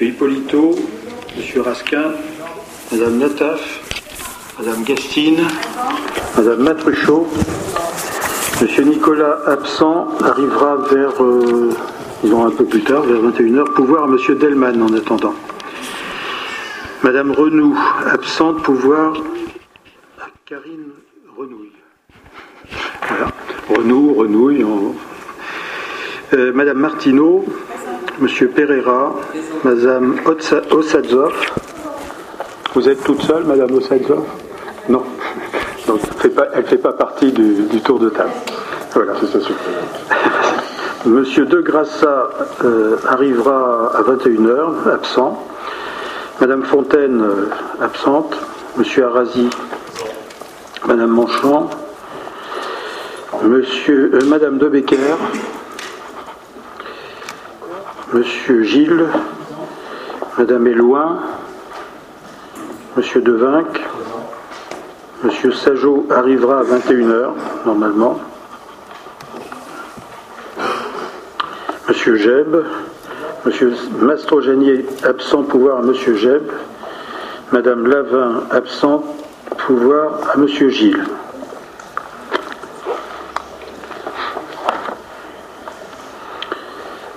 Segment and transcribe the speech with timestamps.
[0.00, 0.06] M.
[0.08, 0.74] Hippolito,
[1.36, 1.62] M.
[1.62, 2.12] Rasquin,
[2.92, 3.60] Mme Nataf,
[4.58, 5.46] Mme Gastine,
[6.36, 7.26] Mme Matruchot.
[8.60, 8.84] M.
[8.88, 11.70] Nicolas absent arrivera vers, euh,
[12.22, 14.16] disons un peu plus tard, vers 21h, pouvoir à M.
[14.38, 15.34] Delman en attendant.
[17.02, 17.76] Madame Renou,
[18.06, 19.12] absente, pouvoir
[20.20, 20.90] à Karine
[21.36, 21.72] Renouille.
[23.08, 23.26] Voilà.
[23.68, 24.64] Renou, Renouille.
[24.64, 24.94] on-
[26.32, 27.44] Euh, Madame Martineau,
[28.20, 29.12] Monsieur Pereira,
[29.64, 30.16] Madame
[30.70, 31.32] Ossadzov.
[32.74, 34.24] Vous êtes toute seule, Madame Ossadzov?
[34.88, 35.02] Non.
[35.88, 38.30] Donc, elle ne fait, pas partie du, du tour de table.
[38.92, 39.14] Voilà.
[41.06, 42.30] Monsieur De Grassa
[42.64, 45.46] euh, arrivera à 21h, absent.
[46.40, 47.48] Madame Fontaine, euh,
[47.82, 48.36] absente.
[48.76, 49.50] Monsieur Arasi,
[50.86, 51.68] Madame Manchon.
[53.42, 55.16] Monsieur, euh, Madame De Becker.
[58.14, 59.06] Monsieur Gilles,
[60.38, 61.18] Madame Éloin,
[62.96, 63.80] Monsieur Devinck,
[65.24, 67.32] Monsieur Sajot arrivera à 21h,
[67.66, 68.20] normalement.
[71.88, 72.56] Monsieur Jeb,
[73.44, 76.44] Monsieur Mastrojanier absent pouvoir à Monsieur Jeb,
[77.50, 79.02] Madame Lavin absent
[79.58, 81.02] pouvoir à Monsieur Gilles.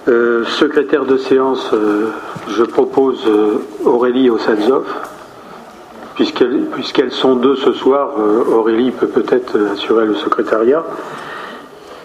[0.08, 2.12] Euh, secrétaire de séance, euh,
[2.48, 4.86] je propose euh, Aurélie Ossadzov.
[6.16, 8.10] Puisqu'elles sont deux ce soir,
[8.52, 10.84] Aurélie peut peut-être assurer le secrétariat.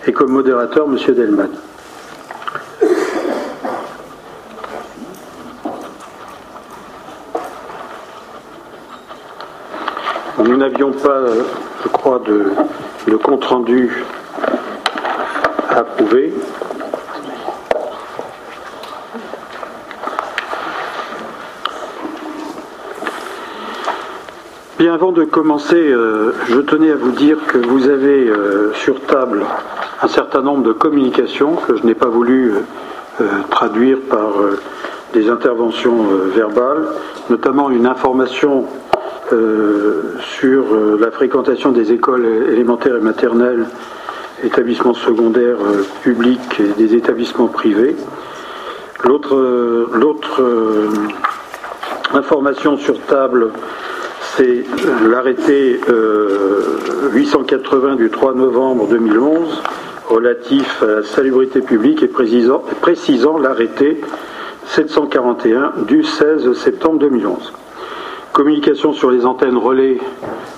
[0.07, 0.99] Et comme modérateur, M.
[1.15, 1.49] Delman.
[10.45, 11.23] Nous n'avions pas,
[11.83, 12.53] je crois, de,
[13.11, 14.05] de compte-rendu
[15.71, 15.85] à
[24.89, 29.45] avant de commencer, euh, je tenais à vous dire que vous avez euh, sur table
[30.01, 32.53] un certain nombre de communications que je n'ai pas voulu
[33.21, 34.33] euh, traduire par
[35.13, 36.87] des interventions verbales,
[37.31, 38.65] notamment une information
[40.19, 40.65] sur
[40.99, 43.67] la fréquentation des écoles élémentaires et maternelles,
[44.43, 45.59] établissements secondaires
[46.03, 47.97] publics et des établissements privés.
[49.05, 49.37] L'autre
[52.15, 53.53] information sur table,
[54.37, 54.65] c'est
[55.09, 59.63] l'arrêté euh, 880 du 3 novembre 2011
[60.09, 64.01] relatif à la salubrité publique et précisant, l'arrêté
[64.67, 67.53] 741 du 16 septembre 2011.
[68.33, 69.99] Communication sur les antennes relais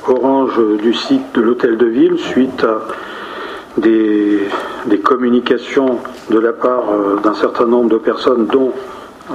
[0.07, 2.83] orange du site de l'hôtel de ville suite à
[3.77, 4.41] des,
[4.87, 5.99] des communications
[6.31, 8.73] de la part euh, d'un certain nombre de personnes, dont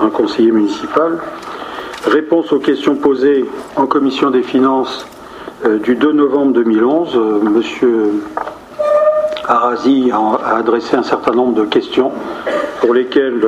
[0.01, 1.19] un conseiller municipal.
[2.05, 3.43] Réponse aux questions posées
[3.75, 5.05] en commission des finances
[5.65, 7.15] euh, du 2 novembre 2011.
[7.15, 8.23] Euh, Monsieur
[9.45, 12.11] Arasi a, adressé un certain nombre de questions
[12.79, 13.45] pour lesquelles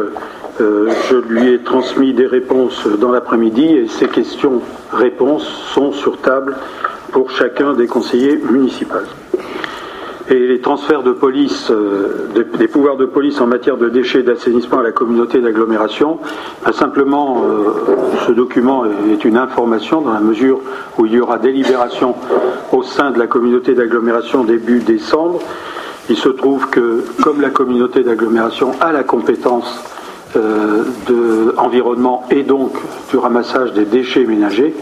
[0.59, 6.57] euh, je lui ai transmis des réponses dans l'après-midi et ces questions-réponses sont sur table
[7.13, 8.97] pour chacun des conseillers municipaux.
[10.31, 14.24] Et les transferts de police, euh, des, pouvoirs de police en matière de déchets et
[14.24, 16.19] d'assainissement à la communauté d'agglomération,
[16.64, 17.74] ben, simplement, euh,
[18.25, 20.62] ce document est une information dans la mesure
[20.97, 22.16] où il y aura délibération
[22.72, 25.40] au sein de la communauté d'agglomération début décembre.
[26.09, 29.84] Il se trouve que, comme la communauté d'agglomération a la compétence
[30.38, 31.53] euh, de
[32.30, 32.72] et donc
[33.09, 34.74] du ramassage des déchets ménagers,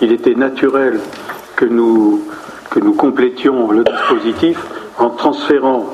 [0.00, 0.98] il était naturel
[1.56, 2.22] que nous,
[2.70, 4.58] que nous complétions le dispositif
[4.98, 5.86] en transférant,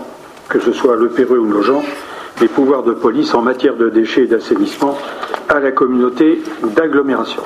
[0.48, 1.82] que ce soit à l'EPRE ou Nogent,
[2.40, 4.96] les pouvoirs de police en matière de déchets et d'assainissement
[5.48, 6.42] à la communauté
[6.74, 7.42] d'agglomération.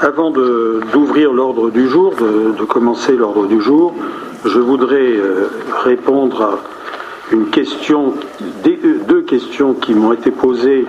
[0.00, 3.92] Avant d'ouvrir l'ordre du jour, de, commencer l'ordre du jour,
[4.46, 5.50] je voudrais euh,
[5.84, 7.44] répondre à euh,
[9.06, 10.86] deux questions qui m'ont été posées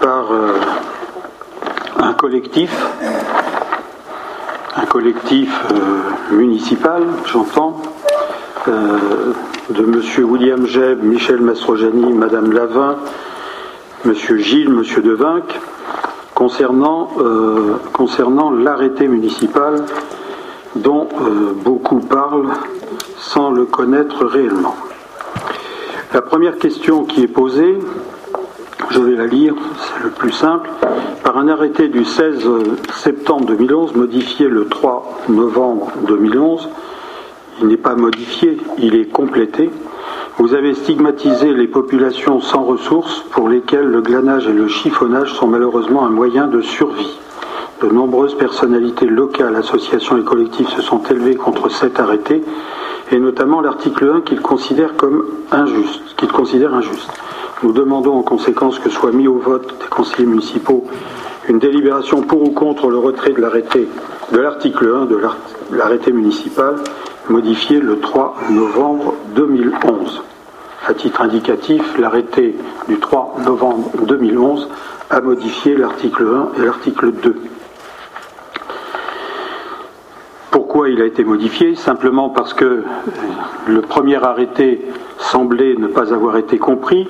[0.00, 0.54] par euh,
[2.00, 2.70] un collectif,
[4.78, 7.82] un collectif euh, municipal, j'entends,
[8.68, 9.32] euh,
[9.70, 10.24] de M.
[10.24, 12.96] William Jeb, Michel Mastrojani, Madame Lavin,
[14.04, 14.14] M.
[14.14, 15.02] Gilles, M.
[15.02, 15.60] Devinck,
[16.34, 19.84] concernant, euh, concernant l'arrêté municipal
[20.76, 21.08] dont
[21.64, 22.52] beaucoup parlent
[23.16, 24.76] sans le connaître réellement.
[26.12, 27.78] La première question qui est posée,
[28.90, 30.70] je vais la lire, c'est le plus simple.
[31.22, 32.48] Par un arrêté du 16
[32.94, 36.68] septembre 2011, modifié le 3 novembre 2011,
[37.60, 39.70] il n'est pas modifié, il est complété.
[40.38, 45.48] Vous avez stigmatisé les populations sans ressources pour lesquelles le glanage et le chiffonnage sont
[45.48, 47.18] malheureusement un moyen de survie.
[47.82, 52.42] De nombreuses personnalités locales, associations et collectifs se sont élevées contre cet arrêté,
[53.10, 57.10] et notamment l'article 1 qu'ils considèrent comme injuste, qu'ils considèrent injuste.
[57.62, 60.84] Nous demandons en conséquence que soit mis au vote des conseillers municipaux
[61.48, 63.88] une délibération pour ou contre le retrait de l'arrêté
[64.32, 65.18] de l'article 1 de
[65.72, 66.76] l'arrêté municipal
[67.30, 70.22] modifié le 3 novembre 2011.
[70.86, 72.54] À titre indicatif, l'arrêté
[72.88, 74.68] du 3 novembre 2011
[75.10, 76.26] a modifié l'article
[76.56, 77.36] 1 et l'article 2.
[80.78, 82.84] Pourquoi il a été modifié Simplement parce que
[83.66, 84.86] le premier arrêté
[85.18, 87.08] semblait ne pas avoir été compris.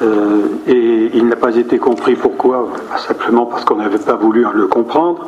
[0.00, 2.66] Euh, et il n'a pas été compris pourquoi?
[2.96, 5.26] Simplement parce qu'on n'avait pas voulu le comprendre.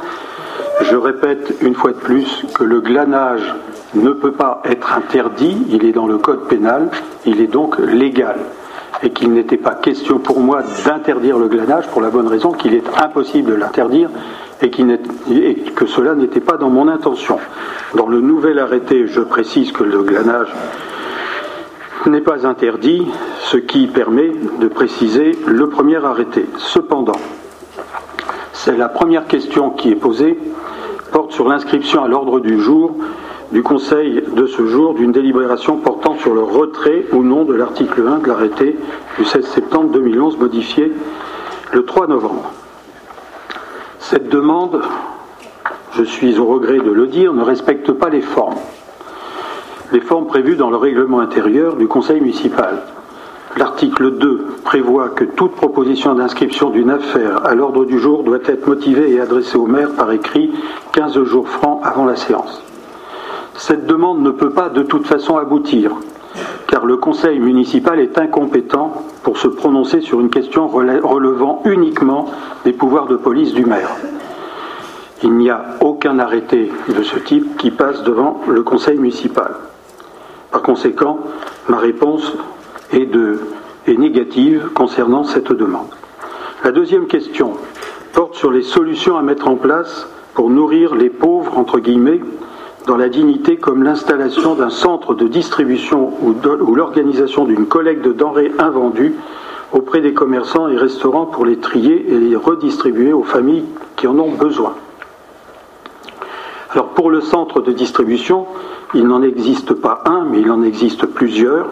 [0.80, 3.54] Je répète une fois de plus que le glanage
[3.94, 6.88] ne peut pas être interdit, il est dans le code pénal,
[7.26, 8.38] il est donc légal.
[9.02, 12.72] Et qu'il n'était pas question pour moi d'interdire le glanage pour la bonne raison qu'il
[12.72, 14.08] est impossible de l'interdire
[14.62, 14.70] et,
[15.74, 17.38] que cela n'était pas dans mon intention.
[17.94, 20.52] Dans le nouvel arrêté, je précise que le glanage
[22.06, 23.06] n'est pas interdit,
[23.40, 24.30] ce qui permet
[24.60, 26.46] de préciser le premier arrêté.
[26.58, 27.18] Cependant,
[28.52, 30.38] c'est la première question qui est posée,
[31.12, 32.96] porte sur l'inscription à l'ordre du jour
[33.52, 38.02] du Conseil de ce jour d'une délibération portant sur le retrait ou non de l'article
[38.06, 38.76] 1 de l'arrêté
[39.18, 40.92] du 16 septembre 2011 modifié
[41.72, 42.52] le 3 novembre.
[44.08, 44.82] Cette demande,
[45.94, 48.54] je suis au regret de le dire, ne respecte pas les formes.
[49.90, 52.82] Les formes prévues dans le règlement intérieur du Conseil municipal.
[53.56, 58.68] L'article 2 prévoit que toute proposition d'inscription d'une affaire à l'ordre du jour doit être
[58.68, 60.52] motivée et adressée au maire par écrit
[60.92, 62.62] 15 jours francs avant la séance.
[63.56, 65.90] Cette demande ne peut pas de toute façon aboutir,
[66.66, 68.92] car le conseil municipal est incompétent
[69.22, 72.26] pour se prononcer sur une question relevant uniquement
[72.64, 73.90] des pouvoirs de police du maire.
[75.22, 79.54] Il n'y a aucun arrêté de ce type qui passe devant le conseil municipal.
[80.50, 81.18] Par conséquent,
[81.68, 82.32] ma réponse
[82.92, 83.08] est,
[83.98, 85.88] négative concernant cette demande.
[86.64, 87.54] La deuxième question
[88.12, 92.20] porte sur les solutions à mettre en place pour nourrir les pauvres, entre guillemets,
[92.86, 96.34] dans la dignité comme l'installation d'un centre de distribution ou
[96.74, 99.14] l'organisation d'une collecte de denrées invendues
[99.72, 103.64] auprès des commerçants et restaurants pour les trier et les redistribuer aux familles
[103.96, 104.74] qui en ont besoin.
[106.70, 108.46] Alors pour le centre de distribution,
[108.94, 111.68] il n'en existe pas un, mais il en existe plusieurs.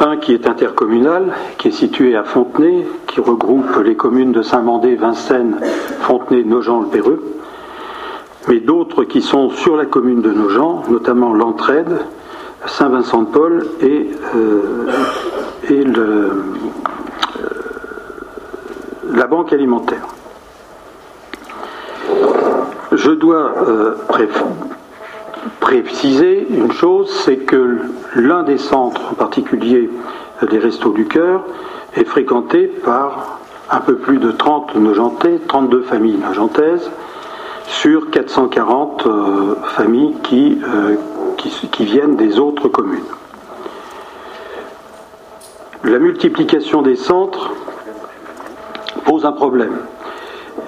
[0.00, 4.96] Un qui est intercommunal, qui est situé à Fontenay, qui regroupe les communes de Saint-Mandé,
[4.96, 5.60] Vincennes,
[6.00, 7.22] Fontenay, Nogent-le-Péreux
[8.48, 11.98] mais d'autres qui sont sur la commune de Nogent, notamment l'Entraide,
[12.66, 14.88] Saint-Vincent-de-Paul et, euh,
[15.70, 16.44] euh,
[19.12, 20.06] la banque alimentaire.
[22.92, 23.94] Je dois euh,
[25.60, 27.78] préciser une chose, c'est que
[28.14, 29.90] l'un des centres, en particulier
[30.50, 31.44] les Restos du Cœur,
[31.96, 33.40] est fréquenté par
[33.70, 36.90] un peu plus de 30 Nogentais, 32 familles nogentaises,
[37.66, 40.96] sur 440 euh, familles euh,
[41.36, 43.04] qui, qui, viennent des autres communes.
[45.84, 47.52] La multiplication des centres
[49.04, 49.78] pose un problème.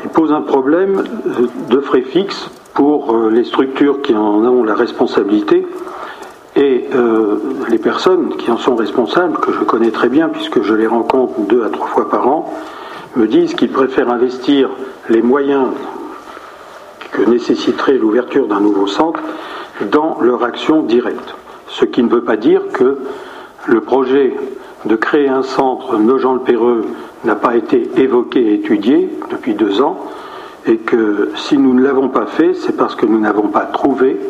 [0.04, 4.74] Il pose un problème euh, de frais fixes pour les structures qui en ont la
[4.74, 5.66] responsabilité
[6.56, 6.90] et
[7.70, 11.40] les personnes qui en sont responsables, que je connais très bien puisque je les rencontre
[11.48, 12.52] deux à trois fois par an,
[13.16, 14.68] me disent qu'ils préfèrent investir
[15.08, 15.68] les moyens
[17.16, 19.20] que nécessiterait l'ouverture d'un nouveau centre
[19.90, 21.34] dans leur action directe.
[21.68, 22.98] Ce qui ne veut pas dire que
[23.66, 24.34] le projet
[24.84, 26.84] de créer un centre Nogent-le-Péreux
[27.24, 29.98] n'a pas été évoqué et étudié depuis deux ans,
[30.66, 34.20] et que si nous ne l'avons pas fait, c'est parce que nous n'avons pas trouvé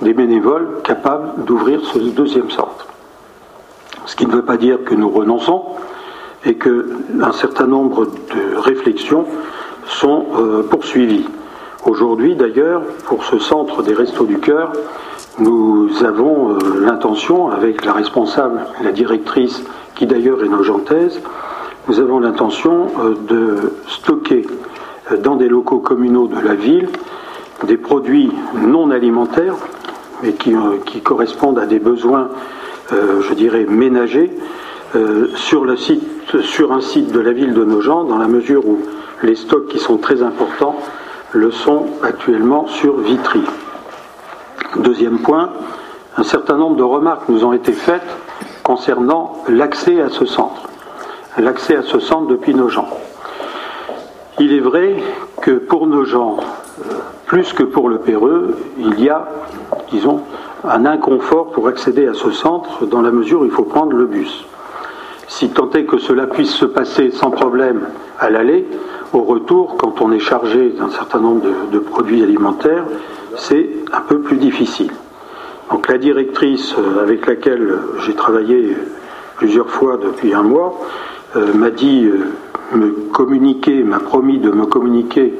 [0.00, 2.86] des bénévoles capables d'ouvrir ce deuxième centre.
[4.04, 5.64] Ce qui ne veut pas dire que nous renonçons
[6.44, 9.26] et qu'un certain nombre de réflexions
[9.86, 11.26] sont euh, poursuivies.
[11.86, 14.72] Aujourd'hui, d'ailleurs, pour ce centre des Restos du Cœur,
[15.38, 19.62] nous avons euh, l'intention, avec la responsable, la directrice,
[19.94, 21.20] qui d'ailleurs est nogentaise,
[21.86, 24.44] nous avons l'intention euh, de stocker
[25.12, 26.88] euh, dans des locaux communaux de la ville
[27.64, 28.32] des produits
[28.66, 29.54] non alimentaires,
[30.24, 30.56] mais qui,
[31.02, 32.28] correspondent à des besoins,
[32.90, 34.30] je dirais, ménagers,
[35.36, 35.66] sur,
[36.42, 38.78] sur un site de la ville de Nogent, dans la mesure où
[39.22, 40.76] les stocks qui sont très importants
[41.32, 43.42] le sont actuellement sur Vitry.
[44.76, 45.50] Deuxième point,
[46.16, 48.06] un certain nombre de remarques nous ont été faites
[48.62, 50.68] concernant l'accès à ce centre,
[51.38, 52.88] l'accès à ce centre depuis nos gens.
[54.38, 54.96] Il est vrai
[55.40, 56.36] que pour nos gens,
[56.80, 56.94] euh,
[57.26, 59.28] plus que pour le Péreux, il y a,
[59.90, 60.22] disons,
[60.64, 64.06] un inconfort pour accéder à ce centre dans la mesure où il faut prendre le
[64.06, 64.44] bus.
[65.28, 68.66] Si tant est que cela puisse se passer sans problème à l'aller,
[69.12, 72.84] au retour, quand on est chargé d'un certain nombre de, produits alimentaires,
[73.36, 74.90] c'est un peu plus difficile.
[75.70, 78.76] Donc la directrice euh, avec laquelle j'ai travaillé
[79.36, 80.78] plusieurs fois depuis un mois
[81.36, 85.34] euh, m'a dit, euh, me communiquer, m'a promis de me communiquer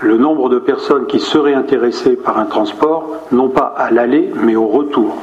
[0.00, 4.54] le nombre de personnes qui seraient intéressées par un transport, non pas à l'aller, mais
[4.54, 5.16] au retour.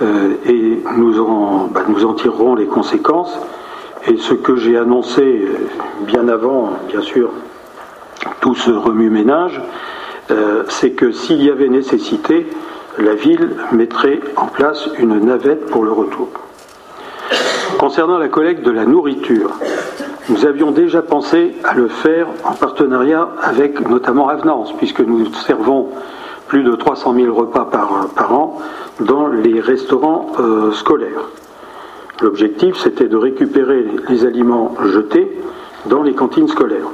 [0.00, 3.38] et bah, nous en tirerons les conséquences.
[4.06, 5.46] Et ce que j'ai annoncé
[6.00, 7.30] bien avant, bien sûr,
[8.40, 9.60] tout ce remue-ménage,
[10.30, 12.46] euh, c'est que s'il y avait nécessité,
[12.98, 16.28] la ville mettrait en place une navette pour le retour.
[17.78, 19.50] Concernant la collecte de la nourriture,
[20.28, 25.88] nous avions déjà pensé à le faire en partenariat avec notamment Avenance, puisque nous servons
[26.46, 28.58] plus de 300 000 repas par, an
[29.00, 31.28] dans les restaurants euh, scolaires.
[32.22, 35.30] L'objectif, c'était de récupérer les aliments jetés
[35.86, 36.88] dans les cantines scolaires.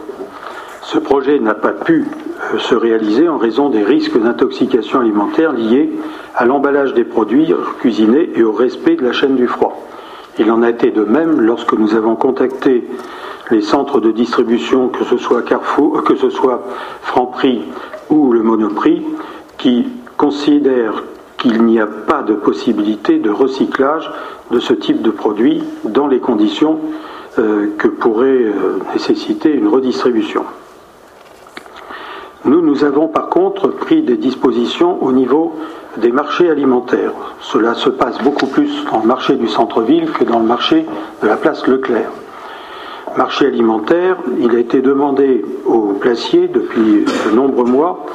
[0.83, 2.07] Ce projet n'a pas pu
[2.55, 5.91] euh, se réaliser en raison des risques d'intoxication alimentaire liés
[6.35, 9.87] à l'emballage des produits cuisinés et au respect de la chaîne du froid.
[10.39, 12.85] Il en a été de même lorsque nous avons contacté
[13.51, 16.63] les centres de distribution, que ce soit Carrefour, euh, que ce soit
[17.03, 17.61] Franprix
[18.09, 19.03] ou le Monoprix,
[19.59, 19.87] qui
[20.17, 21.05] considèrent
[21.41, 24.11] qu'il n'y a pas de possibilité de recyclage
[24.51, 26.79] de ce type de produit dans les conditions
[27.39, 30.45] euh, que pourrait euh, nécessiter une redistribution.
[32.45, 35.55] Nous, nous avons par contre pris des dispositions au niveau
[35.97, 37.13] des marchés alimentaires.
[37.41, 40.87] Cela se passe beaucoup plus dans le marché du centre-ville que dans le marché
[41.23, 42.11] de la place Leclerc.
[43.17, 48.07] Marché alimentaire, il a été demandé aux placiers depuis de nombreux mois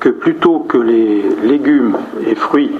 [0.00, 1.96] que plutôt que les légumes
[2.26, 2.72] et fruits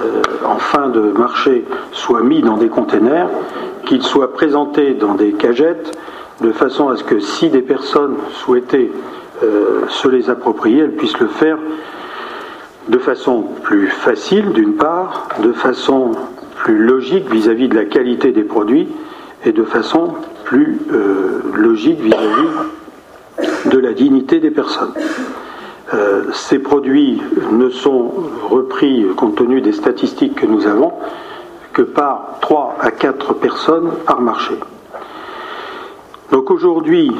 [0.00, 3.28] euh, en fin de marché soient mis dans des containers,
[3.84, 5.98] qu'ils soient présentés dans des cagettes,
[6.40, 8.90] de façon à ce que si des personnes souhaitaient
[9.42, 11.58] euh, se les approprier, elles puissent le faire
[12.88, 16.12] de façon plus facile, d'une part, de façon
[16.56, 18.88] plus logique vis-à-vis de la qualité des produits
[19.44, 24.92] et de façon plus euh, logique vis à -vis de la dignité des personnes.
[25.94, 28.12] Euh, ces produits ne sont
[28.50, 30.92] repris, compte tenu des statistiques que nous avons,
[31.72, 34.54] que par 3 à 4 personnes par marché.
[36.30, 37.10] Donc aujourd'hui,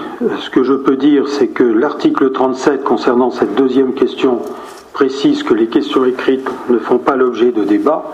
[0.41, 4.41] ce que je peux dire, c'est que l'article 37 concernant cette deuxième question
[4.93, 8.05] précise que les questions écrites ne font pas l'objet de débat,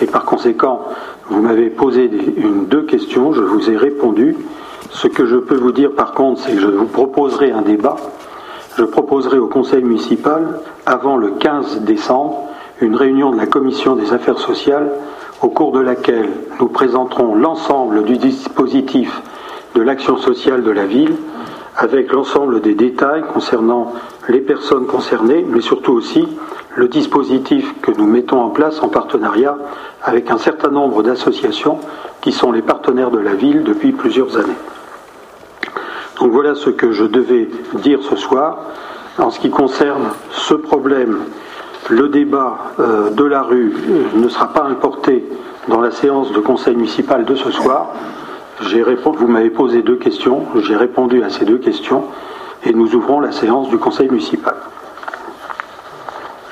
[0.00, 0.82] et par conséquent,
[1.28, 4.36] vous m'avez posé une, deux questions, je vous ai répondu.
[4.90, 7.96] Ce que je peux vous dire par contre, c'est que je vous proposerai un débat
[8.76, 12.48] je proposerai au Conseil municipal, avant le 15 décembre,
[12.80, 14.90] une réunion de la Commission des affaires sociales
[15.42, 16.28] au cours de laquelle
[16.60, 19.22] nous présenterons l'ensemble du dispositif
[19.74, 21.16] de l'action sociale de la ville,
[21.76, 23.92] avec l'ensemble des détails concernant
[24.28, 26.28] les personnes concernées, mais surtout aussi
[26.76, 29.56] le dispositif que nous mettons en place en partenariat
[30.02, 31.78] avec un certain nombre d'associations
[32.20, 34.52] qui sont les partenaires de la ville depuis plusieurs années.
[36.22, 37.48] Donc voilà ce que je devais
[37.82, 38.58] dire ce soir.
[39.18, 41.18] En ce qui concerne ce problème,
[41.90, 45.24] le débat euh, de la rue euh, ne sera pas importé
[45.66, 47.88] dans la séance de conseil municipal de ce soir.
[48.60, 52.04] vous m'avez posé deux questions, j'ai répondu à ces deux questions
[52.64, 54.54] et nous ouvrons la séance du conseil municipal.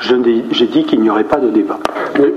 [0.00, 1.79] J'ai dit qu'il n'y aurait pas de débat.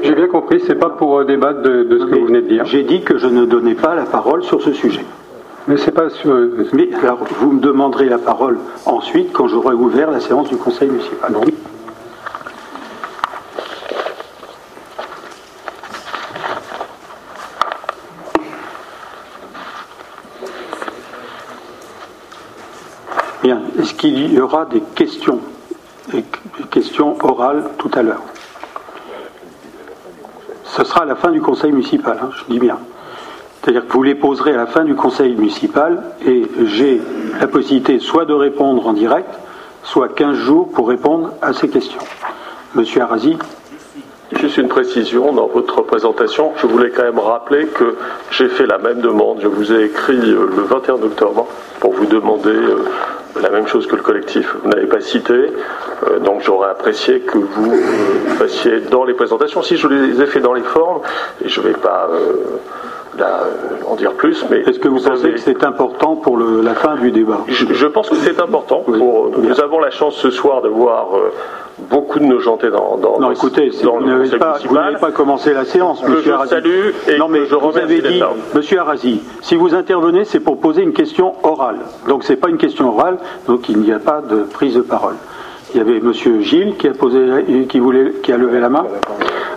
[0.03, 2.47] J'ai bien compris, ce n'est pas pour euh, débattre de ce que vous venez de
[2.47, 2.65] dire.
[2.65, 5.03] J'ai dit que je ne donnais pas la parole sur ce sujet.
[5.67, 6.49] Mais c'est pas sûr.
[6.73, 10.89] Mais alors, vous me demanderez la parole ensuite quand j'aurai ouvert la séance du Conseil
[10.89, 11.31] municipal.
[11.31, 11.41] Non.
[23.41, 23.61] Bien.
[23.79, 25.39] Est-ce qu'il y aura des questions,
[26.11, 26.23] des
[26.71, 28.21] questions orales tout à l'heure?
[30.65, 32.77] Ce sera à la fin du Conseil municipal, hein, je dis bien.
[33.63, 37.01] C'est-à-dire que vous les poserez à la fin du conseil municipal et j'ai
[37.39, 39.29] la possibilité soit de répondre en direct,
[39.83, 42.01] soit 15 jours pour répondre à ces questions.
[42.75, 43.37] Monsieur Arasi
[44.33, 46.53] Juste une précision dans votre présentation.
[46.57, 47.95] Je voulais quand même rappeler que
[48.31, 49.39] j'ai fait la même demande.
[49.41, 51.47] Je vous ai écrit euh, le 21 octobre
[51.79, 52.83] pour vous demander euh,
[53.39, 54.55] la même chose que le collectif.
[54.63, 57.77] Vous n'avez pas cité, euh, donc j'aurais apprécié que vous
[58.39, 59.61] fassiez dans les présentations.
[59.61, 61.01] Si je les ai fait dans les formes,
[61.45, 62.09] et je ne vais pas
[63.87, 67.11] en dire plus, mais est-ce que vous, pensez que c'est important pour la fin du
[67.11, 67.41] débat?
[67.47, 68.83] Je, pense que c'est important.
[68.87, 71.09] nous avons la chance ce soir de voir
[71.89, 76.11] beaucoup de nos gens dans, dans Non, écoutez, vous n'avez pas, commencé la séance, que
[76.11, 78.21] monsieur je salue et non, mais je vous avais dit,
[78.53, 81.79] monsieur Arasi, si vous intervenez, c'est pour poser une question orale.
[82.07, 83.17] Donc c'est pas une question orale,
[83.47, 85.15] donc il n'y a pas de prise de parole.
[85.73, 88.85] Il y avait monsieur Gilles qui a posé, qui voulait, qui a levé la main.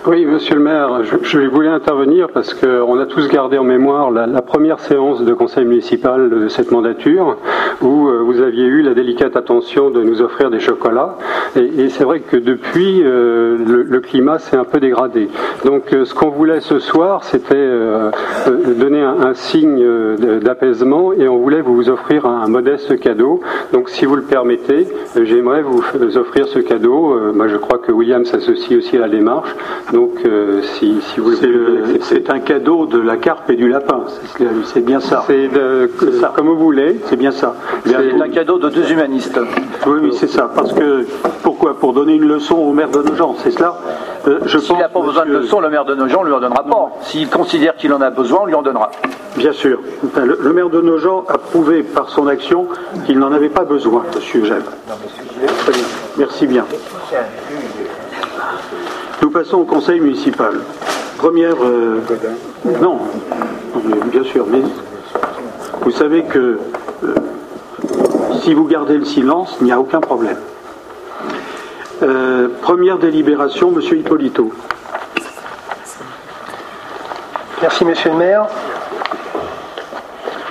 [0.05, 4.41] Oui, monsieur le maire, je, voulais intervenir parce qu'on a tous gardé en mémoire la,
[4.41, 7.37] première séance de conseil municipal de cette mandature
[7.81, 11.17] où euh, vous aviez eu la délicate attention de nous offrir des chocolats.
[11.55, 13.57] Et, c'est vrai que depuis, euh,
[13.89, 15.27] le, climat s'est un peu dégradé.
[15.65, 17.67] Donc euh, ce qu'on voulait ce soir, c'était
[18.77, 19.83] donner un, signe
[20.41, 23.41] d'apaisement et on voulait vous offrir un, modeste cadeau.
[23.73, 24.87] Donc si vous le permettez,
[25.21, 27.33] j'aimerais vous offrir ce cadeau.
[27.33, 29.53] moi, je crois que William s'associe aussi à la démarche.
[29.93, 31.31] Donc, euh, si, si, vous
[32.01, 34.03] C'est un cadeau de la carpe et du lapin,
[34.65, 35.23] c'est bien ça.
[35.27, 35.49] C'est
[36.35, 37.55] comme vous voulez, c'est bien ça.
[37.85, 39.39] C'est un cadeau de deux humanistes.
[39.85, 40.49] Oui, oui, c'est ça.
[40.53, 41.05] Parce que,
[41.41, 41.79] pourquoi?
[41.79, 43.75] Pour donner une leçon au maire de Nogent, c'est cela?
[44.27, 46.63] Euh, S'il n'a pas besoin de leçon, le maire de Nogent ne lui en donnera
[46.63, 46.91] pas.
[47.03, 48.91] S'il considère qu'il en a besoin, on lui en donnera.
[49.37, 49.79] Bien sûr.
[50.17, 52.67] le, maire de Nogent a prouvé par son action
[53.05, 54.69] qu'il n'en avait pas besoin, monsieur Gève.
[56.17, 56.65] Merci bien.
[59.21, 60.53] Nous passons au conseil municipal.
[61.17, 61.55] Première.
[61.63, 61.99] Euh,
[62.81, 62.99] non,
[64.11, 64.61] bien sûr, mais
[65.81, 66.59] vous savez que
[67.03, 67.15] euh,
[68.41, 70.37] si vous gardez le silence, il n'y a aucun problème.
[72.03, 74.51] Euh, première délibération, Monsieur Hippolito.
[77.61, 78.47] Merci, Monsieur le maire.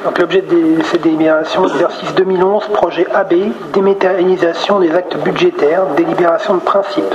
[0.04, 3.34] Donc l'objet de cette délibération, exercice 2011, projet AB,
[3.72, 7.14] dématérialisation des actes budgétaires, délibération de principe.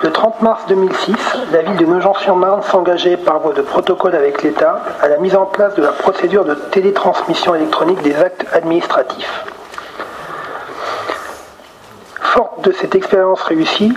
[0.00, 1.16] Le 30 mars 2006,
[1.50, 5.44] la ville de Nogent-sur-Marne s'engageait par voie de protocole avec l'État à la mise en
[5.44, 9.44] place de la procédure de télétransmission électronique des actes administratifs.
[12.20, 13.92] Forte de cette expérience réussie,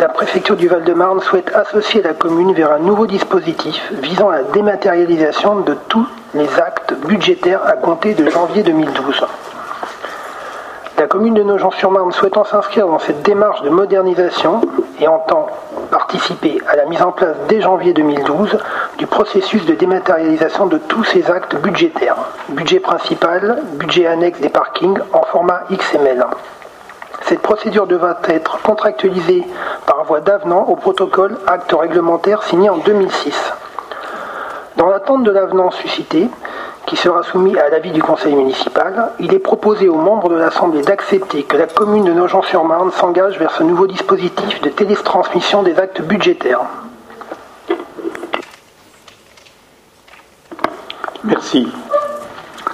[0.00, 4.42] la, préfecture du Val-de-Marne souhaite associer la commune vers un nouveau dispositif visant à la
[4.42, 9.24] dématérialisation de tous les actes budgétaires à compter de janvier 2012.
[10.98, 14.60] La commune de Nogent-sur-Marne souhaitant s'inscrire dans cette démarche de modernisation
[15.00, 15.46] et entend
[15.90, 18.58] participer à la mise en place dès janvier 2012
[18.98, 22.16] du processus de dématérialisation de tous ces actes budgétaires.
[22.50, 26.26] Budget principal, budget annexe des parkings en format XML.
[27.22, 29.46] Cette procédure devra être contractualisée
[29.86, 33.52] par voie d'avenant au protocole acte réglementaire signé en 2006.
[34.76, 36.28] Dans l'attente de l'avenant suscité,
[36.92, 40.82] qui sera soumis à l'avis du conseil municipal, il est proposé aux membres de l'Assemblée
[40.82, 46.02] d'accepter que la commune de Nogent-sur-Marne s'engage vers ce nouveau dispositif de télétransmission des actes
[46.02, 46.60] budgétaires.
[51.24, 51.66] Merci.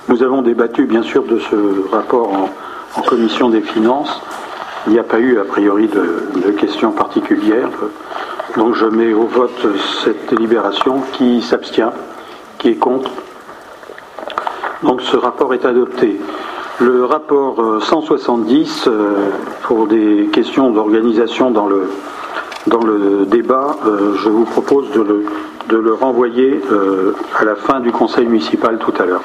[0.09, 2.33] Nous avons débattu bien sûr de ce rapport
[2.97, 4.21] en, commission des finances.
[4.89, 7.71] Il n'y a pas eu a priori de, de questions particulières.
[8.57, 9.65] Donc je mets au vote
[10.03, 11.93] cette délibération qui s'abstient,
[12.59, 13.13] qui est contre.
[14.83, 16.21] Donc ce rapport est adopté.
[16.81, 19.15] Le rapport 170, euh, euh,
[19.65, 21.91] pour des questions d'organisation dans le,
[22.69, 25.25] dans le débat, euh, je vous propose de le,
[25.69, 26.61] de le renvoyer
[27.37, 29.23] à la fin du conseil municipal tout à l'heure.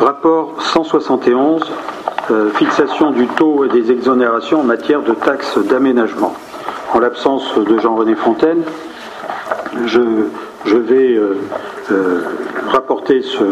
[0.00, 1.70] Rapport 171,
[2.54, 6.34] fixation du taux et des exonérations en matière de taxes d'aménagement.
[6.94, 8.62] En l'absence de Jean-René Fontaine,
[9.84, 10.00] je,
[10.64, 11.18] je vais
[12.68, 13.44] rapporter ce,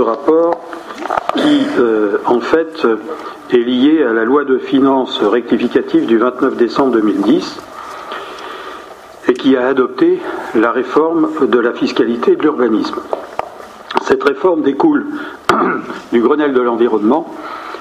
[0.00, 0.58] rapport
[1.36, 2.86] qui, euh, en fait,
[3.52, 7.60] est lié à la loi de finances rectificative du 29 décembre 2010
[9.28, 10.20] et qui a adopté
[10.54, 13.00] la réforme de la fiscalité et de l'urbanisme.
[14.02, 15.06] Cette réforme découle
[16.12, 17.32] du Grenelle de l'environnement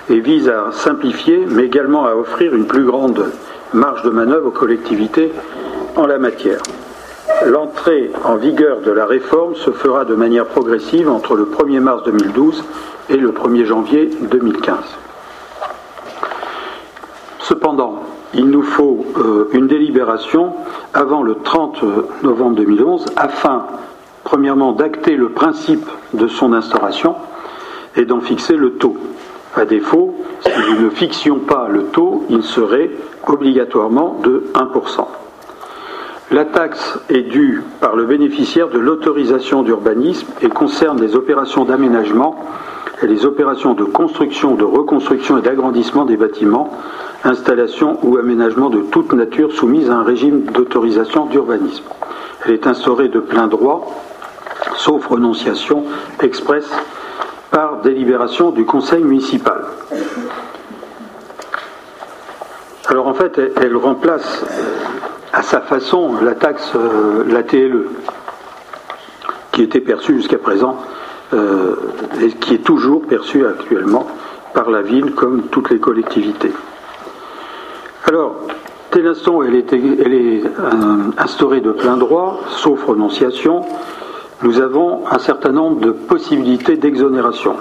[0.09, 3.31] et vise à simplifier, mais également à offrir une plus grande
[3.73, 5.31] marge de manœuvre aux collectivités
[5.95, 6.61] en la matière.
[7.45, 12.03] L'entrée en vigueur de la réforme se fera de manière progressive entre le 1er mars
[12.03, 12.63] 2012
[13.09, 14.77] et le 1er janvier 2015.
[17.39, 20.53] Cependant, il nous faut euh, une délibération
[20.93, 21.83] avant le 30
[22.23, 23.65] novembre 2011 afin,
[24.23, 27.15] premièrement, d'acter le principe de son instauration
[27.95, 28.97] et d'en fixer le taux.
[29.55, 32.91] À défaut, si nous ne fixions pas le taux, il serait
[33.27, 35.07] obligatoirement de 1%.
[36.31, 42.45] La taxe est due par le bénéficiaire de l'autorisation d'urbanisme et concerne les opérations d'aménagement
[43.01, 46.71] et les opérations de construction, de reconstruction et d'agrandissement des bâtiments,
[47.23, 51.85] installations ou aménagements de toute nature soumises à un régime d'autorisation d'urbanisme.
[52.45, 53.91] Elle est instaurée de plein droit,
[54.75, 55.83] sauf renonciation
[56.21, 56.69] expresse
[57.49, 59.63] par délibération du conseil municipal.
[62.87, 64.45] Alors en fait, elle, remplace
[65.33, 67.87] à sa façon la taxe, euh, la TLE,
[69.51, 70.77] qui était perçue jusqu'à présent
[71.33, 71.75] euh,
[72.21, 74.07] et qui est toujours perçue actuellement
[74.53, 76.51] par la ville comme toutes les collectivités.
[78.05, 78.35] Alors,
[78.91, 83.61] dès l'instant est, elle est euh, instaurée de plein droit, sauf renonciation,
[84.41, 87.57] nous avons un certain nombre de possibilités d'exonération.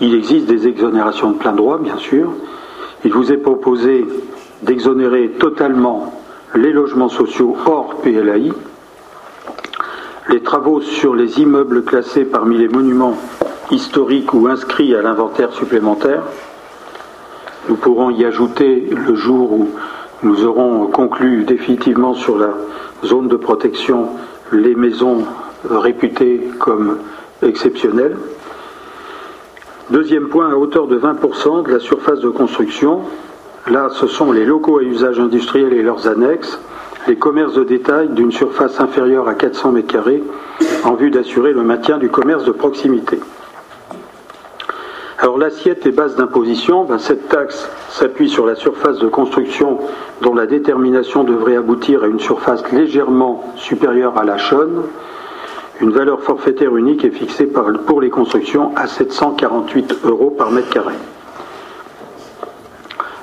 [0.00, 2.32] Il existe des exonérations de plein droit, bien sûr.
[3.04, 4.04] Il vous est proposé
[4.62, 6.12] d'exonérer totalement
[6.54, 8.52] les logements sociaux hors PLAI,
[10.28, 13.16] les travaux sur les immeubles classés parmi les monuments
[13.70, 16.22] historiques ou inscrits à l'inventaire supplémentaire.
[17.68, 19.68] Nous pourrons y ajouter le jour où
[20.22, 22.50] nous aurons conclu définitivement sur la
[23.04, 24.08] zone de protection
[24.52, 25.24] les maisons
[25.68, 26.98] réputées comme
[27.42, 28.16] exceptionnelles.
[29.90, 33.02] Deuxième point, à hauteur de 20% de la surface de construction.
[33.66, 36.58] Là, ce sont les locaux à usage industriel et leurs annexes,
[37.06, 40.20] les commerces de détail d'une surface inférieure à 400 m2
[40.84, 43.18] en vue d'assurer le maintien du commerce de proximité.
[45.20, 49.78] Alors l'assiette et base d'imposition, ben, cette taxe s'appuie sur la surface de construction
[50.22, 54.84] dont la détermination devrait aboutir à une surface légèrement supérieure à la chaune.
[55.80, 60.94] Une valeur forfaitaire unique est fixée pour les constructions à 748 euros par mètre carré.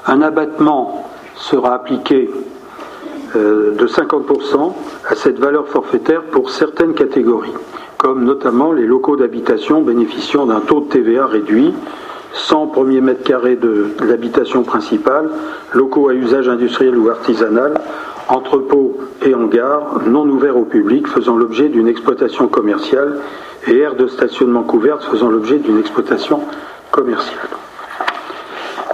[0.07, 2.29] Un abattement sera appliqué
[3.35, 4.73] euh, de 50%
[5.09, 7.53] à cette valeur forfaitaire pour certaines catégories
[8.05, 11.73] comme notamment les locaux d'habitation bénéficiant d'un taux de TVA réduit,
[12.33, 15.31] 100 premiers mètres carrés de, l'habitation principale,
[15.73, 17.73] locaux à usage industriel ou artisanal,
[18.29, 23.17] entrepôts et hangars non ouverts au public faisant l'objet d'une exploitation commerciale
[23.65, 26.41] et aires de stationnement couvertes faisant l'objet d'une exploitation
[26.91, 27.64] commerciale.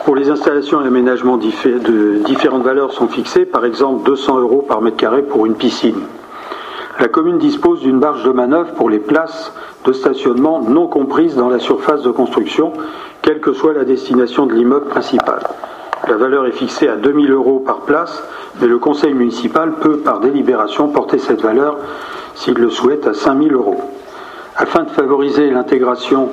[0.06, 4.82] Pour les installations et aménagements de différentes valeurs sont fixées, par exemple 200 euros par
[4.82, 6.02] mètre carré pour une piscine.
[7.00, 9.54] La commune dispose d'une marge de manœuvre pour les places
[9.86, 12.74] de stationnement non comprises dans la surface de construction,
[13.22, 15.40] quelle que soit la destination de l'immeuble principal.
[16.08, 18.24] La valeur est fixée à 2000 euros par place,
[18.60, 21.78] mais le conseil municipal peut, par délibération, porter cette valeur,
[22.34, 23.82] s'il le souhaite, à 5000 euros.
[24.58, 26.30] Afin de favoriser l'intégration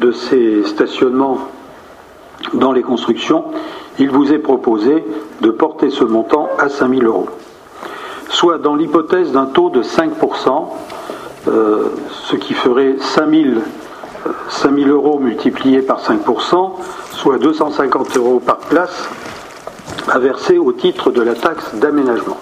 [0.00, 1.38] de ces stationnements
[2.54, 3.44] dans les constructions,
[3.98, 5.04] il vous est proposé
[5.40, 7.28] de porter ce montant à 5000 euros
[8.28, 10.68] soit dans l'hypothèse d'un taux de 5%,
[11.48, 13.60] euh, ce qui ferait 5000
[14.62, 16.72] 000 euros multipliés par 5%,
[17.12, 19.08] soit 250 euros par place,
[20.08, 22.38] à verser au titre de la taxe d'aménagement.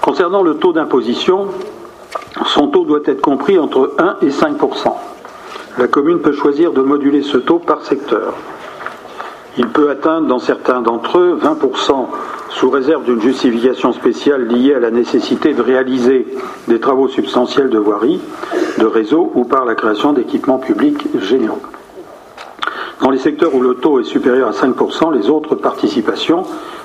[0.00, 1.46] Concernant le taux d'imposition,
[2.46, 4.92] son taux doit être compris entre 1 et 5%
[5.78, 8.34] La commune peut choisir de moduler ce taux par secteur.
[9.58, 12.06] Il peut atteindre dans certains d'entre eux 20%
[12.50, 16.26] sous réserve d'une justification spéciale liée à la nécessité de réaliser
[16.68, 18.20] des travaux substantiels de voirie,
[18.78, 21.62] de réseau ou par la création d'équipements publics généraux.
[23.02, 26.44] Dans les secteurs où le taux est supérieur à 5%, les autres participations,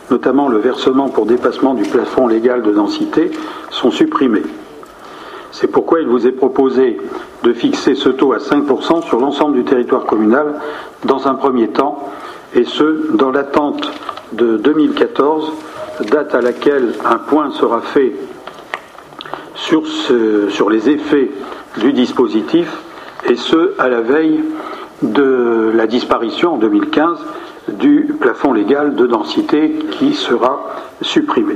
[0.09, 3.31] notamment le versement pour dépassement du plafond légal de densité,
[3.69, 4.43] sont supprimées.
[5.59, 6.99] C'est pourquoi il vous est proposé
[7.41, 10.53] de fixer ce taux à 5% sur l'ensemble du territoire communal
[11.03, 12.11] dans un premier temps
[12.53, 13.91] et ce, dans l'attente
[14.33, 15.51] de 2014,
[16.11, 18.13] date à laquelle un point sera fait
[19.55, 19.81] sur,
[20.69, 21.31] les effets
[21.79, 22.71] du dispositif,
[23.27, 24.43] et ce, à la veille
[25.01, 27.17] de la disparition en 2015
[27.69, 30.67] du plafond légal de densité qui sera
[31.01, 31.55] supprimé.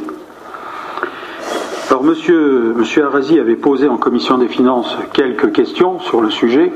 [1.92, 6.72] Alors, monsieur, monsieur avait posé en commission des finances quelques questions sur le sujet,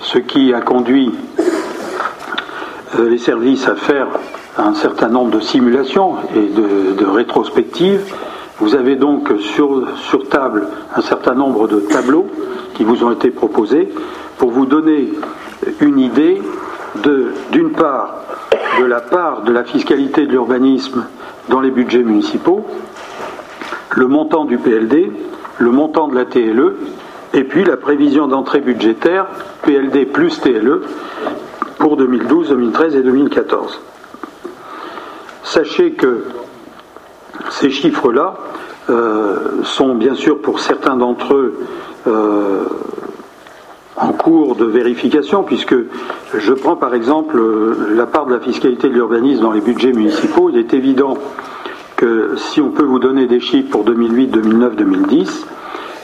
[0.00, 1.12] ce qui a conduit
[2.98, 4.06] euh, les services à faire
[4.56, 8.10] un certain nombre de simulations et de, rétrospectives.
[8.58, 9.86] Vous avez donc sur,
[10.30, 12.26] table un certain nombre de tableaux
[12.72, 13.92] qui vous ont été proposés
[14.38, 15.12] pour vous donner
[15.82, 16.40] une idée
[17.52, 18.14] d'une part,
[18.80, 21.04] de la part de la fiscalité de l'urbanisme
[21.50, 22.64] dans les budgets municipaux,
[23.90, 25.10] le montant du PLD,
[25.58, 26.76] le montant de la TLE,
[27.32, 29.26] et puis la prévision d'entrée budgétaire,
[29.62, 30.82] PLD plus TLE,
[31.78, 33.80] pour 2012, 2013 et 2014.
[35.42, 36.24] sachez que
[37.50, 38.36] ces chiffres-là
[38.90, 41.58] euh, sont bien sûr pour certains d'entre eux
[42.06, 42.64] euh,
[43.96, 45.76] en cours de vérification, puisque
[46.34, 47.40] je prends par exemple
[47.94, 50.50] la part de la fiscalité de l'urbanisme dans les budgets municipaux.
[50.50, 51.16] Il est évident
[51.96, 55.46] que si on peut vous donner des chiffres pour 2008, 2009, 2010,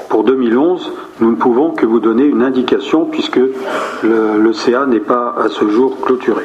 [0.08, 5.00] pour 2011, nous ne pouvons que vous donner une indication puisque le, le CA n'est
[5.00, 6.44] pas à ce jour clôturé.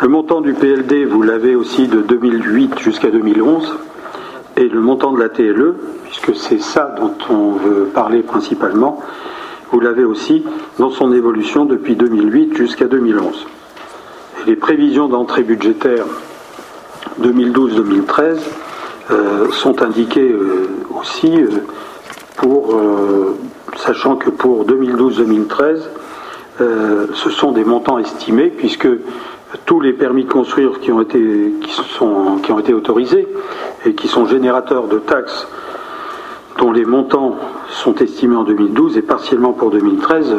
[0.00, 3.78] Le montant du PLD, vous l'avez aussi de 2008 jusqu'à 2011,
[4.56, 9.00] et le montant de la TLE, puisque c'est ça dont on veut parler principalement,
[9.72, 10.44] vous l'avez aussi
[10.78, 13.46] dans son évolution depuis 2008 jusqu'à 2011.
[14.42, 16.04] Et les prévisions d'entrée budgétaire
[17.20, 18.38] 2012-2013
[19.10, 21.48] euh, sont indiquées euh, aussi euh,
[22.36, 22.80] pour,
[23.76, 25.82] sachant que pour 2012-2013,
[26.58, 28.88] ce sont des montants estimés puisque
[29.66, 33.28] tous les permis de construire qui ont été, qui sont, qui ont été autorisés
[33.86, 35.46] et qui sont générateurs de taxes
[36.58, 37.36] dont les montants
[37.70, 40.34] sont estimés en 2012 et partiellement pour 2013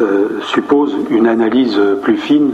[0.00, 2.52] euh, supposent une analyse plus fine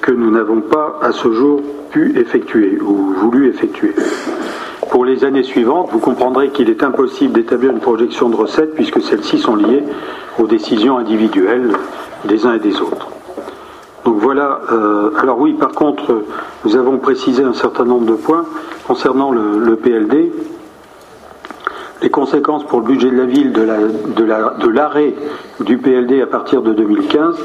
[0.00, 3.94] que nous n'avons pas à ce jour pu effectuer ou voulu effectuer.
[4.90, 9.00] Pour les années suivantes, vous comprendrez qu'il est impossible d'établir une projection de recettes puisque
[9.00, 9.82] celles-ci sont liées
[10.38, 11.70] aux décisions individuelles
[12.26, 13.08] des uns et des autres.
[14.04, 14.60] Donc voilà.
[14.70, 16.24] Euh, alors oui, par contre,
[16.64, 18.44] nous avons précisé un certain nombre de points
[18.86, 20.32] concernant le, PLD.
[22.02, 25.14] Les conséquences pour le budget de la ville de l'arrêt
[25.60, 27.36] du PLD à partir de 2015.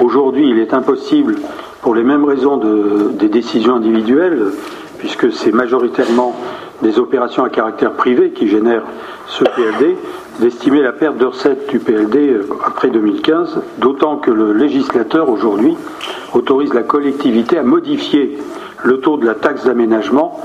[0.00, 1.36] Aujourd'hui, il est impossible,
[1.82, 4.52] pour les mêmes raisons des décisions individuelles,
[4.98, 6.34] puisque c'est majoritairement
[6.80, 8.84] des opérations à caractère privé qui génèrent
[9.26, 9.96] ce PLD,
[10.40, 15.76] d'estimer la perte de recettes du PLD après 2015, d'autant que le législateur aujourd'hui
[16.34, 18.38] autorise la collectivité à modifier
[18.84, 20.40] le taux de la taxe d'aménagement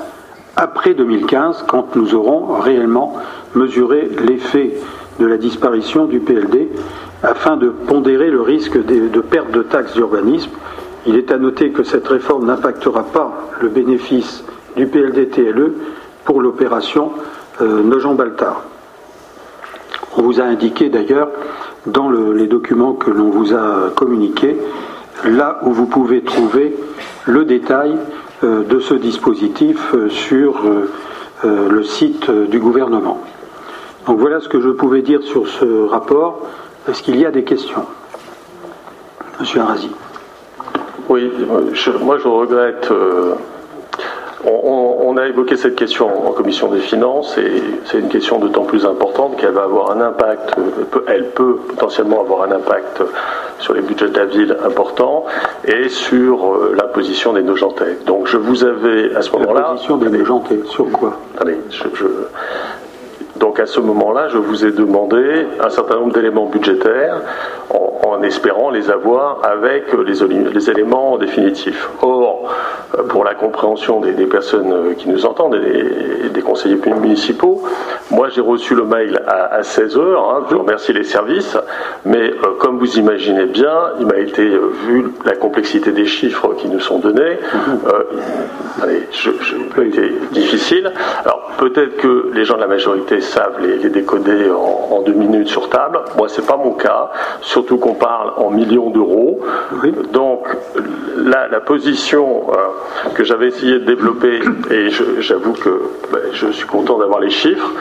[0.55, 3.13] après 2015, quand nous aurons réellement
[3.53, 4.73] mesuré l'effet
[5.19, 6.69] de la disparition du PLD,
[7.21, 10.51] afin de pondérer le risque de, perte de taxes d'urbanisme.
[11.07, 14.43] Il est à noter que cette réforme n'impactera pas le bénéfice
[14.75, 15.73] du PLD-TLE
[16.25, 17.11] pour l'opération
[17.61, 18.63] euh, Nogent-Baltard.
[20.17, 21.29] On vous a indiqué d'ailleurs
[21.85, 24.57] dans les documents que l'on vous a communiqués
[25.25, 26.75] là où vous pouvez trouver
[27.25, 27.97] le détail
[28.43, 33.21] euh, de ce dispositif euh, sur euh, le site du gouvernement.
[34.05, 36.41] Donc voilà ce que je pouvais dire sur ce rapport.
[36.87, 37.85] Est-ce qu'il y a des questions?
[39.39, 39.89] Monsieur Arasi.
[41.09, 41.31] Oui,
[42.01, 42.91] moi je regrette
[44.45, 48.85] on, a évoqué cette question en commission des finances et c'est une question d'autant plus
[48.85, 50.55] importante qu'elle va avoir un impact,
[51.07, 53.01] elle peut potentiellement avoir un impact
[53.59, 55.25] sur les budgets de la ville important
[55.65, 57.97] et sur euh, l'imposition des Nogentais.
[58.05, 59.61] Donc je vous avais à ce moment-là.
[59.61, 61.19] L'imposition des Nogentais, sur quoi?
[61.39, 61.57] Allez,
[63.39, 67.21] donc à ce moment-là, je vous ai demandé un certain nombre d'éléments budgétaires
[67.69, 71.89] en, espérant les avoir avec les, éléments définitifs.
[72.01, 72.49] Or,
[73.09, 77.63] pour la compréhension des, personnes qui nous entendent et des, conseillers municipaux,
[78.11, 80.29] moi j'ai reçu le mail à, 16 heures.
[80.29, 81.57] Hein, je remercie les services,
[82.05, 86.53] mais euh, comme vous imaginez bien, il m'a été euh, vu la complexité des chiffres
[86.57, 87.37] qui nous sont donnés.
[87.87, 88.03] Euh,
[88.81, 89.31] allez, je,
[89.81, 90.91] été difficile.
[91.25, 95.69] Alors peut-être que les gens de la majorité savent les, décoder en, deux minutes sur
[95.69, 95.99] table.
[96.17, 97.11] Moi, c'est pas mon cas,
[97.41, 99.39] surtout qu'on parle en millions d'euros.
[100.11, 100.47] Donc,
[101.17, 104.39] la, la position euh, que j'avais essayé de développer,
[104.71, 107.71] et j'avoue que ben, je suis content d'avoir les chiffres.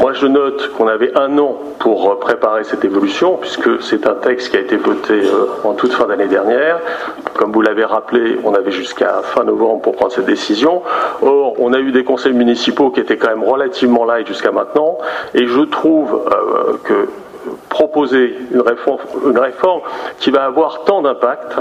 [0.00, 4.50] Moi, je note qu'on avait un an pour préparer cette évolution, puisque c'est un texte
[4.50, 6.80] qui a été voté euh, en toute fin d'année dernière.
[7.34, 10.82] Comme vous l'avez rappelé, on avait jusqu'à fin novembre pour prendre cette décision.
[11.22, 14.85] Or, on a eu des conseils municipaux qui étaient quand même relativement light jusqu'à maintenant,
[15.34, 17.08] et je trouve euh, que
[17.68, 18.62] proposer une
[19.38, 19.80] réforme,
[20.18, 21.56] qui va avoir tant d'impact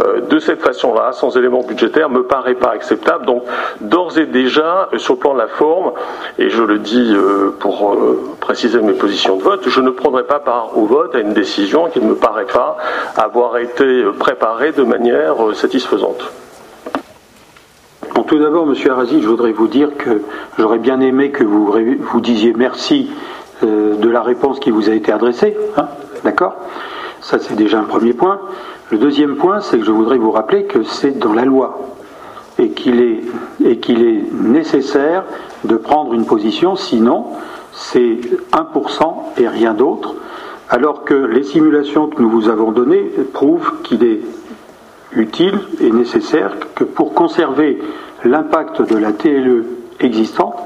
[0.00, 3.26] euh, de cette façon-là, sans éléments budgétaires, me paraît pas acceptable.
[3.26, 3.44] Donc,
[3.80, 5.92] d'ores et déjà, sur le plan de la forme,
[6.38, 7.96] et je le dis euh, pour
[8.40, 11.88] préciser mes positions de vote, je ne prendrai pas part au vote à une décision
[11.88, 12.76] qui ne me paraît pas
[13.16, 16.32] avoir été préparée de manière satisfaisante
[18.32, 20.22] tout d'abord, Monsieur Arasi, je voudrais vous dire que
[20.58, 23.10] j'aurais bien aimé que vous, vous disiez merci
[23.62, 25.54] euh, de la réponse qui vous a été adressée.
[25.76, 25.88] Hein,
[26.24, 26.54] d'accord?
[27.20, 28.40] Ça, c'est déjà un premier point.
[28.90, 31.78] Le deuxième point, c'est que je voudrais vous rappeler que c'est dans la loi
[32.58, 33.20] et qu'il est,
[33.62, 35.24] et qu'il est nécessaire
[35.64, 37.26] de prendre une position, sinon
[37.72, 38.18] c'est
[38.52, 40.14] 1% et rien d'autre,
[40.70, 44.20] alors que les simulations que nous vous avons données prouvent qu'il est
[45.16, 47.78] utile et nécessaire que pour conserver
[48.24, 49.64] l'impact de la TLE
[50.00, 50.56] existante,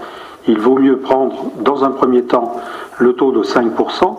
[0.49, 2.57] il vaut mieux prendre dans un premier temps
[2.99, 4.17] le taux de 5%,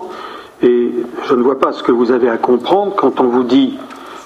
[0.63, 0.91] et
[1.23, 3.77] je ne vois pas ce que vous avez à comprendre quand on vous dit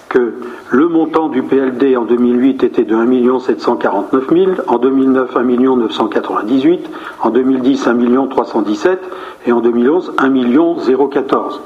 [0.10, 0.34] que
[0.72, 6.90] le montant du PLD en 2008 était de 1 749 000, en 2009 1 998
[7.22, 9.00] en 2010 1 317
[9.48, 11.62] et en 2011 1 014.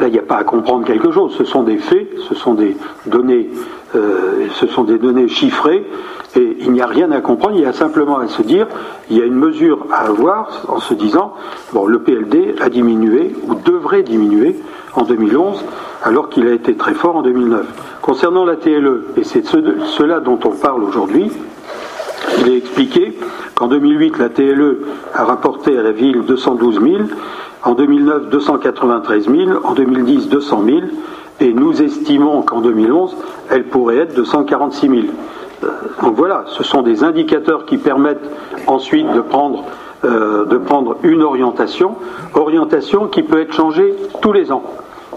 [0.00, 2.54] Là il n'y a pas à comprendre quelque chose, ce sont des faits, ce sont
[2.54, 2.76] des
[3.06, 3.48] données,
[3.94, 5.84] euh, ce sont des données chiffrées
[6.36, 8.66] et il n'y a rien à comprendre, il y a simplement à se dire,
[9.08, 11.34] il y a une mesure à avoir en se disant,
[11.72, 14.56] bon, le PLD a diminué ou devrait diminuer
[14.94, 15.64] en 2011
[16.02, 17.66] alors qu'il a été très fort en 2009.
[18.02, 21.30] Concernant la TLE, et c'est cela dont on parle aujourd'hui,
[22.40, 23.16] il est expliqué
[23.54, 24.80] qu'en 2008, la TLE
[25.14, 26.96] a rapporté à la ville 212 000,
[27.64, 30.78] en 2009 293 000, en 2010 200 000,
[31.40, 33.16] et nous estimons qu'en 2011,
[33.50, 35.00] elle pourrait être de 146 000.
[35.62, 35.68] Euh,
[36.02, 38.30] donc voilà, ce sont des indicateurs qui permettent
[38.66, 39.64] ensuite de prendre,
[40.04, 41.96] euh, de prendre une orientation,
[42.34, 44.62] orientation qui peut être changée tous les ans.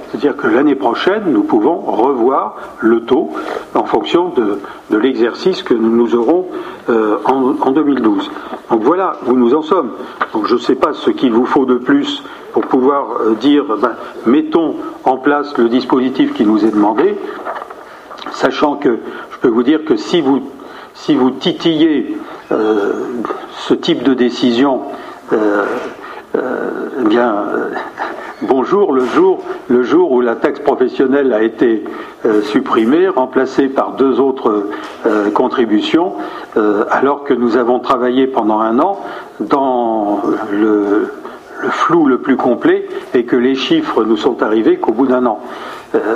[0.09, 3.31] C'est-à-dire que l'année prochaine, nous pouvons revoir le taux
[3.75, 4.59] en fonction de,
[4.97, 6.47] l'exercice que nous aurons
[6.89, 8.31] euh, en, 2012.
[8.71, 9.91] Donc voilà où nous en sommes.
[10.33, 13.65] Donc je ne sais pas ce qu'il vous faut de plus pour pouvoir euh, dire,
[13.81, 13.93] ben,
[14.25, 17.17] mettons en place le dispositif qui nous est demandé,
[18.31, 18.99] sachant que
[19.31, 20.41] je peux vous dire que si vous,
[20.93, 22.17] si vous titillez
[22.53, 22.93] euh,
[23.51, 24.83] ce type de décision,
[26.35, 27.35] eh bien,
[28.41, 31.83] bonjour le jour, le jour où la taxe professionnelle a été
[32.25, 34.67] euh, supprimée, remplacée par deux autres
[35.05, 36.13] euh, contributions,
[36.55, 38.99] euh, alors que nous avons travaillé pendant un an
[39.39, 41.13] dans le,
[41.69, 45.39] flou le plus complet et que les chiffres nous sont arrivés qu'au bout d'un an.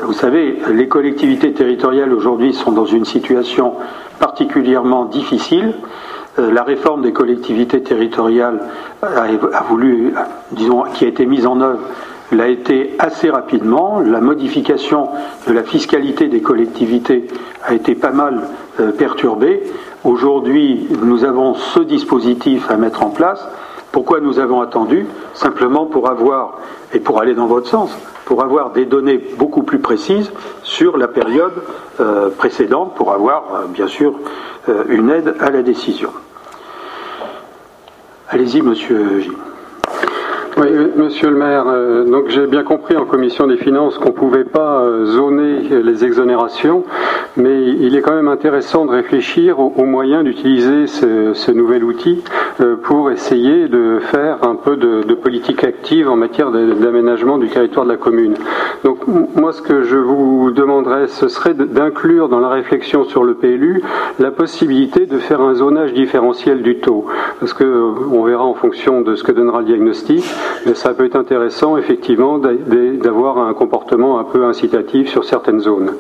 [0.04, 3.74] vous savez, les collectivités territoriales aujourd'hui sont dans une situation
[4.20, 5.74] particulièrement difficile.
[6.38, 8.60] La réforme des collectivités territoriales
[10.94, 11.80] qui a été mise en œuvre
[12.32, 14.00] l'a été assez rapidement.
[14.00, 15.10] La modification
[15.48, 17.28] de la fiscalité des collectivités
[17.64, 18.42] a été pas mal
[18.80, 19.62] euh, perturbée.
[20.04, 23.46] Aujourd'hui, nous avons ce dispositif à mettre en place.
[23.92, 26.60] Pourquoi nous avons attendu Simplement pour avoir,
[26.94, 27.92] et pour aller dans votre sens,
[28.26, 30.32] pour avoir des données beaucoup plus précises
[30.64, 31.54] sur la période
[32.00, 34.14] euh, précédente, pour avoir, euh, bien sûr,
[34.90, 36.12] une aide à la décision.
[38.30, 39.51] Allez-y, monsieur Gilles.
[40.62, 44.14] Oui, monsieur le maire, euh, donc j'ai bien compris en commission des finances qu'on ne
[44.14, 46.84] pouvait pas euh, zoner les exonérations,
[47.36, 52.22] mais il est quand même intéressant de réfléchir aux, moyens d'utiliser ce, nouvel outil
[52.60, 57.48] euh, pour essayer de faire un peu de, de politique active en matière d'aménagement du
[57.48, 58.36] territoire de la commune.
[58.84, 59.00] Donc
[59.36, 63.82] moi, ce que je vous demanderais, ce serait d'inclure dans la réflexion sur le PLU
[64.20, 67.08] la possibilité de faire un zonage différentiel du taux,
[67.40, 67.64] parce que
[68.12, 70.24] on verra en fonction de ce que donnera le diagnostic
[70.74, 75.94] ça peut être intéressant effectivement d'avoir un comportement un peu incitatif sur certaines zones.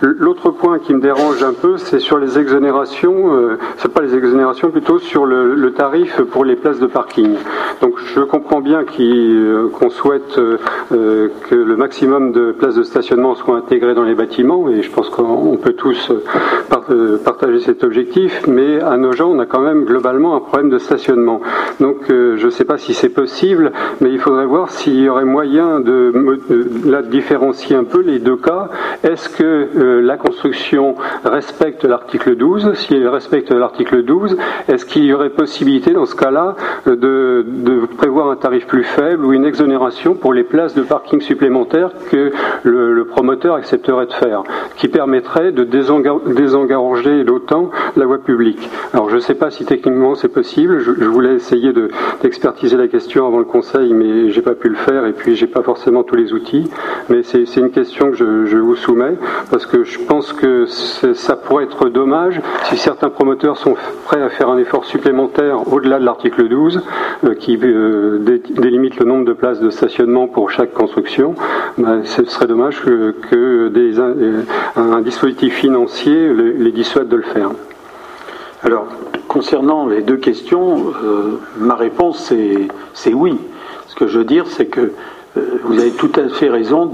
[0.00, 4.14] L'autre point qui me dérange un peu, c'est sur les exonérations, euh, c'est pas les
[4.14, 7.34] exonérations, plutôt sur le, tarif pour les places de parking.
[7.82, 13.34] Donc je comprends bien euh, qu'on souhaite euh, que le maximum de places de stationnement
[13.34, 16.12] soient intégrées dans les bâtiments, et je pense qu'on peut tous
[17.24, 20.78] partager cet objectif, mais à nos gens, on a quand même globalement un problème de
[20.78, 21.40] stationnement.
[21.80, 25.24] Donc je ne sais pas si c'est possible mais il faudrait voir s'il y aurait
[25.24, 26.12] moyen de,
[27.10, 28.68] différencier un peu les deux cas.
[29.02, 34.36] Est-ce que euh, la construction respecte l'article 12 Si elle respecte l'article 12,
[34.68, 39.24] est-ce qu'il y aurait possibilité dans ce cas-là euh, de, prévoir un tarif plus faible
[39.24, 44.42] ou une exonération pour les places de parking supplémentaires que le, promoteur accepterait de faire,
[44.76, 48.68] qui permettrait de désengorger d'autant la voie publique?
[48.92, 51.72] Alors je ne sais pas si techniquement c'est possible, je, voulais essayer
[52.22, 55.46] d'expertiser la question avant le Conseil mais j'ai pas pu le faire et puis j'ai
[55.46, 56.68] pas forcément tous les outils.
[57.08, 59.14] Mais c'est une question que je, vous soumets
[59.50, 64.28] parce que je pense que ça pourrait être dommage si certains promoteurs sont prêts à
[64.28, 66.82] faire un effort supplémentaire au-delà de l'article 12
[67.24, 68.18] euh, qui euh,
[68.50, 71.34] délimite le nombre de places de stationnement pour chaque construction.
[71.76, 74.00] Ben, ce serait dommage que, des,
[74.76, 77.50] un, dispositif financier les, dissuade de le faire.
[78.62, 78.86] Alors,
[79.28, 82.32] concernant les deux questions, euh, ma réponse
[82.92, 83.38] c'est oui
[83.98, 84.92] que je veux dire, c'est que
[85.36, 86.86] euh, vous avez tout à fait raison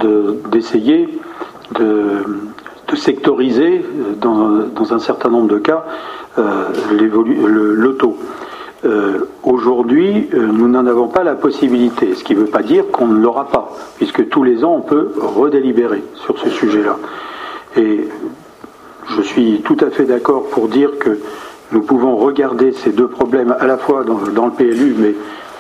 [0.50, 1.08] d'essayer
[1.78, 2.24] de,
[2.96, 5.84] sectoriser, euh, dans, un certain nombre de cas,
[6.38, 8.16] euh, le, taux.
[9.42, 13.18] Aujourd'hui, nous n'en avons pas la possibilité, ce qui ne veut pas dire qu'on ne
[13.18, 16.98] l'aura pas, puisque tous les ans, on peut redélibérer sur ce sujet-là.
[17.76, 18.08] Et
[19.08, 21.18] je suis tout à fait d'accord pour dire que
[21.72, 25.14] nous pouvons regarder ces deux problèmes à la fois dans, le PLU, mais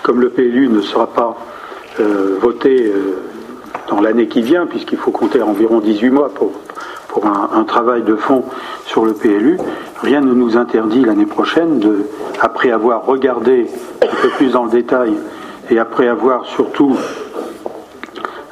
[0.04, 1.34] comme le PLU ne sera pas
[1.98, 3.22] euh, voté euh,
[3.88, 6.52] dans l'année qui vient, puisqu'il faut compter environ 18 mois pour,
[7.08, 8.44] pour un, travail de fond
[8.84, 9.58] sur le PLU,
[10.02, 12.04] rien ne nous interdit l'année prochaine, de,
[12.40, 13.66] après avoir regardé
[14.02, 15.14] un peu plus dans le détail
[15.70, 16.96] et après avoir surtout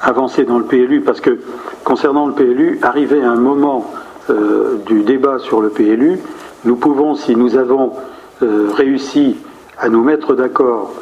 [0.00, 1.38] avancé dans le PLU, parce que
[1.84, 3.92] concernant le PLU, arrivé à un moment
[4.30, 6.18] euh, du débat sur le PLU,
[6.64, 7.92] nous pouvons, si nous avons
[8.40, 9.36] réussi
[9.78, 10.92] à nous mettre d'accord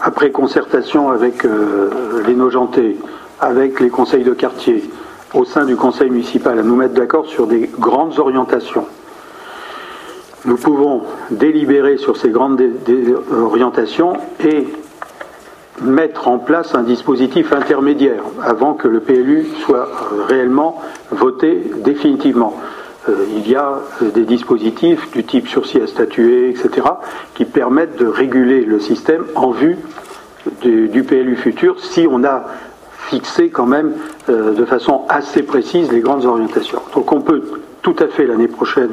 [0.00, 1.44] après concertation avec
[2.26, 2.96] les Nogentais,
[3.40, 4.88] avec les conseils de quartier,
[5.34, 8.86] au sein du conseil municipal, à nous mettre d'accord sur des grandes orientations.
[10.44, 12.62] Nous pouvons délibérer sur ces grandes
[13.32, 14.68] orientations et
[15.80, 19.88] mettre en place un dispositif intermédiaire avant que le PLU soit
[20.28, 20.80] réellement
[21.10, 22.54] voté définitivement.
[23.08, 26.86] Euh, il y a euh, des dispositifs du type sursis à statuer, etc.,
[27.34, 29.78] qui permettent de réguler le système en vue
[30.62, 32.44] du, PLU futur si on a
[32.98, 33.94] fixé quand même
[34.28, 36.80] euh, de façon assez précise les grandes orientations.
[36.94, 37.42] Donc on peut
[37.82, 38.90] tout à fait l'année prochaine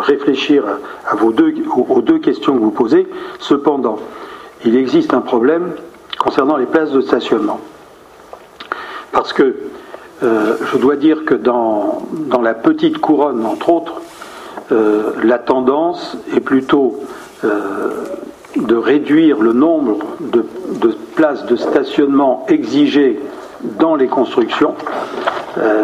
[0.00, 0.62] réfléchir
[1.04, 1.52] à, vos deux,
[1.88, 3.08] aux deux questions que vous posez.
[3.40, 3.98] Cependant,
[4.64, 5.72] il existe un problème
[6.16, 7.58] concernant les places de stationnement.
[9.10, 9.56] Parce que
[10.22, 14.00] euh, je dois dire que dans, dans, la petite couronne, entre autres,
[14.72, 16.98] euh, la tendance est plutôt
[17.44, 17.90] euh,
[18.56, 20.44] de réduire le nombre de,
[20.80, 23.20] de, places de stationnement exigées
[23.78, 24.74] dans les constructions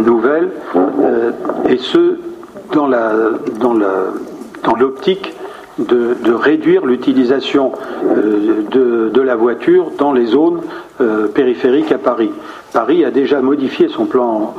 [0.03, 0.51] nouvelles,
[1.69, 2.21] et ce,
[2.73, 3.93] dans l'optique dans la,
[4.61, 4.75] dans
[5.79, 7.73] de, de, réduire l'utilisation
[8.71, 10.61] de, de, la voiture dans les zones
[11.35, 12.31] périphériques à Paris.
[12.75, 14.53] Paris a déjà modifié son plan,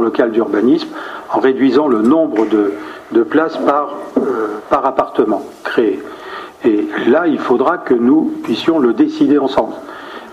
[0.00, 0.88] local d'urbanisme
[1.32, 6.02] en réduisant le nombre de, places par, euh, par appartement créé.
[6.64, 9.74] Et là, il faudra que nous puissions le décider ensemble.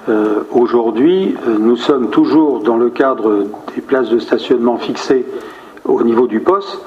[0.10, 5.24] Euh, aujourd'hui, euh, nous sommes toujours dans le cadre des places de stationnement fixées
[5.86, 6.82] au niveau du poste,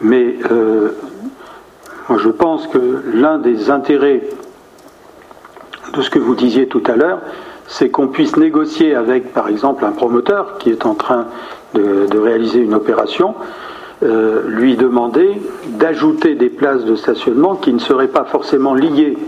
[0.00, 0.36] mais
[2.16, 4.22] je pense que l'un des intérêts
[5.92, 7.20] de ce que vous disiez tout à l'heure,
[7.68, 11.26] c'est qu'on puisse négocier avec, par exemple, un promoteur qui est en train
[11.74, 13.34] de, réaliser une opération,
[14.02, 19.18] euh, lui demander d'ajouter des places de stationnement qui ne seraient pas forcément liées,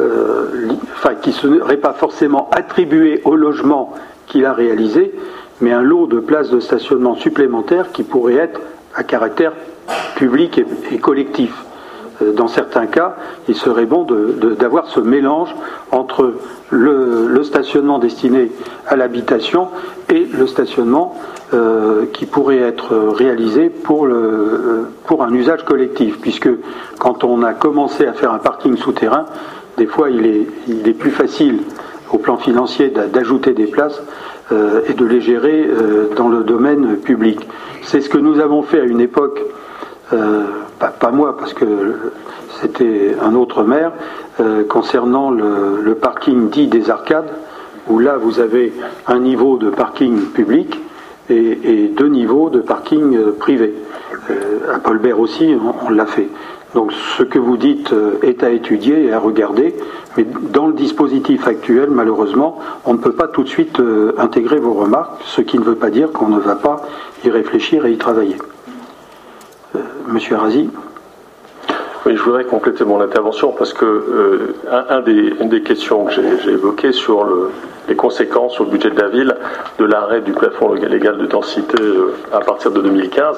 [0.00, 3.94] euh, enfin, qui ne seraient pas forcément attribuées au logement
[4.26, 5.14] qu'il a réalisé,
[5.60, 8.60] mais un lot de places de stationnement supplémentaires qui pourraient être
[8.94, 9.52] à caractère
[10.16, 10.60] public
[10.90, 11.52] et collectif.
[12.22, 13.16] Euh, dans certains cas,
[13.48, 14.06] il serait bon
[14.58, 15.54] d'avoir ce mélange
[15.90, 16.34] entre
[16.70, 18.50] le, stationnement destiné
[18.86, 19.68] à l'habitation
[20.10, 21.16] et le stationnement
[21.54, 26.50] euh, qui pourrait être réalisé pour, un usage collectif, puisque
[26.98, 29.26] quand on a commencé à faire un parking souterrain,
[29.76, 31.60] des fois il est, il est plus facile
[32.12, 34.02] au plan financier d'ajouter des places
[34.52, 35.68] euh, et de les gérer
[36.16, 37.40] dans le domaine public.
[37.82, 39.40] C'est ce que nous avons fait à une époque
[40.10, 42.12] pas, moi parce que
[42.60, 43.92] c'était un autre maire,
[44.40, 47.30] euh, concernant le, parking dit des arcades,
[47.88, 48.72] où là vous avez
[49.06, 50.78] un niveau de parking public
[51.30, 53.74] et, deux niveaux de parking euh, privé.
[54.30, 55.54] Euh, à Paulbert aussi,
[55.86, 56.28] on, l'a fait.
[56.74, 59.74] Donc ce que vous dites est à étudier et à regarder,
[60.16, 63.80] mais dans le dispositif actuel, malheureusement, on ne peut pas tout de suite
[64.18, 66.82] intégrer vos remarques, ce qui ne veut pas dire qu'on ne va pas
[67.24, 68.36] y réfléchir et y travailler.
[70.06, 70.70] Monsieur Razi
[72.08, 74.54] oui, je voudrais compléter mon intervention parce que euh,
[74.88, 77.50] un, des, une des questions que j'ai évoquées sur le,
[77.86, 79.36] les conséquences sur le budget de la ville
[79.78, 83.36] de l'arrêt du plafond légal de densité euh, à partir de 2015,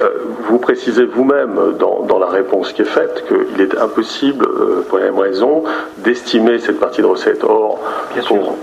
[0.00, 0.08] euh,
[0.48, 4.48] vous précisez vous-même dans, dans, la réponse qui est faite qu'il est impossible,
[4.88, 5.64] pour la même raison,
[5.98, 7.44] d'estimer cette partie de recettes.
[7.44, 7.78] Or,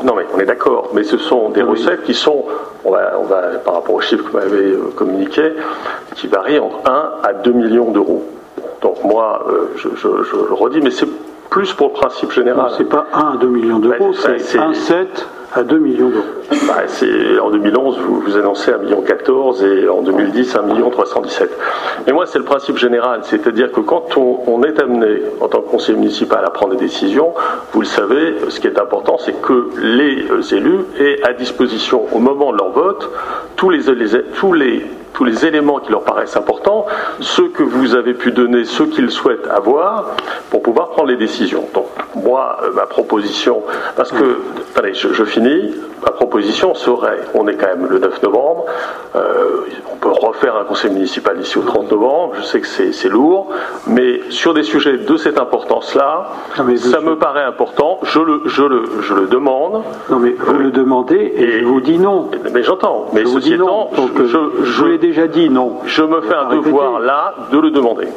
[0.03, 2.45] non mais on est d'accord, mais ce sont des recettes qui sont,
[2.83, 5.53] on va, on va, par rapport aux chiffres que vous m'avez communiqués,
[6.15, 8.23] qui varient entre 1 à 2 millions d'euros.
[8.81, 11.07] Donc moi, euh, je, le redis, mais c'est
[11.49, 12.71] plus pour le principe général.
[12.77, 15.07] C'est pas 1 à 2 millions d'euros, c'est 1,7
[15.53, 16.25] à 2 millions d'euros.
[16.67, 16.83] Bah,
[17.41, 19.03] en 2011, vous, vous annoncez 1,14 million
[19.63, 21.49] et en 2010, 1 million 317.
[22.05, 25.69] Mais moi, c'est le principe général, c'est-à-dire que quand on, est amené, en tant que
[25.69, 27.33] conseiller municipal, à prendre des décisions,
[27.71, 32.03] vous le savez, ce qui est important, c'est que les euh, élus aient à disposition,
[32.11, 33.09] au moment de leur vote,
[33.55, 33.79] tous les,
[34.37, 34.85] tous les
[35.15, 36.85] tous les éléments qui leur paraissent importants,
[37.21, 40.17] ceux que vous avez pu donner, ceux qu'ils souhaitent avoir,
[40.49, 41.67] pour pouvoir prendre les décisions.
[41.73, 43.63] Donc, moi, euh, ma proposition,
[43.95, 44.41] parce que,
[44.75, 45.73] allez, je, finis,
[46.05, 48.65] ma proposition serait, on est quand même le 9 novembre,
[49.15, 53.49] on peut refaire un conseil municipal ici au 30 novembre, je sais que c'est lourd,
[53.87, 58.83] mais sur des sujets de cette importance-là, ça me paraît important, je le, je le,
[59.01, 59.83] je le demande.
[60.09, 62.29] Non mais vous le demandez et, je vous dis non.
[62.53, 65.77] Mais j'entends, mais ceci étant, je, je, je l'ai déjà dit non.
[65.85, 68.07] Je me fais un devoir là de le demander.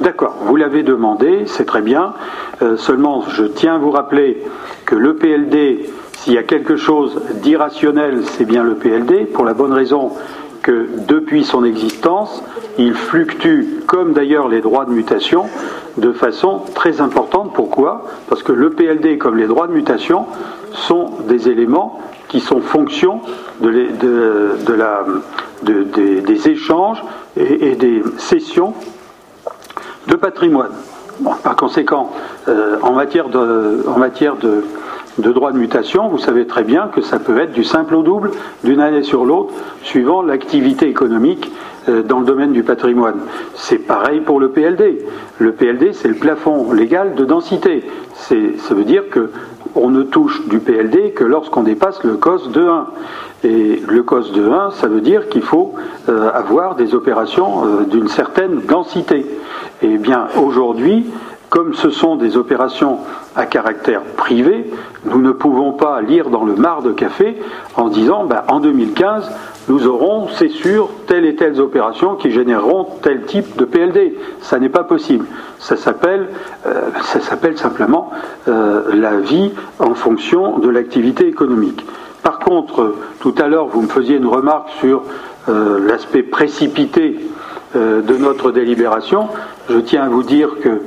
[0.00, 2.14] D'accord, vous l'avez demandé, c'est très bien.
[2.60, 4.42] Euh, seulement, je tiens à vous rappeler
[4.84, 5.88] que le PLD,
[6.22, 10.12] s'il y a quelque chose d'irrationnel, c'est bien le PLD, pour la bonne raison
[10.62, 12.44] que depuis son existence,
[12.78, 15.46] il fluctue, comme d'ailleurs les droits de mutation,
[15.98, 17.52] de façon très importante.
[17.54, 18.04] Pourquoi?
[18.28, 20.26] Parce que le PLD, comme les droits de mutation,
[20.72, 23.20] sont des éléments qui sont fonction
[23.60, 23.88] des
[26.48, 27.02] échanges
[27.36, 28.74] et, des cessions
[30.06, 30.70] de patrimoine.
[31.42, 32.12] par conséquent,
[32.48, 34.64] euh, en matière de
[35.18, 38.02] de droit de mutation, vous savez très bien que ça peut être du simple au
[38.02, 38.30] double
[38.64, 39.52] d'une année sur l'autre,
[39.82, 41.50] suivant l'activité économique
[41.88, 43.20] euh, dans le domaine du patrimoine.
[43.54, 45.04] C'est pareil pour le PLD.
[45.38, 47.84] Le PLD, c'est le plafond légal de densité.
[48.14, 49.30] Ça veut dire que
[49.74, 52.86] on ne touche du PLD que lorsqu'on dépasse le COS de 1.
[53.44, 55.74] Et le COS de 1, ça veut dire qu'il faut
[56.08, 59.26] euh, avoir des opérations euh, d'une certaine densité.
[59.82, 61.06] Et bien aujourd'hui,
[61.52, 63.00] comme ce sont des opérations
[63.36, 64.70] à caractère privé,
[65.04, 67.36] nous ne pouvons pas lire dans le mar de café
[67.76, 69.30] en disant ben, en 2015,
[69.68, 74.16] nous aurons, c'est sûr, telle et telle opération qui généreront tel type de PLD.
[74.40, 75.26] Ça n'est pas possible.
[75.58, 76.28] Ça s'appelle,
[76.66, 76.88] euh,
[77.56, 78.08] simplement
[78.48, 81.84] euh, la vie en fonction de l'activité économique.
[82.22, 85.02] Par contre, tout à l'heure, vous me faisiez une remarque sur
[85.50, 87.20] euh, l'aspect précipité
[87.74, 89.28] de notre délibération.
[89.70, 90.82] Je tiens à vous dire que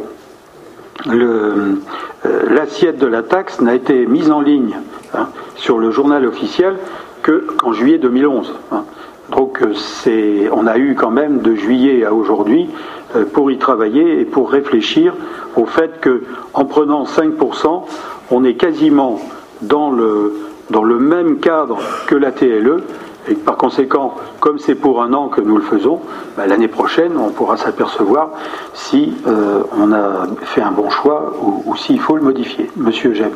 [2.49, 4.77] l'assiette de la taxe n'a été mise en ligne
[5.13, 6.77] hein, sur le journal officiel
[7.21, 8.53] que qu'en juillet 2011.
[8.71, 8.83] Hein.
[9.31, 12.69] Donc euh, on a eu quand même de juillet à aujourd'hui
[13.15, 15.13] euh, pour y travailler et pour réfléchir
[15.55, 16.23] au fait que
[16.53, 17.83] en prenant 5%,
[18.31, 19.19] on est quasiment
[19.61, 22.83] dans le même cadre que la TLE
[23.27, 25.99] et par conséquent, comme c'est pour un an que nous le faisons,
[26.37, 28.29] bah, l'année prochaine, on pourra s'apercevoir
[28.73, 32.69] si euh, on a fait un bon choix ou, s'il faut le modifier.
[32.75, 33.31] Monsieur Gem.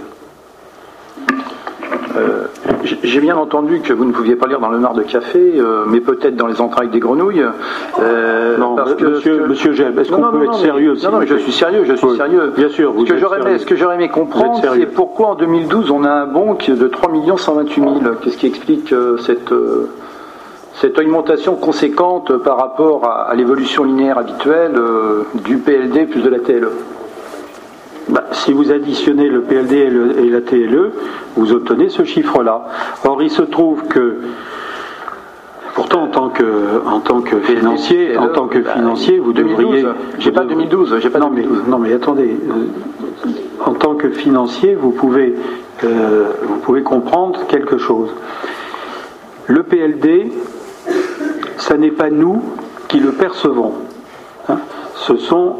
[2.17, 2.45] Euh,
[3.03, 5.83] j'ai bien entendu que vous ne pouviez pas lire dans le mar de café, euh,
[5.87, 7.43] mais peut-être dans les entrailles des grenouilles.
[8.59, 11.83] non, parce que, monsieur, monsieur est-ce qu'on peut être sérieux Non, non, je suis sérieux,
[11.85, 12.53] je suis sérieux.
[12.55, 15.35] Bien sûr, vous ce, que j'aurais aimé, ce que j'aurais aimé comprendre, c'est pourquoi en
[15.35, 17.93] 2012 on a un bon de 3 128 000.
[18.21, 19.53] Qu'est-ce qui explique cette
[20.75, 24.75] cette augmentation conséquente par rapport à, l'évolution linéaire habituelle
[25.45, 26.69] du PLD plus de la TLE
[28.09, 30.91] bah, si vous additionnez le PLD et, la TLE,
[31.35, 32.65] vous obtenez ce chiffre-là.
[33.05, 34.21] Or, il se trouve que
[35.75, 39.85] Pourtant, en tant que, en tant que financier, en tant que bah, financier, vous devriez.
[40.17, 40.97] J'ai pas 2012.
[40.99, 42.35] J'ai pas non, Mais, non, mais attendez.
[42.49, 43.29] Euh,
[43.65, 45.35] en tant que financier, vous pouvez,
[45.85, 48.09] euh, vous pouvez comprendre quelque chose.
[49.47, 50.33] Le PLD,
[51.57, 52.41] ce n'est pas nous
[52.89, 53.73] qui le percevons.
[54.49, 54.57] Hein
[54.99, 55.55] ce sont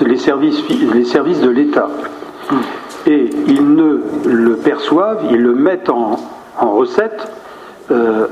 [0.00, 1.88] les services, les services de l'État.
[3.06, 6.18] Et ils ne le perçoivent, ils le mettent en,
[6.60, 7.30] recette,
[7.90, 8.26] euh,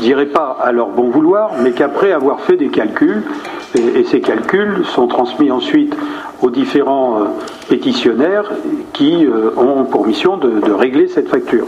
[0.00, 3.22] je dirais pas à leur bon vouloir, mais qu'après avoir fait des calculs,
[3.74, 5.94] et, ces calculs sont transmis ensuite
[6.40, 7.24] aux différents euh,
[7.68, 8.50] pétitionnaires
[8.94, 11.66] qui euh, ont pour mission de régler cette facture.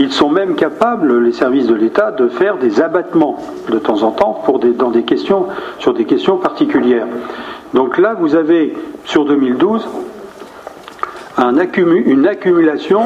[0.00, 3.36] Ils sont même capables, les services de l'État, de faire des abattements
[3.70, 5.46] de temps en temps pour dans des questions,
[5.78, 7.06] sur des questions particulières.
[7.74, 9.86] Donc là, vous avez, sur 2012,
[11.36, 13.02] un une accumulation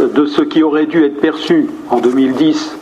[0.00, 2.78] de ce qui aurait dû être perçu en 2010,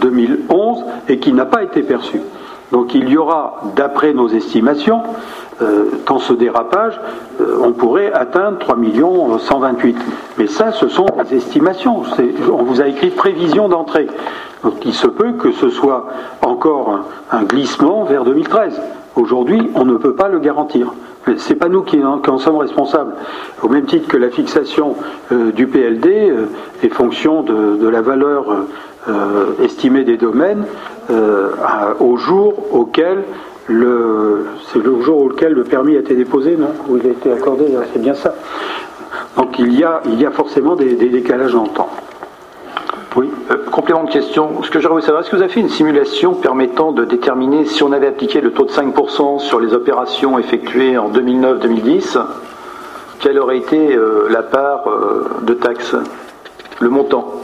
[0.00, 2.20] 2011 euh, et qui n'a pas été perçu.
[2.72, 5.02] Donc il y aura, d'après nos estimations,
[5.62, 7.00] euh, dans ce dérapage,
[7.40, 8.76] euh, on pourrait atteindre 3
[9.38, 9.96] 128
[10.38, 12.02] Mais ça, ce sont des estimations.
[12.52, 14.08] On vous a écrit prévision d'entrée.
[14.64, 16.06] Donc il se peut que ce soit
[16.42, 18.80] encore un, glissement vers 2013.
[19.16, 20.92] Aujourd'hui, on ne peut pas le garantir.
[21.26, 23.14] Ce n'est pas nous qui en, sommes responsables.
[23.62, 24.96] Au même titre que la fixation
[25.32, 26.32] euh, du PLD
[26.82, 28.44] est fonction de, la valeur
[29.62, 30.64] estimée des domaines
[32.00, 33.24] au jour auquel
[33.66, 36.68] c'est le jour auquel le permis a été déposé, non?
[36.88, 38.34] Où il a été accordé, c'est bien ça.
[39.36, 41.88] Donc il y a, il y a forcément des, décalages dans le temps.
[43.16, 43.30] Oui.
[43.50, 44.62] Euh, complément de question.
[44.64, 47.64] Ce que j'aurais voulu savoir, est-ce que vous avez fait une simulation permettant de déterminer
[47.64, 52.18] si on avait appliqué le taux de 5% sur les opérations effectuées en 2009-2010,
[53.20, 55.94] quelle aurait été euh, la part euh, de taxes
[56.80, 57.34] le montant,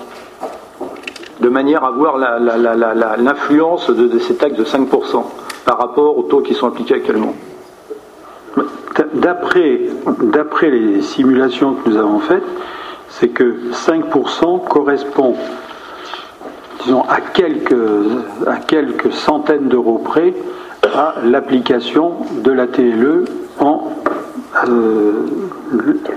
[1.39, 5.25] de manière à voir l'influence de, de ces taxes de 5%
[5.64, 7.35] par rapport aux taux qui sont appliqués actuellement?
[9.14, 12.45] D'après les simulations que nous avons faites,
[13.11, 15.34] c'est que 5% correspond
[16.84, 17.74] disons, à quelques,
[18.46, 20.34] à quelques centaines d'euros près
[20.94, 23.24] à l'application de la TLE
[23.58, 23.92] en.
[24.68, 25.26] Euh,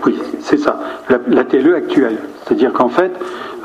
[0.05, 0.79] oui, c'est ça,
[1.09, 2.17] la, TLE actuelle.
[2.43, 3.11] C'est-à-dire qu'en fait,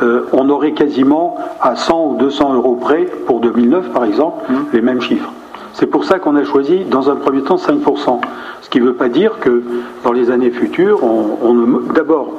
[0.02, 4.54] euh, on aurait quasiment à 100 ou 200 euros près, pour 2009 par exemple, mmh.
[4.72, 5.32] les mêmes chiffres.
[5.72, 8.20] C'est pour ça qu'on a choisi, dans un premier temps, 5%.
[8.62, 9.62] Ce qui ne veut pas dire que
[10.04, 12.32] dans les années futures, on, d'abord,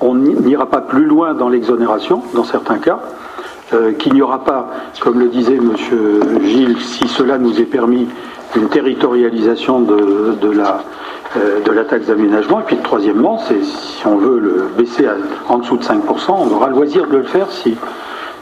[0.00, 3.00] on n'ira pas plus loin dans l'exonération, dans certains cas,
[3.74, 4.70] euh, qu'il n'y aura pas,
[5.00, 5.72] comme le disait M.
[6.44, 8.06] Gilles, si cela nous est permis,
[8.54, 10.82] une territorialisation de, la,
[11.36, 12.60] euh, de la taxe d'aménagement.
[12.60, 15.06] Et puis troisièmement, c'est si on veut le baisser
[15.48, 17.76] en dessous de 5%, on aura le loisir de le faire si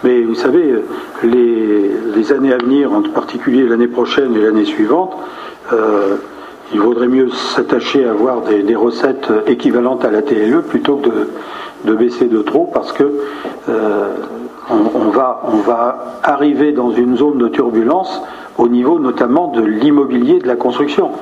[0.04, 0.74] mais vous savez,
[1.22, 5.16] les, années à venir, en particulier l'année prochaine et l'année suivante,
[5.72, 6.16] euh,
[6.74, 11.28] il vaudrait mieux s'attacher à avoir des, recettes équivalentes à la TLE plutôt que
[11.84, 13.04] de, baisser de trop parce que
[13.68, 14.14] euh,
[14.68, 18.20] on, va, on va arriver dans une zone de turbulence
[18.58, 21.12] au niveau notamment de l'immobilier de la construction.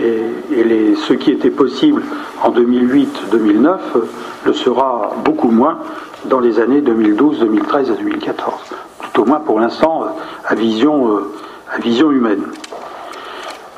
[0.00, 0.14] Et,
[0.96, 2.02] ce qui était possible
[2.42, 3.78] en 2008-2009
[4.46, 5.78] le sera beaucoup moins
[6.24, 8.54] dans les années 2012, 2013 et 2014.
[9.12, 10.04] Tout au moins pour l'instant
[10.44, 11.32] à vision, euh,
[11.70, 12.42] à vision humaine.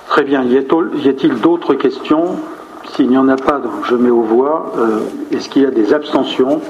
[0.09, 0.43] Très bien.
[0.43, 2.37] Y a-t-il d'autres questions?
[2.95, 4.73] S'il n'y en a pas, donc je mets aux voix.
[4.79, 5.01] Euh,
[5.31, 6.61] est-ce qu'il y a des abstentions?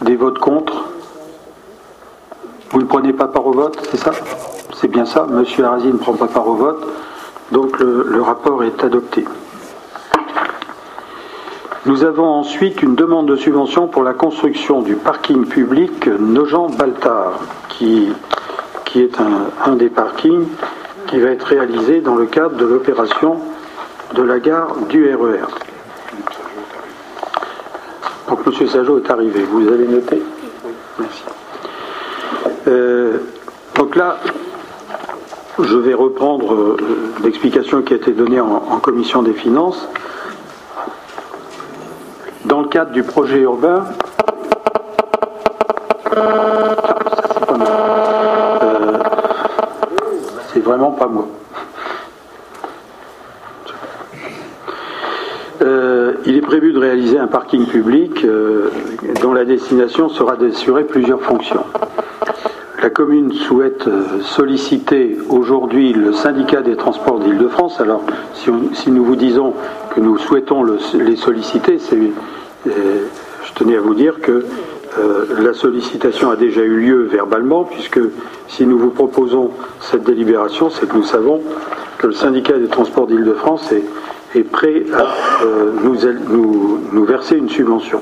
[0.00, 0.84] Des votes contre?
[2.70, 4.12] Vous ne prenez pas part au vote, c'est ça?
[4.74, 5.26] C'est bien ça.
[5.28, 6.86] Monsieur Arasi ne prend pas part au vote.
[7.52, 9.24] Donc le rapport est adopté.
[11.86, 18.08] Nous avons ensuite une demande de subvention pour la construction du parking public Nogent-Baltard, qui,
[18.84, 19.16] qui est
[19.64, 20.44] un, des parkings
[21.08, 23.38] qui va être réalisé dans le cadre de l'opération
[24.14, 25.40] de la gare du RER.
[25.40, 25.48] E
[28.28, 28.66] Donc M.
[28.68, 29.42] Sajot est arrivé.
[29.44, 30.22] Vous avez noté?
[30.98, 31.24] Merci.
[32.68, 33.18] Euh,
[33.74, 34.18] donc là,
[35.58, 36.76] je vais reprendre euh,
[37.22, 39.88] l'explication qui a été donnée en commission des finances
[42.44, 43.84] dans le cadre du projet urbain,
[51.16, 51.22] euh.
[55.60, 58.70] Euh, il est prévu de réaliser un parking public euh,
[59.22, 61.64] dont la destination sera d'assurer plusieurs fonctions.
[62.80, 63.88] La commune souhaite
[64.22, 67.80] solliciter aujourd'hui le syndicat des transports d'Île-de-France.
[67.80, 68.02] Alors,
[68.34, 69.54] si, nous vous disons
[69.94, 71.98] que nous souhaitons les solliciter, c'est
[73.58, 74.44] tenais à vous dire que
[74.98, 78.00] euh, la sollicitation a déjà eu lieu verbalement, puisque
[78.46, 79.50] si nous vous proposons
[79.80, 81.40] cette délibération, c'est que nous savons
[81.98, 83.72] que le syndicat des transports d'Île-de-France
[84.34, 85.96] est, prêt à euh, nous,
[86.92, 88.00] nous, verser une subvention.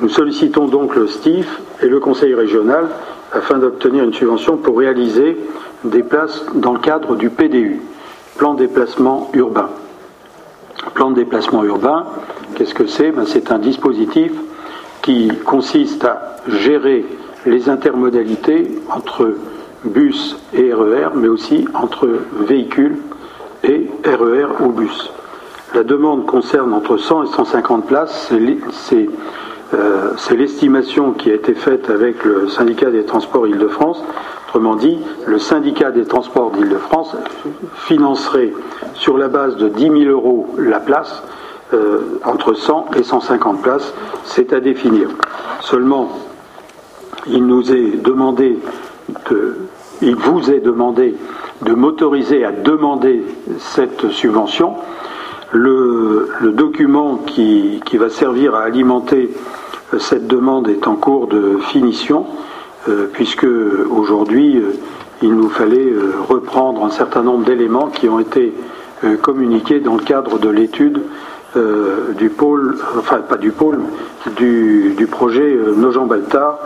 [0.00, 2.88] Nous sollicitons donc le STIF et le Conseil régional
[3.32, 5.36] afin d'obtenir une subvention pour réaliser
[5.84, 7.80] des places dans le cadre du PDU,
[8.36, 9.70] plan de déplacement urbain.
[10.94, 12.06] Plan de déplacement urbain,
[12.56, 13.10] Qu'est-ce que c'est?
[13.10, 14.32] Ben, C'est un dispositif
[15.06, 17.06] qui consiste à gérer
[17.46, 19.36] les intermodalités entre
[19.84, 22.08] bus et RER, e mais aussi entre
[22.40, 22.96] véhicules
[23.62, 25.12] et RER e ou bus.
[25.76, 28.32] La demande concerne entre 100 et 150 places.
[28.32, 34.02] Euh, c'est l'estimation qui a été faite avec le syndicat des transports Île-de-France.
[34.48, 37.14] Autrement dit, le syndicat des transports d'Île-de-France
[37.74, 38.52] financerait
[38.94, 41.22] sur la base de 10 000 euros la place
[41.74, 43.92] euh, entre 100 et 150 places,
[44.24, 45.08] c'est à définir.
[45.60, 46.10] Seulement,
[47.26, 48.56] il nous est demandé
[49.28, 49.56] de,
[50.00, 51.16] il vous est demandé
[51.62, 53.24] de m'autoriser à demander
[53.58, 54.74] cette subvention.
[55.50, 59.30] Le, document qui, va servir à alimenter
[59.98, 62.26] cette demande est en cours de finition,
[62.88, 63.46] euh, puisque
[63.90, 64.70] aujourd'hui, euh,
[65.20, 65.92] il nous fallait
[66.28, 68.52] reprendre un certain nombre d'éléments qui ont été
[69.22, 71.00] communiqués dans le cadre de l'étude
[71.56, 73.80] euh, du pôle, enfin pas du pôle,
[74.36, 76.58] du, projet euh, Nogent-Baltard.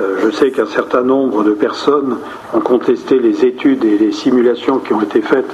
[0.00, 2.16] Euh, je sais qu'un certain nombre de personnes
[2.54, 5.50] ont contesté les études et les simulations qui ont été faites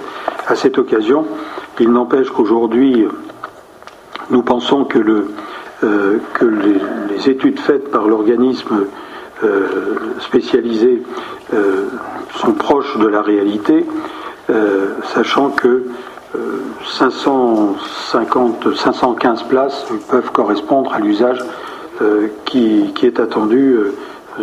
[0.46, 1.26] à cette occasion.
[1.80, 3.06] Il n'empêche qu'aujourd'hui,
[4.30, 4.98] nous pensons que
[5.82, 8.86] les, études faites par l'organisme
[10.20, 11.02] spécialisé
[12.36, 13.84] sont proches de la réalité,
[15.14, 15.84] sachant que
[16.84, 21.40] 550, 515 places peuvent correspondre à l'usage
[22.44, 23.78] qui, qui, est attendu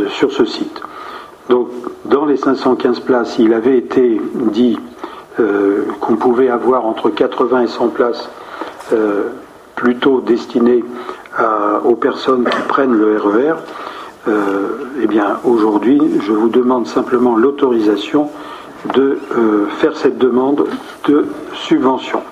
[0.09, 0.81] sur ce site.
[1.49, 1.67] Donc,
[2.05, 4.21] dans les 515 places, il avait été
[4.51, 4.79] dit
[5.99, 8.29] qu'on pouvait avoir entre 80 et 100 places
[9.75, 10.83] plutôt destinées
[11.83, 13.55] aux personnes qui prennent le RER.
[14.27, 14.31] E
[15.01, 18.29] eh bien, aujourd'hui, je vous demande simplement l'autorisation
[18.85, 20.67] de euh, faire cette demande
[21.07, 22.23] de subvention.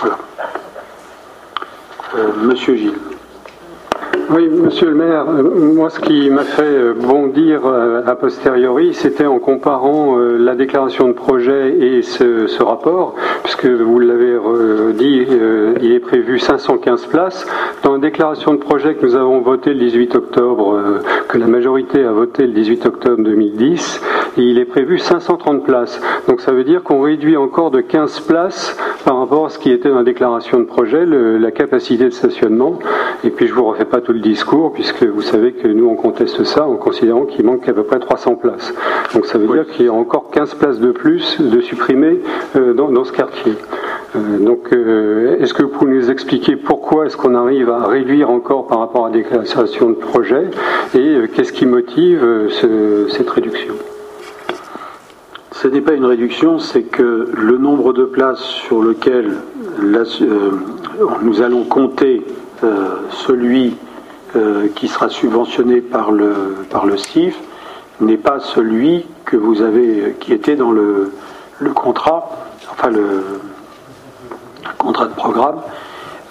[0.00, 0.18] Voilà.
[2.16, 3.13] Euh, Monsieur Gilles.
[4.30, 5.42] Oui, monsieur le maire, euh,
[5.74, 11.08] moi ce qui m'a fait euh, bondir euh, a posteriori, c'était en comparant la déclaration
[11.08, 14.36] de projet et ce, rapport, puisque vous l'avez
[14.94, 15.26] dit,
[15.82, 17.46] il est prévu 515 places.
[17.82, 20.80] Dans la déclaration de projet que nous avons votée le 18 octobre,
[21.28, 24.00] que la majorité a voté le 18 octobre 2010,
[24.36, 26.00] il est prévu 530 places.
[26.28, 29.70] Donc ça veut dire qu'on réduit encore de 15 places par rapport à ce qui
[29.70, 32.78] était dans la déclaration de projet, la capacité de stationnement.
[33.22, 35.94] Et puis je vous refais pas tout le discours, puisque vous savez que nous on
[35.94, 38.72] conteste ça en considérant qu'il manque à peu près 300 places.
[39.14, 42.20] Donc ça veut dire qu'il y a encore 15 places de plus de supprimer
[42.56, 43.54] euh, dans, ce quartier.
[44.14, 48.30] Euh, donc euh, est-ce que vous pouvez nous expliquer pourquoi est-ce qu'on arrive à réduire
[48.30, 50.50] encore par rapport à la déclaration de projet
[50.94, 52.48] et qu'est-ce qui motive
[53.08, 53.74] cette réduction?
[55.52, 59.32] Ce n'est pas une réduction, c'est que le nombre de places sur lequel
[61.22, 62.22] nous allons compter
[63.10, 63.74] celui
[64.36, 67.38] euh, qui sera subventionné par le, par le CIF
[68.00, 71.12] n'est pas celui que vous avez, qui était dans le,
[71.74, 72.30] contrat,
[72.72, 73.22] enfin le,
[74.76, 75.60] contrat de programme,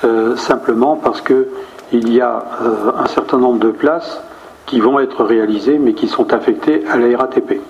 [0.04, 1.48] euh, simplement parce que
[1.94, 4.22] il y a euh, un certain nombre de places
[4.66, 7.62] qui vont être réalisées mais qui sont affectées à la RATP,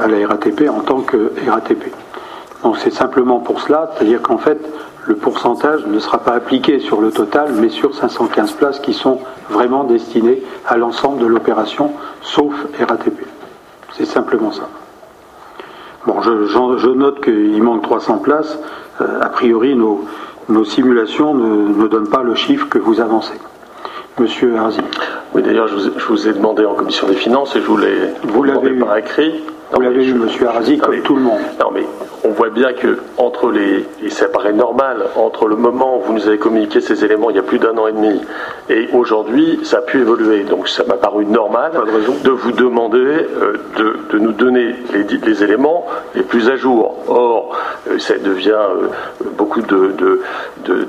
[0.00, 1.92] à la RATP en tant que RATP.
[2.62, 4.58] Donc c'est simplement pour cela, c'est-à-dire qu'en fait,
[5.06, 9.18] le pourcentage ne sera pas appliqué sur le total, mais sur 515 places qui sont
[9.50, 13.26] vraiment destinées à l'ensemble de l'opération, sauf RATP.
[13.92, 14.68] C'est simplement ça.
[16.06, 18.58] Bon, je, note qu'il manque 300 places.
[19.00, 23.38] Euh, a priori, nos, simulations ne, donnent pas le chiffre que vous avancez.
[24.18, 24.80] Monsieur Harzi.
[25.34, 28.42] Oui, d'ailleurs, je, vous ai demandé en commission des finances et je vous l'ai vous
[28.42, 29.42] l'avez par écrit.
[29.72, 31.40] Vous l'avez eu, Monsieur Arasi, comme tout le monde.
[31.58, 31.86] Non, mais
[32.24, 36.12] on voit bien que entre les, et ça paraît normal, entre le moment où vous
[36.12, 38.20] nous avez communiqué ces éléments il y a plus d'un an et demi
[38.68, 40.44] et aujourd'hui, ça a pu évoluer.
[40.44, 41.72] Donc ça m'a paru normal
[42.24, 43.58] de, vous demander euh,
[44.10, 46.96] de, nous donner les, les, éléments les plus à jour.
[47.08, 47.56] Or,
[47.90, 48.88] euh, ça devient euh,
[49.36, 50.22] beaucoup de,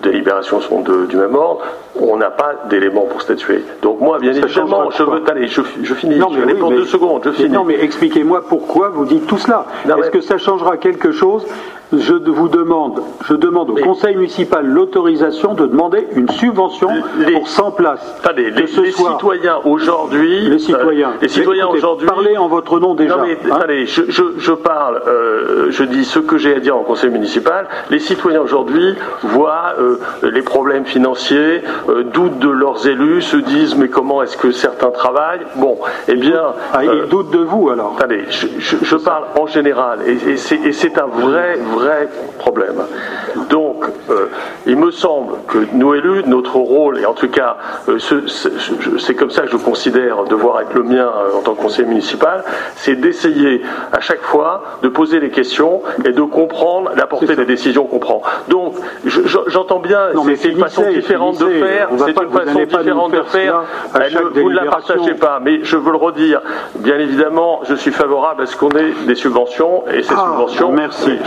[0.01, 1.61] délibérations sont du même ordre.
[1.99, 3.63] On n'a pas d'éléments pour statuer.
[3.81, 5.61] Donc moi, bien évidemment, je veux aller, je,
[5.93, 6.17] finis.
[6.17, 7.49] Non, mais pour deux secondes, je finis.
[7.49, 9.65] Non, mais expliquez-moi pourquoi vous dites tout cela.
[9.85, 11.45] Est-ce que ça changera quelque chose shows
[11.97, 16.89] je vous demande, je demande au conseil municipal l'autorisation de demander une subvention
[17.31, 18.15] pour 100 places.
[18.23, 23.17] Attendez, les, citoyens aujourd'hui, les citoyens, euh, les citoyens aujourd'hui, parlez en votre nom déjà.
[23.17, 23.85] Non mais hein.
[23.85, 27.67] je, parle, euh, je dis ce que j'ai à dire en conseil municipal.
[27.89, 31.61] Les citoyens aujourd'hui voient euh, les problèmes financiers,
[32.13, 35.45] doutent de leurs élus, se disent mais comment est-ce que certains travaillent?
[35.55, 35.77] Bon,
[36.07, 37.95] eh bien, ah, ils doutent de vous alors.
[37.97, 42.07] Attendez, je, parle en général et, et c'est un vrai, vrai vrai
[42.39, 42.81] problème.
[43.49, 44.27] Donc, euh,
[44.65, 47.57] il me semble que nous élus, notre rôle, et en tout cas,
[47.89, 47.97] euh,
[48.99, 51.87] c'est comme ça que je considère devoir être le mien euh, en tant que conseiller
[51.87, 52.43] municipal,
[52.75, 53.61] c'est d'essayer
[53.91, 57.99] à chaque fois de poser les questions et de comprendre la portée des décisions qu'on
[57.99, 58.21] prend.
[58.47, 58.75] Donc,
[59.05, 63.63] j'entends bien, c'est une façon différente de faire, c'est une façon différente de faire,
[64.33, 66.41] vous ne la partagez pas, mais je veux le redire,
[66.75, 70.71] bien évidemment, je suis favorable à ce qu'on ait des subventions, et ces ah, subventions...
[70.71, 71.17] Merci.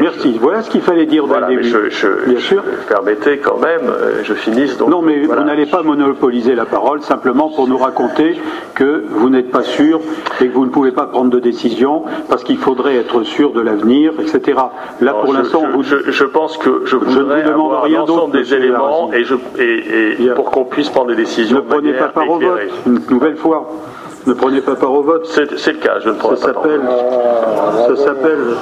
[0.00, 0.38] Merci.
[0.40, 1.90] Voilà ce qu'il fallait dire voilà, dès le début.
[1.90, 2.62] Je, Bien sûr.
[2.88, 4.76] Permettez quand même, euh, je finisse.
[4.76, 8.36] Donc, non, mais vous n'allez pas monopoliser la parole simplement pour nous raconter
[8.74, 10.00] que vous n'êtes pas sûr
[10.40, 13.60] et que vous ne pouvez pas prendre de décision parce qu'il faudrait être sûr de
[13.60, 14.58] l'avenir, etc.
[15.00, 15.82] Là, pour l'instant, vous...
[15.82, 20.64] je, pense que je voudrais je ne demande avoir l'ensemble des éléments et, pour qu'on
[20.64, 21.56] puisse prendre des décisions.
[21.56, 23.70] Ne prenez pas part au vote une nouvelle fois.
[24.26, 25.26] Ne prenez pas part au vote.
[25.26, 27.96] C'est le cas, je ne prends ça pas part au vote.
[27.96, 28.56] Ça s'appelle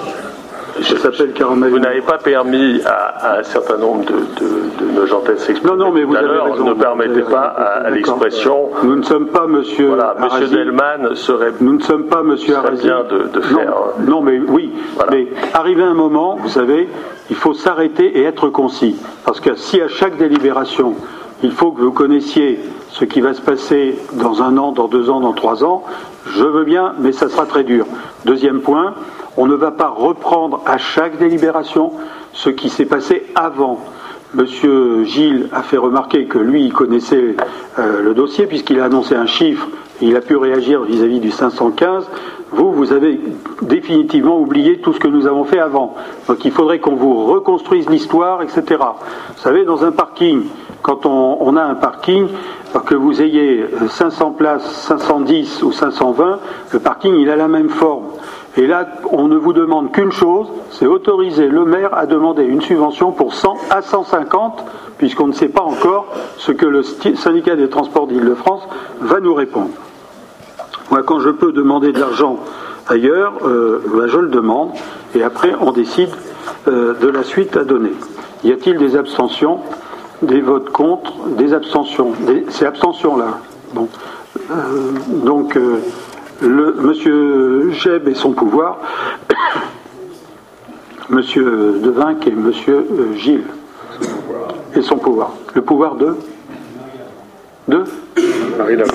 [0.76, 5.70] vous n'avez pas permis à, un certain nombre de, de, nos gens de s'exprimer.
[5.70, 6.64] Non, non, mais vous avez raison.
[6.64, 8.70] Ne permettez pas à, l'expression.
[8.82, 9.88] Nous ne sommes pas Monsieur.
[9.88, 11.52] Voilà, Monsieur Delman serait.
[11.60, 12.82] Nous ne sommes pas Monsieur Arasi.
[12.84, 13.74] bien de, faire.
[14.00, 14.72] Non, mais oui.
[15.10, 16.88] Mais arrivé un moment, vous savez,
[17.30, 20.94] il faut s'arrêter et être concis, parce que si à chaque délibération,
[21.42, 22.60] il faut que vous connaissiez
[22.90, 25.84] ce qui va se passer dans un an, dans deux ans, dans trois ans,
[26.26, 27.86] je veux bien, mais ça sera très dur.
[28.24, 28.94] Deuxième point,
[29.36, 31.92] on ne va pas reprendre à chaque délibération
[32.32, 33.80] ce qui s'est passé avant.
[34.34, 37.36] Monsieur Gilles a fait remarquer que lui, il connaissait
[37.78, 39.68] euh, le dossier puisqu'il a annoncé un chiffre,
[40.00, 42.08] il a pu réagir vis-à-vis du 515.
[42.52, 43.20] Vous, vous avez
[43.62, 45.96] définitivement oublié tout ce que nous avons fait avant.
[46.28, 48.62] Donc il faudrait qu'on vous reconstruise l'histoire, etc.
[48.78, 50.42] Vous savez, dans un parking,
[50.82, 52.28] quand on, a un parking,
[52.86, 56.40] que vous ayez 500 places, 510 ou 520,
[56.72, 58.06] le parking, il a la même forme.
[58.56, 62.60] Et là, on ne vous demande qu'une chose, c'est autoriser le maire à demander une
[62.60, 64.64] subvention pour 100 à 150,
[64.98, 66.06] puisqu'on ne sait pas encore
[66.36, 68.62] ce que le syndicat des transports d'Île-de-France
[69.00, 69.70] va nous répondre.
[70.90, 72.38] Moi, quand je peux demander de l'argent
[72.88, 74.70] ailleurs, euh, ben, je le demande,
[75.14, 76.10] et après, on décide
[76.68, 77.92] euh, de la suite à donner.
[78.44, 79.60] Y a-t-il des abstentions,
[80.22, 82.12] des votes contre, des abstentions
[82.48, 83.38] C'est abstention là.
[83.74, 83.88] Bon.
[84.50, 84.92] Euh,
[85.24, 85.58] donc
[86.40, 88.78] le, Monsieur Jeb et son pouvoir,
[91.10, 93.46] Monsieur Devinck et Monsieur euh, Gilles
[94.74, 95.32] et son pouvoir.
[95.54, 96.16] Le pouvoir de?
[97.68, 97.84] De?
[98.58, 98.92] Marie Lavin.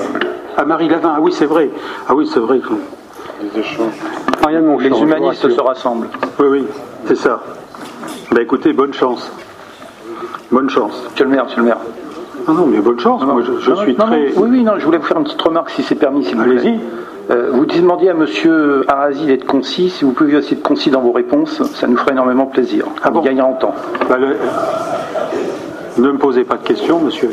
[0.57, 1.69] Ah, Marie Lavin, ah oui, c'est vrai.
[2.07, 2.59] Ah oui, c'est vrai.
[3.41, 6.09] Les Les humanistes se rassemblent.
[6.39, 6.65] Oui, oui,
[7.05, 7.43] c'est ça.
[8.31, 9.31] Bah écoutez, bonne chance.
[10.51, 11.03] Bonne chance.
[11.11, 11.77] Monsieur le maire, monsieur le maire.
[12.47, 13.23] Non, non, mais bonne chance.
[13.23, 14.33] Moi, je, suis très.
[14.37, 16.41] oui, oui, non, je voulais vous faire une petite remarque si c'est permis, si vous
[16.41, 16.79] Allez-y.
[17.29, 19.89] Euh, vous demandiez à Monsieur Arasi d'être concis.
[19.89, 22.85] Si vous pouviez aussi être concis dans vos réponses, ça nous ferait énormément plaisir.
[23.03, 23.75] Ah bon On gagnera en temps.
[24.09, 24.17] Bah,
[25.97, 27.31] ne me posez pas de questions, monsieur.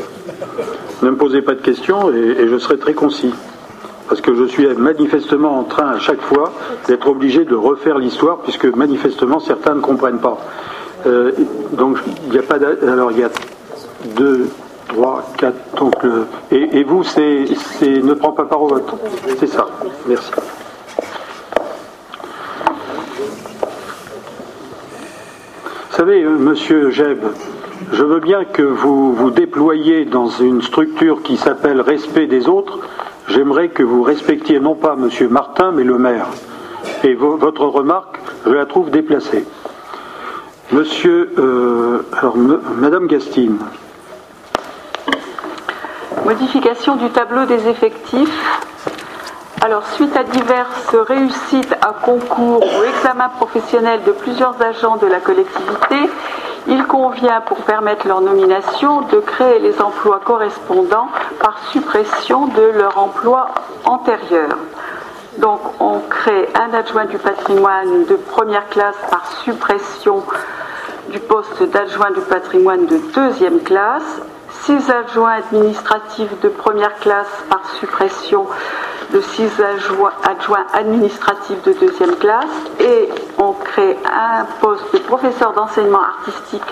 [1.01, 3.33] Ne me posez pas de questions et, je serai très concis.
[4.09, 6.51] Parce que je suis manifestement en train à chaque fois
[6.87, 10.37] d'être obligé de refaire l'histoire, puisque manifestement certains ne comprennent pas.
[11.05, 11.31] Euh,
[11.73, 12.55] donc il n'y a pas.
[12.55, 13.29] Alors il y a
[14.15, 14.49] deux,
[14.87, 15.53] 3, 4.
[15.77, 15.93] Donc,
[16.51, 17.45] et, vous, c'est
[17.81, 18.93] ne prend pas part au vote.
[19.39, 19.67] C'est ça.
[20.07, 20.31] Merci.
[25.95, 27.19] Vous savez, euh, monsieur Jeb,
[27.93, 32.79] je veux bien que vous vous déployiez dans une structure qui s'appelle respect des autres.
[33.29, 36.27] J'aimerais que vous respectiez non pas monsieur Martin, mais le maire.
[37.05, 39.45] Et votre remarque, je la trouve déplacée.
[40.71, 43.59] Monsieur, euh, alors, Madame Gastine.
[46.25, 48.61] Modification du tableau des effectifs.
[49.61, 55.19] Alors, suite à diverses réussites à concours ou examens professionnels de plusieurs agents de la
[55.19, 56.09] collectivité,
[56.67, 61.09] il convient, pour permettre leur nomination, de créer les emplois correspondants
[61.41, 63.49] par suppression de leur emploi
[63.85, 64.57] antérieur.
[65.37, 70.23] Donc, on crée un adjoint du patrimoine de première classe par suppression
[71.09, 74.21] du poste d'adjoint du patrimoine de deuxième classe.
[74.63, 78.47] Six adjoints administratifs de première classe par suppression
[79.13, 82.45] de six adjoints, administratifs de deuxième classe.
[82.79, 86.63] Et on crée un poste de professeur d'enseignement artistique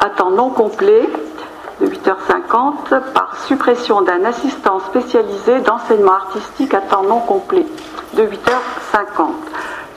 [0.00, 1.08] à temps non complet
[1.80, 7.66] de 8h50 par suppression d'un assistant spécialisé d'enseignement artistique à temps non complet
[8.14, 9.26] de 8h50.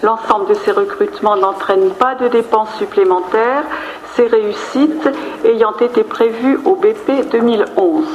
[0.03, 3.63] L'ensemble de ces recrutements n'entraîne pas de dépenses supplémentaires
[4.15, 5.09] ces réussites
[5.45, 8.05] ayant été prévues au BP 2011.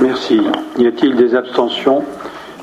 [0.00, 0.40] Merci.
[0.78, 2.04] Y a-t-il des abstentions?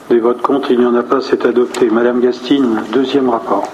[0.09, 1.89] Des votes contre Il n'y en a pas, c'est adopté.
[1.89, 3.67] Madame Gastine, deuxième rapport.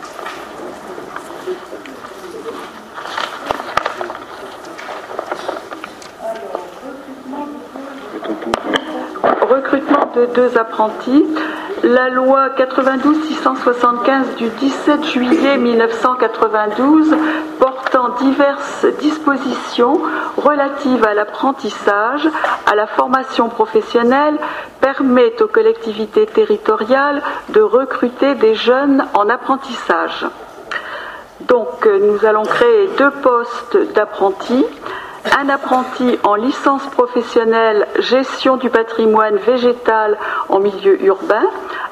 [9.54, 11.24] Recrutement de deux apprentis.
[11.84, 17.16] La loi 92-675 du 17 juillet 1992
[17.60, 20.02] portant diverses dispositions
[20.38, 22.28] relatives à l'apprentissage,
[22.66, 24.40] à la formation professionnelle,
[24.82, 30.26] permet aux collectivités territoriales de recruter des jeunes en apprentissage.
[31.42, 34.66] Donc nous allons créer deux postes d'apprentis
[35.40, 40.18] un apprenti en licence professionnelle gestion du patrimoine végétal
[40.50, 41.46] en milieu urbain,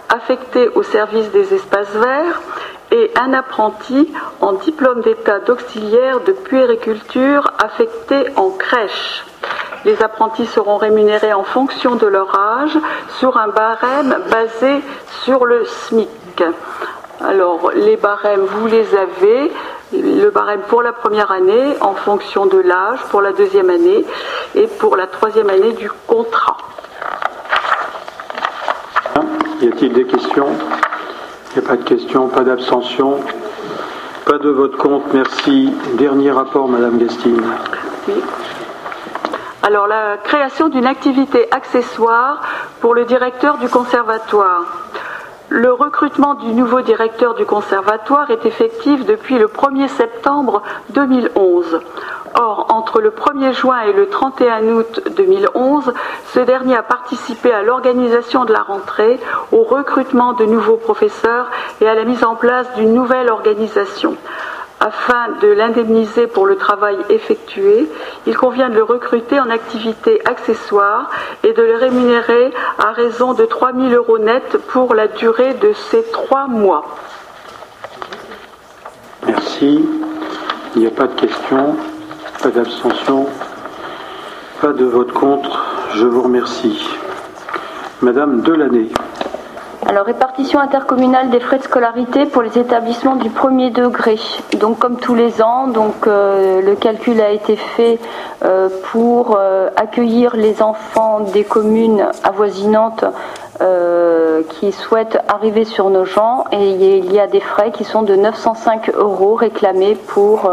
[0.10, 2.42] affecté au service des espaces verts,
[2.92, 4.12] et un apprenti
[4.42, 9.26] en diplôme d'état d'auxiliaire de puériculture affecté en crèche.
[9.86, 12.78] Les apprentis seront rémunérés en fonction de leur âge
[13.18, 14.82] sur un barème basé
[15.24, 16.44] sur le SMIC.
[17.24, 19.52] Alors, les barèmes, vous les avez
[19.94, 24.06] le barème pour la première année en fonction de l'âge, pour la deuxième année
[24.56, 26.58] et pour la troisième année du contrat.
[29.62, 30.48] Y a-t-il des questions?
[31.54, 33.20] Il n'y a pas de questions, pas d'abstention,
[34.26, 35.74] pas de vote contre, merci.
[35.94, 37.44] Dernier rapport, Madame Gastine.
[38.08, 38.16] Oui.
[39.62, 42.42] Alors, la création d'une activité accessoire
[42.80, 44.64] pour le directeur du conservatoire.
[45.54, 51.82] Le recrutement du nouveau directeur du conservatoire est effectif depuis le 1er septembre 2011.
[52.36, 55.94] Or, entre le 1er juin et le 31 août 2011,
[56.34, 59.20] ce dernier a participé à l'organisation de la rentrée,
[59.52, 64.16] au recrutement de nouveaux professeurs et à la mise en place d'une nouvelle organisation.
[64.84, 67.88] Afin de l'indemniser pour le travail effectué,
[68.26, 71.12] il convient de le recruter en activité accessoire
[71.44, 75.72] et de le rémunérer à raison de 3 000 euros net pour la durée de
[75.74, 76.98] ces trois mois.
[79.28, 79.88] Merci.
[80.76, 81.76] Il n'y a pas de questions,
[82.42, 83.28] pas d'abstention,
[84.62, 85.64] pas de vote contre.
[85.94, 86.90] Je vous remercie.
[88.02, 88.90] Madame Delaney.
[89.88, 94.18] Alors, répartition intercommunale des frais de scolarité pour les établissements du premier degré.
[94.60, 95.68] Donc, comme tous les ans,
[96.08, 98.00] euh, le calcul a été fait
[98.46, 103.06] euh, pour euh, accueillir les enfants des communes avoisinantes
[104.50, 108.16] qui souhaitent arriver sur nos gens et il y a des frais qui sont de
[108.16, 110.50] 905 euros réclamés pour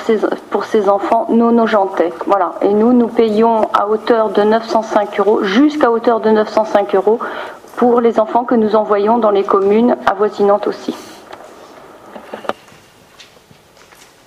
[0.00, 2.10] ces, enfants non nojentais.
[2.26, 2.52] Voilà.
[2.62, 7.18] Et nous, nous payons à hauteur de 905 euros, jusqu'à hauteur de 905 euros
[7.76, 10.94] pour les enfants que nous envoyons dans les communes avoisinantes aussi.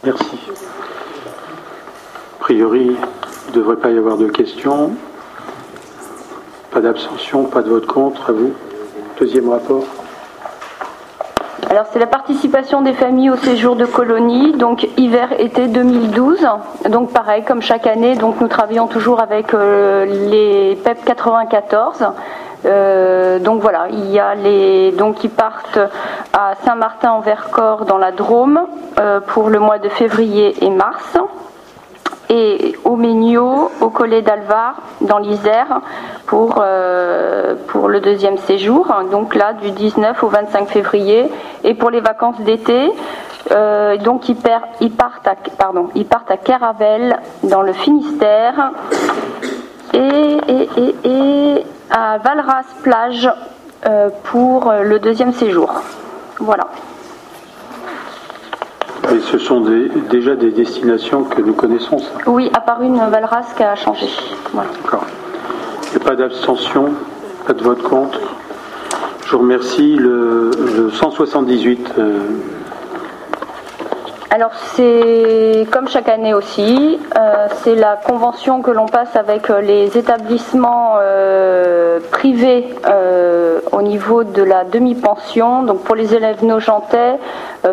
[0.03, 0.39] Merci.
[2.39, 2.95] A priori,
[3.47, 4.91] il ne devrait pas y avoir de questions.
[6.71, 8.29] Pas d'abstention, pas de vote contre.
[8.29, 8.53] À vous.
[9.19, 9.83] Deuxième rapport.
[11.69, 16.47] Alors c'est la participation des familles au séjour de colonie, donc hiver-été 2012.
[16.89, 22.05] Donc pareil, comme chaque année, donc nous travaillons toujours avec euh, les PEP 94
[22.65, 25.79] euh, donc voilà, il y a les donc qui partent
[26.33, 28.59] à Saint-Martin en Vercors dans la Drôme
[28.99, 31.17] euh, pour le mois de février et mars.
[32.29, 35.81] Et au Ménio, au Collet d'Alvar, dans l'Isère,
[36.25, 37.53] pour, euh,
[37.87, 41.29] le deuxième séjour, donc là du 19 au 25 février,
[41.63, 42.91] et pour les vacances d'été,
[44.03, 44.37] donc ils,
[44.81, 45.29] ils, partent
[45.93, 48.71] ils partent à Caravel, dans le Finistère,
[49.95, 53.29] et, et, et, et à Valras plage
[53.85, 55.73] euh, pour le deuxième séjour.
[56.39, 56.67] Voilà.
[59.13, 59.61] Et ce sont
[60.09, 62.09] déjà des destinations que nous connaissons, ça?
[62.27, 64.07] Oui, à part une Valras qui a changé.
[64.53, 65.05] D'accord.
[65.83, 66.91] Il n'y a pas d'abstention,
[67.45, 68.19] pas de vote contre?
[69.25, 69.95] Je vous remercie.
[69.95, 71.93] Le, 178.
[74.31, 79.61] Alors c'est comme chaque année aussi, euh, c'est la convention que l'on passe avec euh,
[79.61, 82.67] les établissements euh, privés
[83.71, 87.19] au niveau de la demi-pension, donc pour les élèves nojentais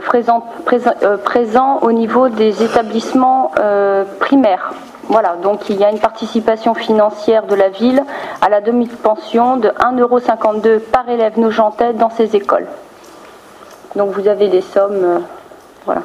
[0.00, 3.52] présents, au niveau des établissements
[4.18, 4.72] primaires.
[5.04, 8.02] Voilà, donc il y a une participation financière de la ville
[8.40, 12.66] à la demi-pension de 1,52€ par élève nojentais dans ces écoles.
[13.96, 15.22] Donc vous avez des sommes,
[15.86, 16.02] voilà.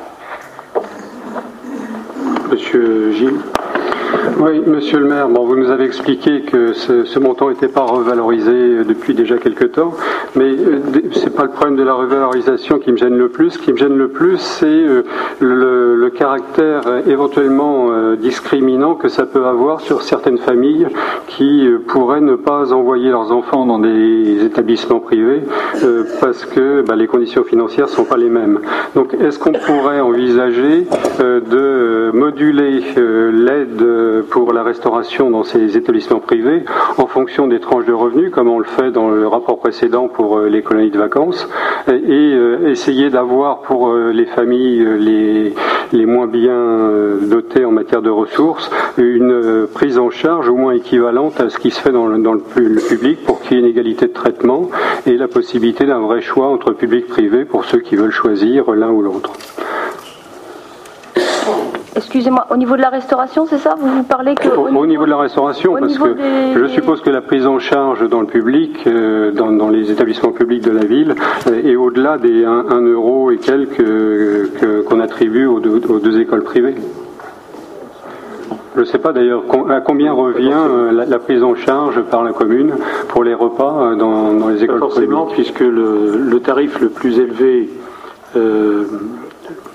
[2.50, 3.57] Monsieur Gilles.
[4.36, 8.84] Oui, monsieur le maire, bon, vous nous avez expliqué que ce, montant n'était pas revalorisé
[8.84, 9.94] depuis déjà quelques temps,
[10.36, 10.80] mais euh,
[11.12, 13.52] ce n'est pas le problème de la revalorisation qui me gêne le plus.
[13.52, 15.04] Ce qui me gêne le plus, c'est euh,
[15.40, 20.88] le, caractère éventuellement euh, discriminant que ça peut avoir sur certaines familles
[21.28, 25.42] qui pourraient ne pas envoyer leurs enfants dans des établissements privés
[26.22, 28.62] parce que bah, les conditions financières ne sont pas les mêmes.
[28.96, 30.88] Donc, est-ce qu'on pourrait envisager
[31.20, 36.64] de moduler l'aide pour la restauration dans ces établissements privés
[36.98, 40.38] en fonction des tranches de revenus, comme on le fait dans le rapport précédent pour
[40.38, 41.48] euh, les colonies de vacances,
[41.88, 45.54] et euh, essayer d'avoir pour euh, les familles les,
[45.94, 46.80] les moins bien
[47.22, 51.72] dotées en matière de ressources une prise en charge au moins équivalente à ce qui
[51.72, 52.42] se fait dans le, dans le,
[52.88, 54.70] public pour qu'il y ait une égalité de traitement
[55.06, 58.72] et la possibilité d'un vrai choix entre public et privé pour ceux qui veulent choisir
[58.72, 59.32] l'un ou l'autre.
[61.98, 64.48] Excusez-moi, au niveau de la restauration, c'est ça Vous vous parlez que.
[64.50, 66.16] Au, niveau, de la restauration, parce que
[66.56, 70.64] je suppose que la prise en charge dans le public, euh, dans, les établissements publics
[70.64, 71.16] de la ville,
[71.48, 76.76] est au-delà des 1, euro et quelques qu'on attribue aux deux, écoles privées.
[78.76, 79.42] Je ne sais pas d'ailleurs
[79.72, 82.76] à combien revient euh, la, prise en charge par la commune
[83.08, 87.70] pour les repas euh, dans, les écoles forcément, puisque le, tarif le plus élevé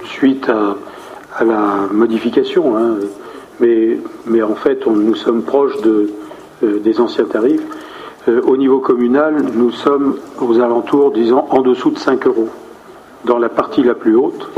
[0.05, 0.77] suite à
[1.37, 2.97] à la modification, hein.
[3.61, 6.11] mais, mais en fait, nous sommes proches de,
[6.63, 7.63] euh, des anciens tarifs.
[8.29, 12.49] Euh, au niveau communal, nous sommes aux alentours, disons, en dessous de 5 euros
[13.25, 14.49] dans la partie la plus haute.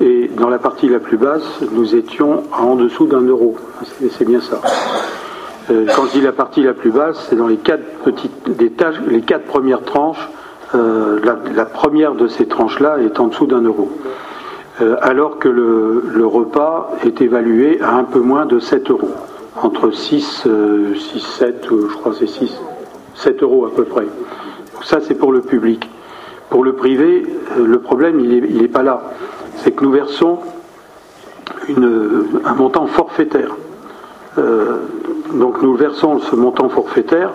[0.00, 3.56] Et dans la partie la plus basse, nous étions en dessous d'un euro.
[4.10, 4.62] C'est bien ça.
[5.70, 8.70] Euh, quand je dis la partie la plus basse, c'est dans les quatre petites, des
[8.70, 10.28] tâches, les quatre premières tranches.
[10.72, 13.90] la, première de ces tranches-là est en dessous d'un euro.
[15.02, 19.10] Alors que le, repas est évalué à un peu moins de 7 euros,
[19.62, 20.46] entre 6,
[20.96, 22.50] 6 7, je crois c'est 6,
[23.14, 24.06] 7 euros à peu près.
[24.82, 25.88] ça c'est pour le public.
[26.48, 27.26] Pour le privé,
[27.58, 29.02] le problème il n'est pas là.
[29.56, 30.38] C'est que nous versons
[32.44, 33.54] un montant forfaitaire.
[34.38, 34.78] Euh,
[35.34, 37.32] donc nous versons ce montant forfaitaire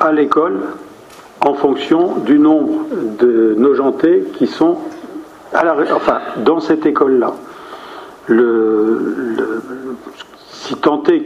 [0.00, 0.60] à l'école
[1.40, 2.86] en fonction du nombre
[3.18, 4.78] de nojentés qui sont
[5.64, 7.34] la, enfin, dans cette école-là.
[10.50, 11.24] si tant est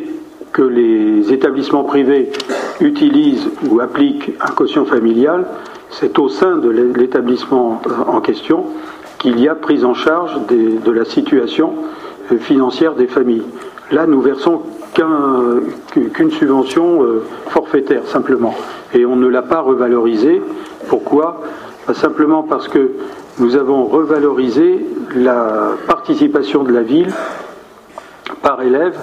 [0.53, 2.33] que les établissements privés
[2.81, 5.47] utilisent ou appliquent un quotient familial,
[5.91, 8.67] c'est au sein de l'établissement euh, en question
[9.19, 11.75] qu'il y a prise en charge de la situation
[12.33, 13.45] euh, financière des familles.
[13.93, 14.63] Là, nous versons
[14.95, 18.55] qu'une subvention euh, forfaitaire, simplement.
[18.95, 20.43] Et on ne l'a pas revalorisée.
[20.89, 21.43] Pourquoi?
[21.95, 22.93] Simplement parce que
[23.39, 27.13] nous avons revalorisé la participation de la ville
[28.43, 28.97] par élève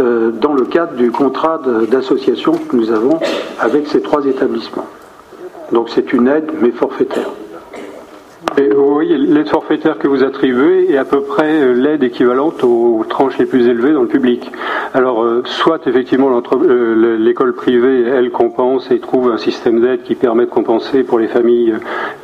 [0.00, 3.18] euh, dans le cadre du contrat d'association que nous avons
[3.60, 4.86] avec ces trois établissements.
[5.72, 7.30] Donc c'est une aide, mais forfaitaire.
[8.58, 12.64] Et vous voyez, l'aide forfaitaire que vous attribuez est à peu près euh, l'aide équivalente
[12.64, 14.50] aux tranches les plus élevées dans le public.
[14.94, 20.14] Alors, euh, soit effectivement euh, l'école privée, elle compense et trouve un système d'aide qui
[20.14, 21.74] permet de compenser pour les familles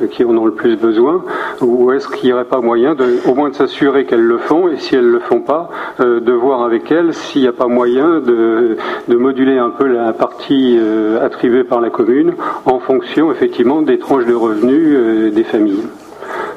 [0.09, 1.23] qui en ont le plus besoin,
[1.61, 4.69] ou est-ce qu'il n'y aurait pas moyen de, au moins de s'assurer qu'elles le font,
[4.69, 5.69] et si elles ne le font pas,
[5.99, 8.77] de voir avec elles s'il n'y a pas moyen de,
[9.07, 10.79] de, moduler un peu la partie
[11.21, 12.33] attribuée par la commune
[12.65, 15.83] en fonction effectivement des tranches de revenus des familles.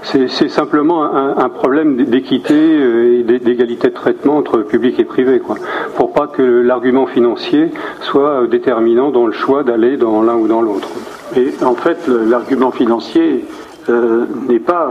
[0.03, 5.57] C'est simplement un, problème d'équité euh, et d'égalité de traitement entre public et privé, quoi,
[5.97, 7.73] pour pas que l'argument financier
[8.03, 10.89] soit euh, déterminant dans le choix d'aller dans l'un ou dans l'autre.
[11.37, 13.45] Et en fait, l'argument financier
[13.89, 14.89] euh, n'est pas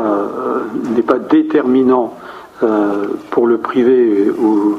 [1.08, 2.14] pas déterminant
[3.30, 4.78] pour le privé ou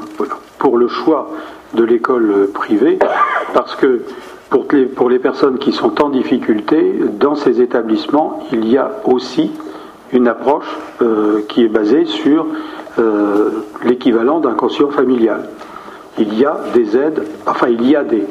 [0.59, 1.29] pour le choix
[1.73, 2.99] de l'école privée,
[3.53, 4.01] parce que
[4.49, 8.91] pour les, pour les personnes qui sont en difficulté, dans ces établissements, il y a
[9.05, 9.51] aussi
[10.13, 10.65] une approche
[11.01, 12.47] euh, qui est basée sur
[12.99, 13.49] euh,
[13.83, 15.49] l'équivalent d'un quotient familial.
[16.17, 18.25] Il y a des aides, enfin il y a des,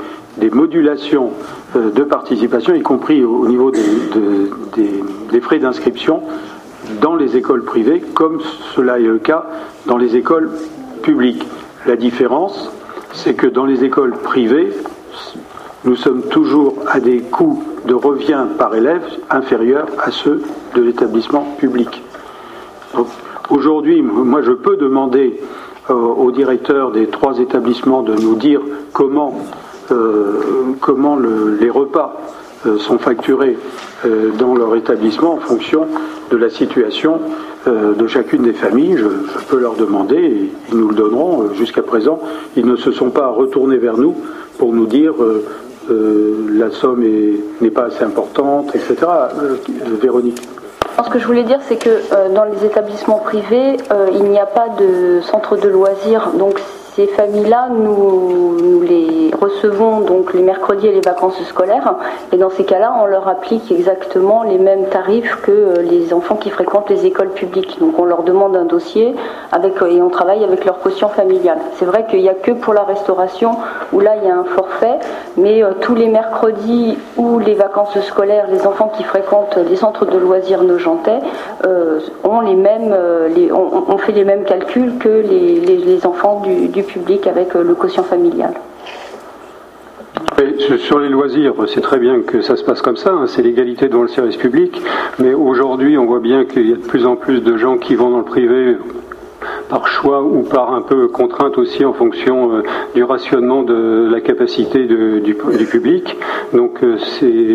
[0.51, 1.31] modulations
[1.77, 6.23] euh, de participation, y compris au, niveau des, frais d'inscription
[7.01, 8.41] dans les écoles privées, comme
[8.75, 9.47] cela est le cas
[9.87, 10.51] dans les écoles
[11.03, 11.47] publiques.
[11.87, 12.73] La différence,
[13.13, 14.73] c'est que dans les écoles privées,
[15.87, 20.43] nous sommes toujours à des coûts de revient par élève inférieurs à ceux
[20.75, 22.03] de l'établissement public.
[23.51, 25.41] Aujourd'hui, moi je peux demander
[25.89, 28.61] euh, au directeur des trois établissements de nous dire
[28.93, 29.39] comment,
[29.93, 30.41] euh,
[30.81, 32.21] comment les repas
[32.67, 33.57] euh, sont facturés
[34.39, 35.87] dans leur établissement en fonction
[36.31, 37.19] de la situation
[37.67, 38.97] de chacune des familles.
[38.99, 39.09] Je,
[39.49, 41.53] peux leur demander et ils nous le donneront.
[41.55, 42.21] Jusqu'à présent,
[42.57, 44.15] ils ne se sont pas retournés vers nous
[44.59, 45.15] pour nous dire
[45.89, 47.05] la somme
[47.61, 49.07] n'est pas assez importante, etc.
[50.01, 50.43] Véronique
[51.07, 54.39] ce que je voulais dire, c'est que euh, dans les établissements privés, euh, il n'y
[54.39, 56.31] a pas de centre de loisirs.
[56.33, 56.61] Donc
[56.97, 61.97] ces familles-là, nous, les recevons donc les mercredis et les vacances scolaires.
[62.33, 66.37] Et dans ces cas-là, on leur applique exactement les mêmes tarifs que euh, les enfants
[66.37, 67.79] qui fréquentent les écoles publiques.
[67.81, 69.15] Donc on leur demande un dossier
[69.53, 71.59] avec, et on travaille avec leur quotient familial.
[71.75, 73.57] C'est vrai qu'il n'y a que pour la restauration
[73.93, 74.99] où là il y a un forfait,
[75.37, 80.07] mais euh, tous les mercredis ou les vacances scolaires, les enfants qui fréquentent les centres
[80.07, 81.21] de loisirs nojentais
[81.67, 82.97] euh, ont les mêmes,
[83.53, 88.03] on, fait les mêmes calculs que les, enfants du, du public avec euh, le quotient
[88.03, 88.55] familial.
[90.79, 93.89] sur les loisirs, c'est très bien que ça se passe comme ça, hein, c'est l'égalité
[93.89, 94.81] devant le service public,
[95.19, 97.95] mais aujourd'hui on voit bien qu'il y a de plus en plus de gens qui
[97.95, 98.77] vont dans le privé
[99.69, 102.63] par choix ou par un peu contrainte aussi en fonction euh,
[102.95, 105.35] du rationnement de la capacité du,
[105.71, 106.17] public.
[106.53, 106.97] Donc euh,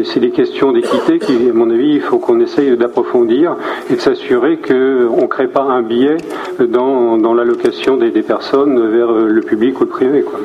[0.04, 3.56] c'est des questions d'équité qui, à mon avis, il faut qu'on essaye d'approfondir
[3.90, 6.18] et de s'assurer qu'on ne crée pas un biais
[6.60, 10.22] dans, l'allocation des, personnes vers le public ou le privé.
[10.22, 10.40] Quoi.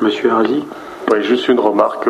[0.00, 0.64] Monsieur Hardy
[1.12, 2.08] oui, juste une remarque.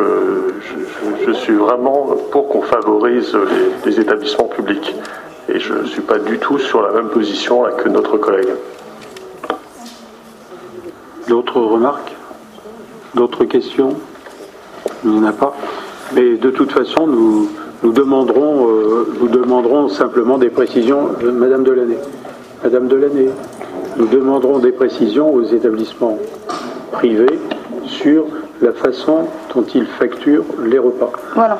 [1.25, 3.37] Je, suis vraiment pour qu'on favorise
[3.85, 4.95] les établissements publics.
[5.47, 8.49] Et je ne suis pas du tout sur la même position que notre collègue.
[11.27, 12.15] D'autres remarques?
[13.13, 13.95] D'autres questions?
[15.03, 15.55] Il n'y en a pas.
[16.13, 17.49] Mais de toute façon, nous,
[17.83, 21.09] nous, demanderons, euh, nous demanderons simplement des précisions.
[21.23, 21.97] Euh, Madame Delaney.
[22.63, 23.29] Madame Delaney.
[23.97, 26.17] Nous demanderons des précisions aux établissements
[26.91, 27.39] privés
[27.85, 28.25] sur
[28.61, 31.11] la façon dont ils facturent les repas.
[31.33, 31.57] Voilà.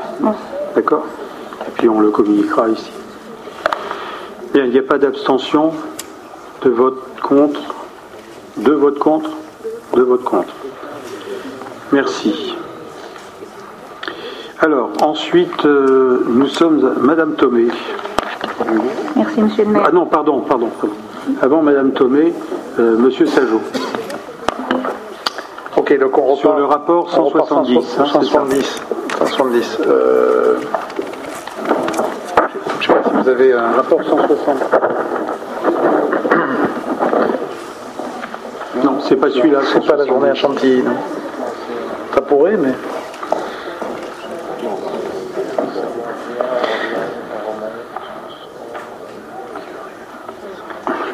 [0.76, 1.06] D'accord?
[1.68, 2.92] Et puis on le communiquera ici.
[4.56, 5.74] Bien, il n'y a pas d'abstention
[6.62, 7.60] de vote contre
[8.56, 9.30] De vote contre
[9.94, 10.54] De vote contre.
[11.92, 12.56] Merci.
[14.62, 17.68] Alors, ensuite, euh, nous sommes à Madame Thomé.
[19.18, 19.84] Merci, Monsieur le maire.
[19.88, 20.70] Ah non, pardon, pardon.
[21.42, 22.34] Avant Madame Thomé,
[22.80, 23.60] euh, Monsieur Sajot.
[25.76, 26.40] Ok, donc on repart.
[26.40, 27.86] Sur le rapport 170.
[27.86, 28.82] 170.
[29.18, 29.78] 170.
[29.86, 30.95] Euh, je sais pas si
[33.16, 34.58] vous avez un rapport 160.
[38.84, 39.60] Non, c'est pas celui-là.
[39.72, 40.96] C'est pas la journée à Chantilly, non.
[42.14, 42.74] Ça pourrait, mais.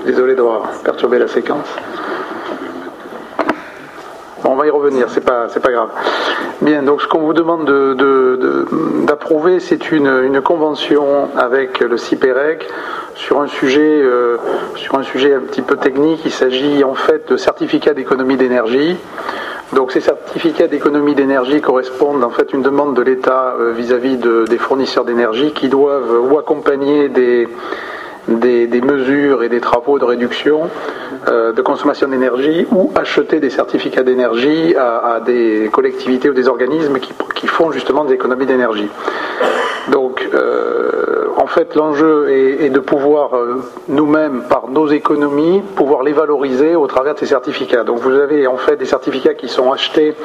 [0.06, 1.68] Désolé d'avoir perturbé la séquence.
[4.64, 5.90] Y revenir, c'est pas, c'est pas grave.
[6.62, 7.66] Bien, donc ce qu'on vous demande
[9.06, 12.68] d'approuver, de, c'est une, convention avec le CIPEREC
[13.16, 14.38] sur un sujet, euh,
[14.76, 16.22] sur un sujet un petit peu technique.
[16.26, 18.98] Il s'agit en fait de certificats d'économie d'énergie.
[19.74, 24.18] Donc ces certificats d'économie d'énergie correspondent en fait à une demande de l'État euh, vis-à-vis
[24.18, 27.48] de, des fournisseurs d'énergie qui doivent ou accompagner des
[28.27, 30.69] des, mesures et des travaux de réduction
[31.27, 36.99] euh, de consommation d'énergie ou acheter des certificats d'énergie à, des collectivités ou des organismes
[36.99, 38.88] qui, font justement des économies d'énergie.
[39.91, 46.03] Donc, euh, en fait, l'enjeu est, est, de pouvoir euh, nous-mêmes, par nos économies, pouvoir
[46.03, 47.84] les valoriser au travers de ces certificats.
[47.84, 50.15] Donc, vous avez en fait des certificats qui sont achetés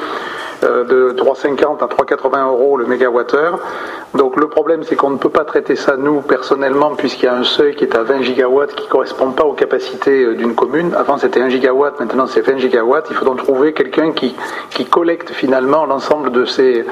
[0.61, 3.59] de 3,50 à 3,80 euros le mégawattheure.
[4.15, 7.35] Donc le problème c'est qu'on ne peut pas traiter ça nous personnellement puisqu'il y a
[7.35, 10.93] un seuil qui est à 20 gigawatts qui ne correspond pas aux capacités d'une commune.
[10.95, 13.07] Avant c'était 1 gigawatt, maintenant c'est 20 gigawatts.
[13.09, 14.35] Il faut donc trouver quelqu'un qui,
[14.89, 16.85] collecte finalement l'ensemble de ces,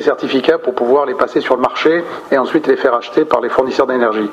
[0.00, 3.48] certificats pour pouvoir les passer sur le marché et ensuite les faire acheter par les
[3.48, 4.30] fournisseurs d'énergie.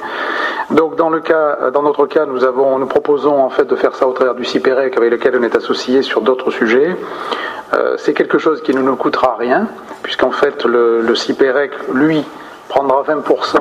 [0.72, 4.44] Donc dans, dans notre cas, nous, proposons en fait de faire ça au travers du
[4.44, 6.96] CIPEREC avec lequel on est associé sur d'autres sujets.
[7.74, 9.68] Euh, c'est quelque chose qui ne nous coûtera rien,
[10.04, 12.24] puisqu'en fait le, CIPEREC, lui,
[12.70, 13.58] prendra 20%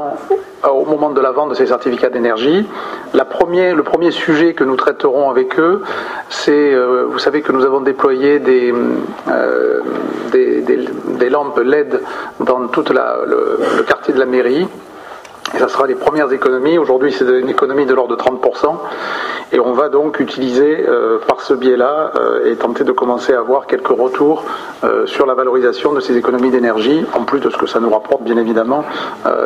[0.68, 2.66] au moment de la vente de ces certificats d'énergie.
[3.14, 5.82] Le premier sujet que nous traiterons avec eux,
[6.28, 8.74] c'est, euh, vous savez que nous avons déployé des,
[9.28, 9.80] euh,
[10.32, 12.00] des, lampes LED
[12.40, 14.66] dans tout le quartier de la mairie.
[15.54, 16.76] Et ça sera les premières économies.
[16.76, 18.76] Aujourd'hui, c'est une économie de l'ordre de 30%.
[19.52, 23.38] Et on va donc utiliser euh, par ce biais-là euh, et tenter de commencer à
[23.38, 24.44] avoir quelques retours
[24.82, 27.90] euh, sur la valorisation de ces économies d'énergie, en plus de ce que ça nous
[27.90, 28.84] rapporte, bien évidemment,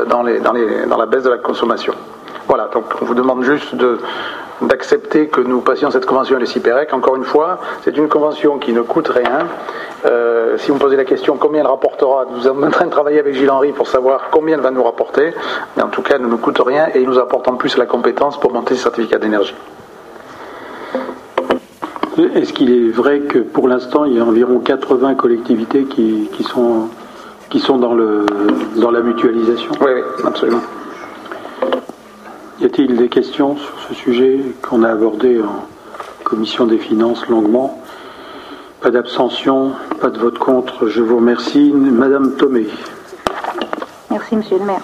[0.09, 1.94] dans, la baisse de la consommation.
[2.48, 3.98] Voilà, donc on vous demande juste de,
[4.62, 6.93] d'accepter que nous passions cette convention à l'ECIPEREC.
[6.93, 9.47] Encore une fois, c'est une convention qui ne coûte rien.
[10.05, 12.90] Euh, si vous me posez la question combien elle rapportera, nous sommes en train de
[12.90, 15.32] travailler avec Gilles Henry pour savoir combien elle va nous rapporter.
[15.77, 17.77] Mais en tout cas, elle ne nous coûte rien et il nous apporte en plus
[17.77, 19.55] la compétence pour monter ces certificats d'énergie.
[22.35, 26.43] Est-ce qu'il est vrai que pour l'instant, il y a environ 80 collectivités qui, qui
[26.43, 26.89] sont,
[27.48, 28.27] qui sont dans, le,
[28.77, 29.73] dans la mutualisation?
[29.81, 30.61] Oui, oui, absolument.
[32.61, 35.65] Y a-t-il des questions sur ce sujet qu'on a abordé en
[36.24, 37.81] commission des finances longuement?
[38.82, 40.87] Pas d'abstention, pas de vote contre.
[40.87, 41.73] Je vous remercie.
[41.74, 42.66] Madame Thomé.
[44.11, 44.82] Merci, Monsieur le maire.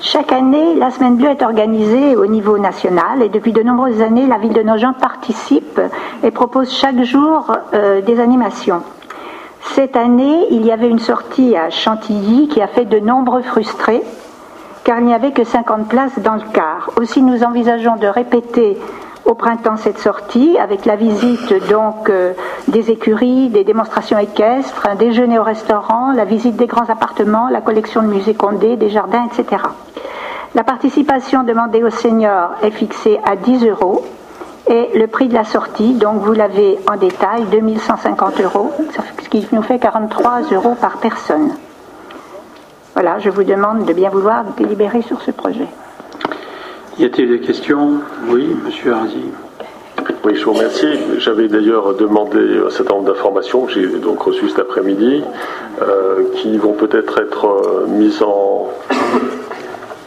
[0.00, 4.26] Chaque année, la Semaine bleue est organisée au niveau national et depuis de nombreuses années,
[4.26, 5.82] la ville de Nogent participe
[6.22, 8.82] et propose chaque jour euh, des animations.
[9.74, 14.02] Cette année, il y avait une sortie à Chantilly qui a fait de nombreux frustrés
[14.88, 16.88] car il n'y avait que 50 places dans le car.
[16.98, 18.78] Aussi, nous envisageons de répéter
[19.26, 22.32] au printemps cette sortie avec la visite donc euh,
[22.68, 27.60] des écuries, des démonstrations équestres, un déjeuner au restaurant, la visite des grands appartements, la
[27.60, 29.62] collection de musée Condé, des jardins, etc.
[30.54, 34.06] La participation demandée aux seniors est fixée à 10 euros
[34.68, 38.72] et le prix de la sortie, donc vous l'avez en détail, 2150 euros,
[39.22, 41.52] ce qui nous fait 43 euros par personne.
[43.00, 45.68] Voilà, je vous demande de bien vouloir délibérer sur ce projet.
[46.98, 48.00] Y a-t-il des questions?
[48.28, 49.22] Oui, monsieur Hardy.
[50.24, 50.98] Oui, je vous remercie.
[51.18, 55.22] J'avais d'ailleurs demandé un certain nombre d'informations que j'ai donc reçues cet après-midi,
[55.80, 58.66] euh, qui vont peut-être être, euh, mises en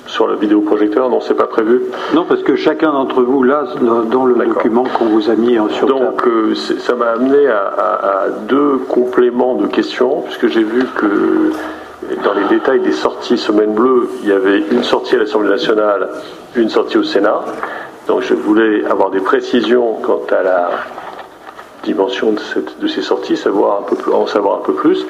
[0.08, 1.10] sur le vidéoprojecteur.
[1.10, 1.84] Non, c'est pas prévu.
[2.14, 3.68] Non, parce que chacun d'entre vous, là,
[4.12, 8.24] dans le document qu'on vous a mis sur Donc, euh, ça m'a amené à, à,
[8.26, 11.54] à, deux compléments de questions, puisque j'ai vu que
[12.24, 16.10] dans les détails des sorties Semaine Bleue, il y avait une sortie à l'Assemblée nationale,
[16.56, 17.42] une sortie au Sénat.
[18.08, 20.70] Donc je voulais avoir des précisions quant à la
[21.84, 25.06] dimension de, ces sorties, savoir un peu plus, en savoir un peu plus.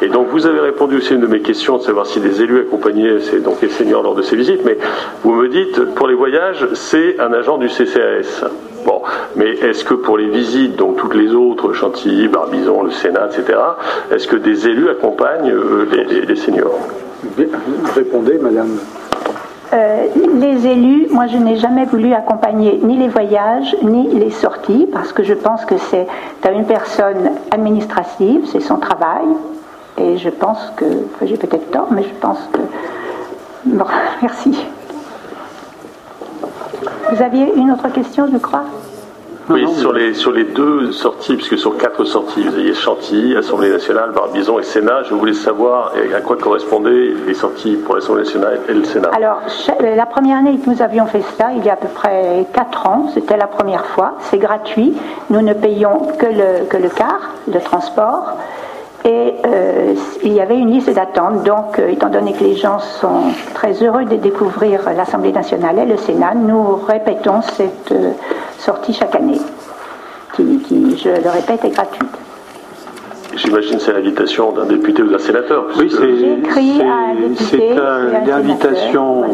[0.00, 2.42] Et donc vous avez répondu aussi à une de mes questions, de savoir si les
[2.42, 4.78] élus accompagnaient donc les seniors lors de ces visites, mais
[5.24, 8.44] vous me dites, pour les voyages, c'est un agent du CCAS.
[8.84, 9.02] Bon,
[9.36, 13.58] mais est-ce que pour les visites, donc toutes les autres, Chantilly, Barbizon, le Sénat, etc.,
[14.10, 15.86] est-ce que des élus accompagnent euh,
[16.28, 16.78] les, seniors?
[17.94, 18.78] Répondez, madame.
[19.72, 24.86] Euh, les élus, moi je n'ai jamais voulu accompagner ni les voyages ni les sorties
[24.92, 26.06] parce que je pense que c'est
[26.44, 29.24] à une personne administrative, c'est son travail.
[29.98, 30.84] Et je pense que,
[31.22, 32.60] j'ai peut-être tort, mais je pense que.
[33.64, 33.86] Bon,
[34.22, 34.66] merci.
[37.12, 38.64] Vous aviez une autre question, je crois
[39.50, 43.70] oui, sur les, sur les deux sorties, puisque sur quatre sorties, vous aviez Chantilly, Assemblée
[43.70, 48.60] nationale, Barbizon et Sénat, je voulais savoir à quoi correspondaient les sorties pour l'Assemblée nationale
[48.68, 49.10] et le Sénat.
[49.14, 49.42] Alors,
[49.82, 52.46] euh, la première année que nous avions fait ça, il y a à peu près
[52.54, 54.94] quatre ans, c'était la première fois, c'est gratuit,
[55.28, 58.38] nous ne payons que le, que le car, le transport.
[59.04, 61.42] Et euh, il y avait une liste d'attente.
[61.42, 65.86] Donc, euh, étant donné que les gens sont très heureux de découvrir l'Assemblée nationale et
[65.86, 68.12] le Sénat, nous répétons cette euh,
[68.58, 69.40] sortie chaque année,
[70.36, 72.10] qui, je le répète, est gratuite.
[73.34, 75.64] J'imagine c'est l'invitation d'un député ou d'un sénateur.
[75.76, 77.74] Oui, c'est
[78.26, 79.24] l'invitation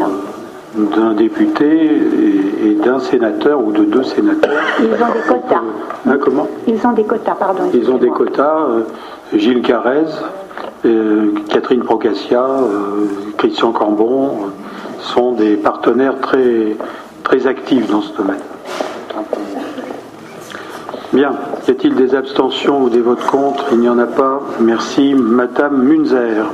[0.75, 2.01] d'un député
[2.65, 4.53] et, d'un sénateur ou de deux sénateurs.
[4.79, 5.63] Ils ont des quotas.
[6.09, 6.47] Hein, comment?
[6.67, 7.65] Ils ont des quotas, pardon.
[7.75, 8.67] Ils ont des quotas.
[9.35, 10.07] Gilles Carrez,
[10.85, 13.07] euh, Catherine Procassia, euh,
[13.37, 14.47] Christian Cambon euh,
[15.01, 16.77] sont des partenaires très,
[17.25, 18.41] très actifs dans ce domaine.
[21.13, 21.33] Bien.
[21.67, 23.67] Y a-t-il des abstentions ou des votes contre?
[23.73, 24.41] Il n'y en a pas.
[24.61, 25.15] Merci.
[25.15, 26.47] Madame Munzer.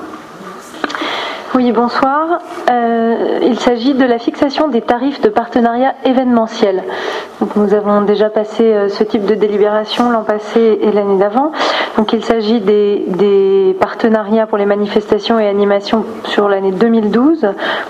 [1.57, 2.41] Oui, bonsoir.
[2.69, 6.83] Euh, il s'agit de la fixation des tarifs de partenariat événementiel.
[7.55, 11.53] Nous avons déjà passé euh, ce type de délibération l'an passé et l'année d'avant.
[11.97, 17.47] Donc il s'agit des, partenariats pour les manifestations et animations sur l'année 2012.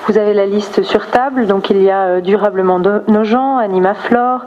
[0.09, 1.47] Vous avez la liste sur table.
[1.47, 4.45] Donc il y a euh, Durablement Nogent, Animaflore,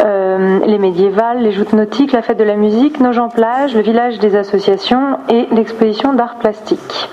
[0.00, 4.36] les médiévales, les joutes nautiques, la fête de la musique, Nogent Plage, le village des
[4.36, 7.08] associations et l'exposition d'art plastique.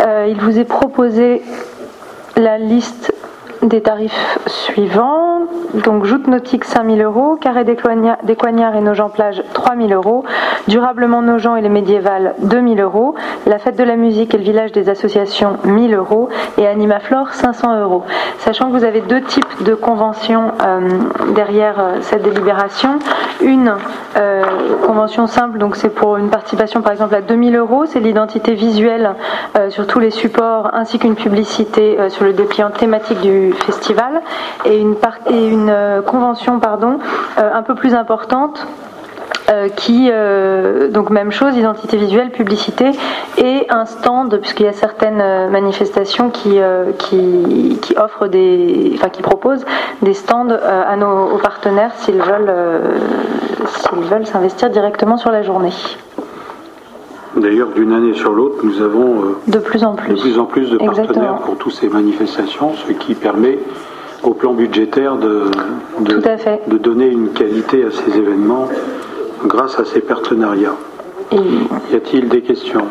[0.00, 1.42] Euh, il vous est proposé
[2.36, 3.12] la liste
[3.64, 5.42] des tarifs suivants.
[5.74, 10.24] Donc, joute nautique 5000 euros, carré des, Coignards et Nogent plage 3000 euros,
[10.68, 13.14] durablement Nogent et les médiévales 2000 euros,
[13.46, 16.28] la fête de la musique et le village des associations 1000 euros
[16.58, 18.04] et Animaflore 500 euros.
[18.38, 20.80] Sachant que vous avez deux types de conventions euh,
[21.34, 22.98] derrière euh, cette délibération.
[23.40, 23.74] Une
[24.16, 24.42] euh,
[24.86, 29.14] convention simple, donc c'est pour une participation par exemple à 2000 euros, c'est l'identité visuelle
[29.70, 34.22] sur tous les supports ainsi qu'une publicité sur le dépliant thématique du festival
[34.64, 34.96] et une,
[35.30, 36.98] et une euh, convention pardon,
[37.38, 38.66] euh, un peu plus importante
[39.50, 40.10] euh, qui,
[40.90, 42.92] donc même chose, identité visuelle, publicité,
[43.36, 46.58] et un stand, puisqu'il y a certaines manifestations qui,
[46.98, 49.66] qui, qui, offrent des, enfin qui proposent
[50.00, 52.54] des stands à nos partenaires s'ils veulent,
[53.66, 55.72] s'ils veulent s'investir directement sur la journée.
[57.36, 60.14] D'ailleurs, d'une année sur l'autre, nous avons de plus en plus.
[60.14, 63.58] de, plus en plus de partenaires pour toutes ces manifestations, ce qui permet
[64.22, 65.50] au plan budgétaire de,
[66.00, 68.68] de, donner une qualité à ces événements
[69.44, 70.76] grâce à ces partenariats.
[71.32, 72.86] Y a-t-il des questions?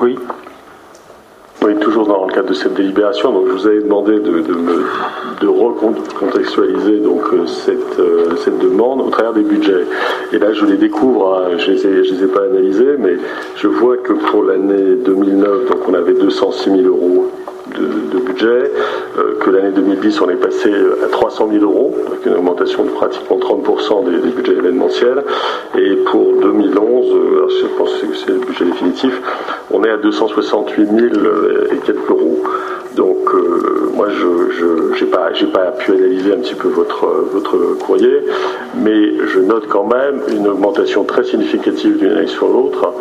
[0.00, 0.16] Oui
[2.16, 3.32] dans le cadre de cette délibération.
[3.32, 4.42] Donc, je vous avais demandé de,
[5.40, 9.84] de, recontextualiser donc euh, cette, euh, cette demande au travers des budgets.
[10.32, 11.36] Et là, je les découvre.
[11.36, 13.16] Hein, je les ai, je les ai pas analysés, mais
[13.56, 17.30] je vois que pour l'année 2009, donc on avait 206 000 euros
[17.78, 18.70] de, budget,
[19.18, 20.72] euh, que l'année 2010 on est passé
[21.04, 25.22] à 300 000 euros, avec une augmentation de pratiquement 30% des, budgets événementiels,
[25.76, 29.20] et pour 2011, euh, je pense que c'est le budget définitif,
[29.70, 30.96] on est à 268 000
[31.72, 32.42] et quelques euros.
[32.96, 33.30] Donc
[33.94, 38.24] moi je n'ai pas, pas pu analyser un petit peu votre, votre courrier,
[38.76, 42.92] mais je note quand même une augmentation très significative d'une année sur l'autre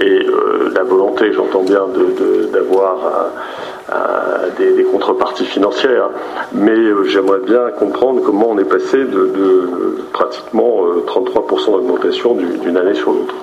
[0.00, 1.82] et euh, la volonté, j'entends bien,
[2.52, 3.30] d'avoir
[4.58, 6.10] des, contreparties financières.
[6.52, 12.76] Mais euh, j'aimerais bien comprendre comment on est passé de, pratiquement 33% euh, d'augmentation d'une
[12.76, 13.34] année sur l'autre.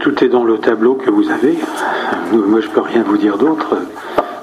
[0.00, 1.56] Tout est dans le tableau que vous avez.
[2.32, 3.76] Moi, je peux rien vous dire d'autre.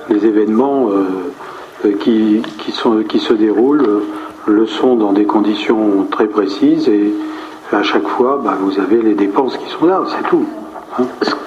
[0.10, 4.04] Les événements euh, qui, qui se déroulent
[4.46, 7.14] le sont dans des conditions très précises et
[7.72, 10.46] à chaque fois, bah, vous avez les dépenses qui sont là, c'est tout.
[11.00, 11.06] Hein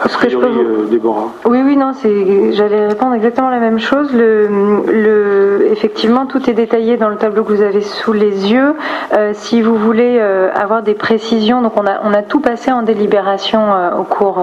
[0.09, 1.29] ce que je peux euh, Déborah.
[1.45, 2.53] Oui, oui, non, c'est.
[2.53, 4.13] J'allais répondre exactement la même chose.
[4.13, 4.49] Le,
[4.87, 8.75] le, effectivement, tout est détaillé dans le tableau que vous avez sous les yeux.
[9.13, 12.71] Euh, si vous voulez euh, avoir des précisions, donc on a, on a tout passé
[12.71, 13.63] en délibération
[13.99, 14.43] au cours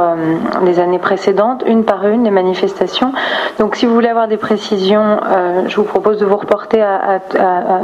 [0.64, 3.14] des années précédentes, une par une, les manifestations.
[3.60, 5.20] Donc, si vous voulez avoir des précisions,
[5.68, 7.20] je vous propose de vous reporter à,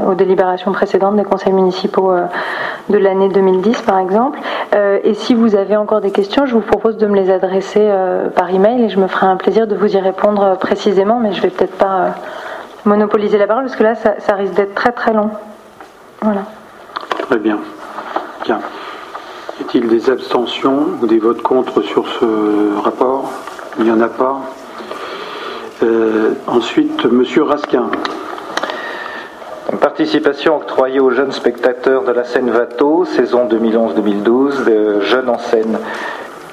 [0.09, 2.11] aux délibérations précédentes des conseils municipaux
[2.89, 4.39] de l'année 2010, par exemple.
[5.03, 8.29] et si vous avez encore des questions, je vous propose de me les adresser euh,
[8.29, 11.33] par email et je me ferai un plaisir de vous y répondre euh, précisément, mais
[11.33, 12.09] je vais peut-être pas euh,
[12.85, 15.31] monopoliser la parole parce que là, ça, risque d'être très très long.
[16.21, 16.43] Voilà.
[17.27, 17.59] Très bien.
[18.45, 18.59] Bien.
[19.59, 23.31] Y a-t-il des abstentions ou des votes contre sur ce rapport?
[23.77, 24.39] Il n'y en a pas.
[26.47, 27.89] ensuite, Monsieur Raskin.
[29.81, 35.77] Participation octroyée aux jeunes spectateurs de la scène Vato, saison 2011-2012, de Jeunes en scène.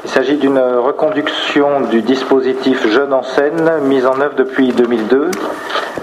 [0.04, 5.30] Il s'agit d'une reconduction du dispositif Jeunes en scène mis en œuvre depuis 2002.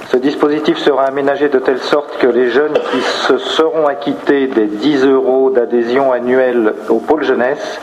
[0.10, 4.66] Ce dispositif sera aménagé de telle sorte que les jeunes qui se seront acquittés des
[4.66, 7.80] 10 euros d'adhésion annuelle au pôle jeunesse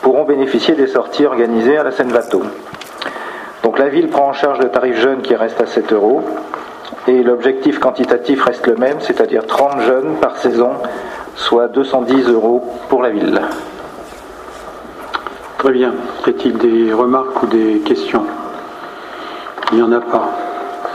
[0.00, 2.42] pourront bénéficier des sorties organisées à la scène Vato.
[3.62, 6.22] Donc la ville prend en charge le tarif jeune qui reste à 7 euros
[7.06, 10.70] et l'objectif quantitatif reste le même, c'est-à-dire 30 jeunes par saison,
[11.34, 13.40] soit 210 euros pour la ville.
[15.58, 15.92] Très bien.
[16.24, 18.22] Y a-t-il des remarques ou des questions?
[19.72, 20.30] Il n'y en a pas.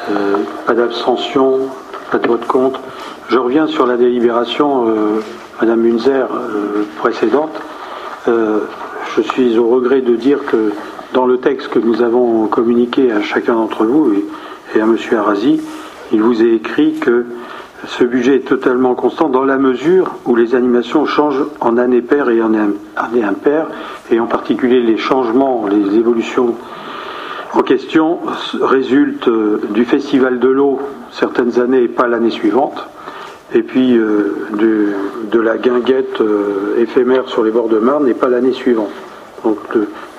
[0.10, 1.68] Euh, pas d'abstention,
[2.10, 2.80] pas de vote contre.
[3.28, 5.20] Je reviens sur la délibération, euh,
[5.60, 7.52] Madame Munzer, euh, précédente.
[8.26, 10.72] je suis au regret de dire que
[11.14, 15.18] dans le texte que nous avons communiqué à chacun d'entre vous et, et à Monsieur
[15.18, 15.60] Arasi,
[16.14, 17.26] il vous est écrit que
[17.88, 22.30] ce budget est totalement constant dans la mesure où les animations changent en année paire
[22.30, 23.68] et en année impaire,
[24.12, 26.56] et en particulier les changements, les évolutions
[27.54, 28.20] en question
[28.62, 30.80] résultent euh, du festival de l'eau
[31.12, 32.88] certaines années et pas l'année suivante,
[33.54, 34.48] et puis euh,
[35.32, 38.90] de, la guinguette euh, éphémère sur les bords de Marne et pas l'année suivante.
[39.44, 39.58] Donc,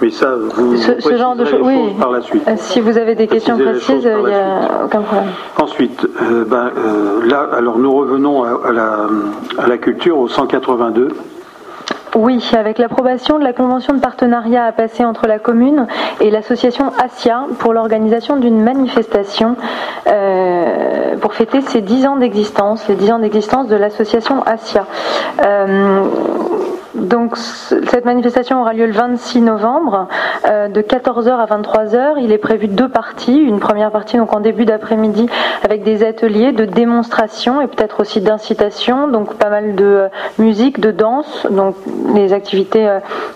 [0.00, 1.94] mais ça, vous, ce, genre de choses, oui.
[1.98, 2.42] par la suite.
[2.46, 5.30] Euh, si vous avez des questions précises, il n'y a aucun problème.
[5.58, 9.06] Ensuite, euh, ben, euh, là, alors nous revenons à, la,
[9.58, 11.08] à la culture au 182.
[12.16, 15.88] Oui, avec l'approbation de la convention de partenariat à passer entre la commune
[16.20, 19.56] et l'association ASIA pour l'organisation d'une manifestation
[21.20, 24.86] pour fêter ses 10 ans d'existence, les 10 ans d'existence de l'association ASIA.
[26.94, 30.06] Donc cette manifestation aura lieu le 26 novembre
[30.46, 32.14] euh, de 14h à 23h.
[32.18, 33.36] Il est prévu deux parties.
[33.36, 35.28] Une première partie donc en début d'après-midi
[35.64, 39.08] avec des ateliers de démonstration et peut-être aussi d'incitation.
[39.08, 40.08] Donc pas mal de euh,
[40.38, 41.74] musique, de danse, donc
[42.14, 42.88] les activités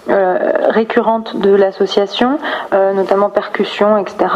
[0.09, 2.39] euh, récurrentes de l'association,
[2.73, 4.27] notamment percussion, etc.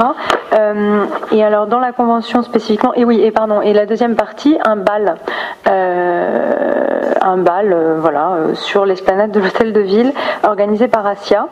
[1.32, 4.76] et alors dans la convention spécifiquement, et oui, et pardon, et la deuxième partie, un
[4.76, 5.16] bal,
[7.20, 10.12] un bal, voilà, sur l'espace de l'hôtel de ville
[10.42, 11.48] organisé par ASIA.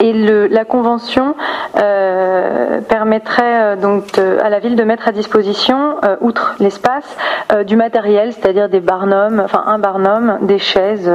[0.00, 1.34] Et la convention
[1.78, 7.16] euh, permettrait euh, donc à la ville de mettre à disposition, euh, outre l'espace,
[7.64, 11.10] du matériel, c'est-à-dire des barnums, enfin un barnum, des chaises,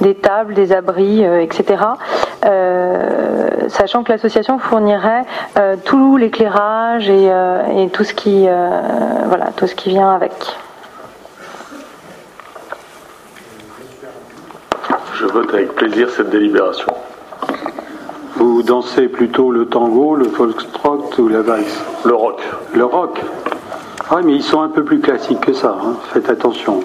[0.00, 1.82] des tables, des abris, etc.
[3.66, 5.24] sachant que l'association fournirait
[5.84, 7.32] tout l'éclairage et,
[7.76, 8.46] et, tout ce qui
[9.26, 10.32] voilà tout ce qui vient avec.
[15.14, 16.92] Je vote avec plaisir cette délibération.
[18.36, 21.82] Vous dansez plutôt le tango, le foxtrot ou la valse?
[22.04, 22.40] Le rock.
[22.74, 23.20] Le rock
[24.10, 25.94] Ah, mais ils sont un peu plus classiques que ça, hein.
[26.12, 26.80] faites attention.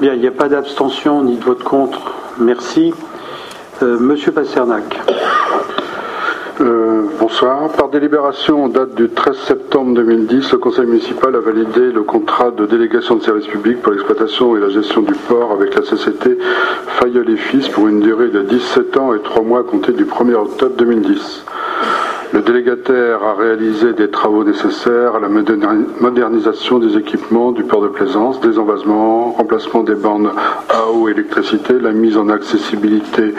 [0.00, 2.12] Bien, il n'y a pas d'abstention ni de vote contre.
[2.38, 2.92] Merci.
[3.82, 4.98] Euh, Monsieur Pasternak.
[6.60, 7.68] Euh, bonsoir.
[7.72, 12.50] Par délibération en date du 13 septembre 2010, le Conseil municipal a validé le contrat
[12.50, 16.38] de délégation de service public pour l'exploitation et la gestion du port avec la société
[16.98, 20.04] Fayol et Fils pour une durée de 17 ans et 3 mois à compter du
[20.04, 21.44] 1er octobre 2010.
[22.36, 27.88] Le délégataire a réalisé des travaux nécessaires à la modernisation des équipements du port de
[27.88, 30.30] plaisance, des envasements, remplacement des bornes
[30.68, 33.32] à eau et électricité, la mise en accessibilité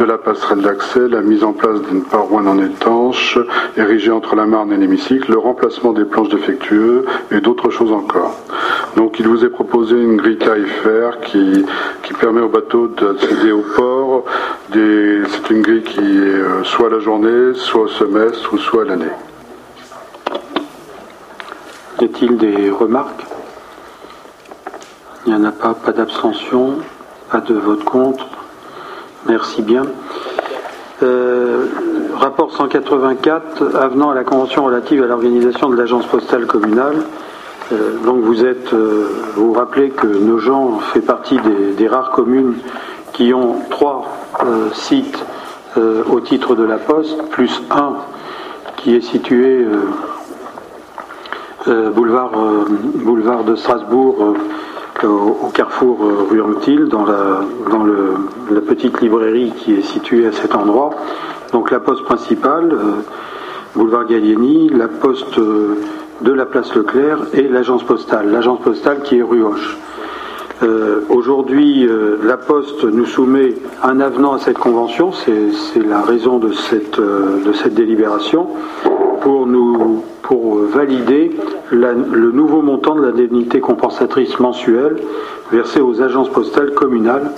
[0.00, 3.38] de la passerelle d'accès, la mise en place d'une paroi non étanche
[3.76, 8.34] érigée entre la Marne et l'hémicycle, le remplacement des planches défectueuses et d'autres choses encore.
[8.96, 11.64] Donc il vous est proposé une grille tarifaire qui,
[12.02, 14.24] qui permet aux bateaux d'accéder au port.
[14.72, 19.12] C'est une grille qui est euh, soit la journée, soit au semestre ou soit l'année.
[22.00, 23.24] Y a-t-il des remarques?
[25.26, 26.78] Il n'y en a pas, pas d'abstention,
[27.30, 28.26] pas de vote contre.
[29.26, 29.82] Merci bien.
[32.14, 36.96] rapport 184, avenant à la convention relative à l'organisation de l'agence postale communale.
[38.04, 41.38] donc vous êtes, vous, vous rappelez que nos gens fait partie
[41.76, 42.54] des, rares communes
[43.12, 44.06] qui ont trois
[44.72, 45.24] sites
[45.76, 47.96] au titre de la poste, plus un
[48.82, 49.64] qui est situé
[51.66, 52.32] boulevard,
[53.04, 54.34] boulevard de Strasbourg
[55.06, 57.40] au, carrefour euh, rue Anquetil, dans, la,
[57.70, 58.14] dans le,
[58.50, 60.90] la petite librairie qui est située à cet endroit.
[61.52, 63.02] Donc la poste principale, euh,
[63.74, 65.80] boulevard Gallieni, la poste euh,
[66.20, 68.30] de la place Leclerc et l'agence postale.
[68.30, 69.76] L'agence postale qui est rue Hoche.
[71.08, 71.88] Aujourd'hui,
[72.22, 77.52] la Poste nous soumet un avenant à cette convention, c'est la raison de cette, de
[77.52, 78.48] cette délibération,
[79.22, 81.32] pour nous pour valider
[81.72, 84.96] le nouveau montant de l'indemnité compensatrice mensuelle
[85.50, 87.32] versée aux agences postales communales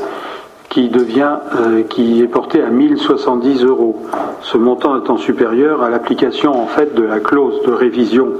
[0.69, 4.03] qui devient, euh, qui est porté à 1070 euros.
[4.43, 8.35] Ce montant étant supérieur à l'application en fait de la clause de révision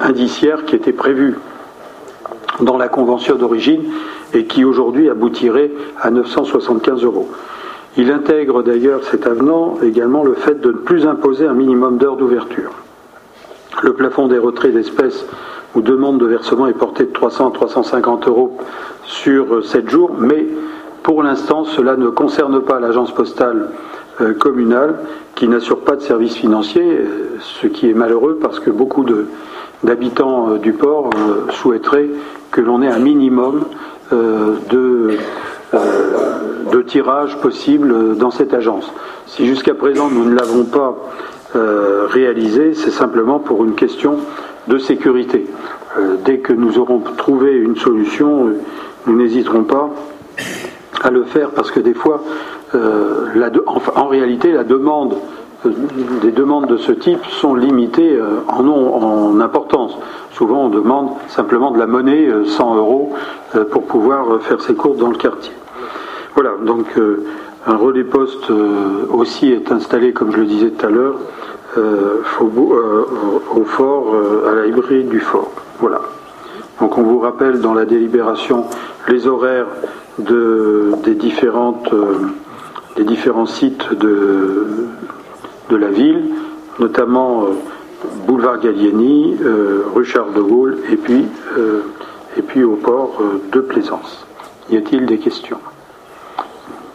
[0.00, 1.36] indiciaire qui était prévue
[2.60, 3.82] dans la convention d'origine
[4.34, 5.70] et qui aujourd'hui aboutirait
[6.00, 7.28] à 975 euros.
[7.96, 12.16] Il intègre d'ailleurs cet avenant également le fait de ne plus imposer un minimum d'heures
[12.16, 12.70] d'ouverture.
[13.82, 15.26] Le plafond des retraits d'espèces
[15.74, 18.56] ou demandes de versement est porté de 300 à 350 euros
[19.04, 20.46] sur 7 jours, mais
[21.02, 23.70] pour l'instant, cela ne concerne pas l'agence postale
[24.20, 24.96] euh, communale
[25.34, 27.00] qui n'assure pas de services financiers,
[27.40, 29.04] ce qui est malheureux parce que beaucoup
[29.82, 32.10] d'habitants euh, du port euh, souhaiteraient
[32.50, 33.64] que l'on ait un minimum
[34.10, 35.18] de,
[36.72, 38.90] de tirage possible dans cette agence.
[39.26, 40.96] Si jusqu'à présent nous ne l'avons pas
[41.56, 44.18] euh, réalisé, c'est simplement pour une question
[44.66, 45.46] de sécurité.
[45.98, 48.60] Euh, dès que nous aurons trouvé une solution, euh,
[49.06, 49.88] nous n'hésiterons pas
[51.02, 52.22] à le faire parce que des fois,
[52.74, 55.16] en, réalité, la demande,
[55.64, 58.18] des demandes de ce type sont limitées
[58.48, 59.96] en, en importance.
[60.32, 63.12] Souvent, on demande simplement de la monnaie, 100 euros,
[63.70, 65.52] pour pouvoir faire ses courses dans le quartier.
[66.34, 66.86] Voilà, donc
[67.66, 68.52] un relais poste
[69.10, 71.16] aussi est installé, comme je le disais tout à l'heure,
[71.76, 73.04] euh, euh,
[73.54, 75.50] au fort, euh, à la hybride du fort.
[75.80, 76.00] Voilà.
[76.80, 78.64] Donc on vous rappelle dans la délibération
[79.08, 79.66] les horaires
[80.18, 81.74] des différents
[83.46, 84.66] sites de,
[85.68, 86.30] de la ville,
[86.78, 87.46] notamment
[88.26, 89.36] boulevard Gallieni,
[89.94, 91.26] rue Charles de Gaulle et puis,
[92.36, 93.20] et puis au port
[93.52, 94.26] de Plaisance.
[94.70, 95.58] Y a-t-il des questions?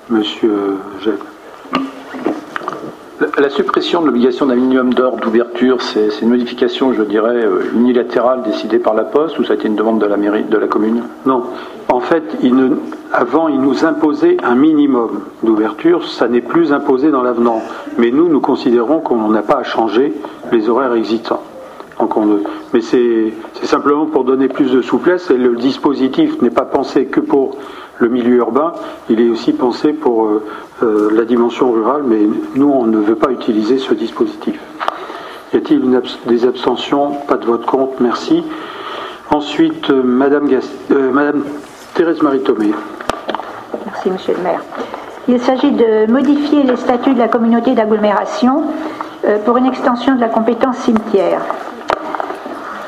[0.10, 1.24] Monsieur Gève
[3.38, 8.44] la suppression de l'obligation d'un minimum d'heures d'ouverture, c'est une modification, je dirais, euh, unilatérale
[8.44, 10.68] décidée par la Poste ou ça a été une demande de la mairie, de la
[10.68, 11.04] commune?
[11.26, 11.44] Non.
[11.90, 12.24] En fait,
[13.12, 16.08] avant, il nous imposait un minimum d'ouverture.
[16.08, 17.62] Ça n'est plus imposé dans l'avenant.
[17.98, 20.14] Mais nous, nous considérons qu'on n'a pas à changer
[20.52, 21.44] les horaires existants.
[22.74, 23.34] Mais c'est
[23.64, 27.58] simplement pour donner plus de souplesse et le dispositif n'est pas pensé que pour
[28.00, 28.74] le milieu urbain,
[29.10, 30.44] il est aussi pensé pour euh,
[30.82, 32.22] euh, la dimension rurale, mais
[32.56, 34.60] nous, on ne veut pas utiliser ce dispositif.
[35.54, 37.12] Y a-t-il des abstentions?
[37.28, 38.44] Pas de vote contre, merci.
[39.30, 40.50] Ensuite, euh, Madame,
[40.90, 41.44] Madame
[41.94, 42.72] Thérèse Marie-Thomé.
[43.86, 44.62] Merci, Monsieur le maire.
[45.28, 48.64] Il s'agit de modifier les statuts de la communauté d'agglomération
[49.46, 51.40] pour une extension de la compétence cimetière.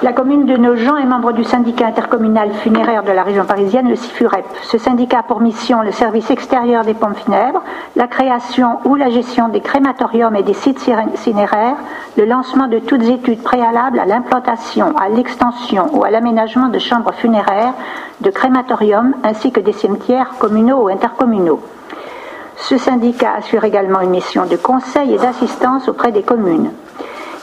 [0.05, 3.95] La commune de Nogent est membre du syndicat intercommunal funéraire de la région parisienne, le
[3.95, 4.45] CIFUREP.
[4.61, 7.63] Ce syndicat a pour mission le service extérieur des pompes funèbres,
[7.95, 10.77] la création ou la gestion des crématoriums et des sites
[11.15, 11.77] cinéraires,
[12.17, 17.15] le lancement de toutes études préalables à l'implantation, à l'extension ou à l'aménagement de chambres
[17.15, 17.73] funéraires,
[18.21, 21.61] de crématoriums ainsi que des cimetières communaux ou intercommunaux.
[22.57, 26.69] Ce syndicat assure également une mission de conseil et d'assistance auprès des communes.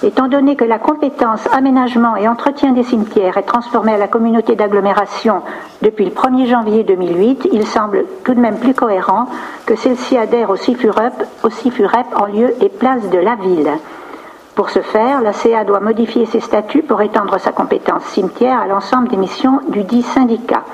[0.04, 4.56] Étant donné que la compétence aménagement et entretien des cimetières est transformée à la communauté
[4.56, 5.42] d'agglomération
[5.80, 9.26] depuis le 1er janvier 2008, il semble tout de même plus cohérent
[9.64, 11.12] que celle-ci adhère au CIFUREP,
[11.44, 13.70] au CIFUREP en lieu et place de la ville.
[14.56, 18.66] Pour ce faire, la CA doit modifier ses statuts pour étendre sa compétence cimetière à
[18.66, 20.64] l'ensemble des missions du dit syndicat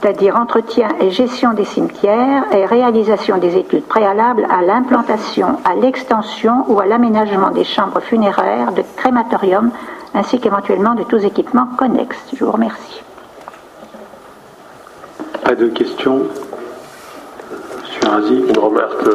[0.00, 6.64] c'est-à-dire entretien et gestion des cimetières et réalisation des études préalables à l'implantation, à l'extension
[6.68, 9.70] ou à l'aménagement des chambres funéraires, de crématorium,
[10.14, 12.18] ainsi qu'éventuellement de tous équipements connexes.
[12.34, 13.02] Je vous remercie.
[15.44, 16.22] Pas de questions
[17.82, 18.44] Monsieur Razi?
[18.48, 19.08] Une remarque.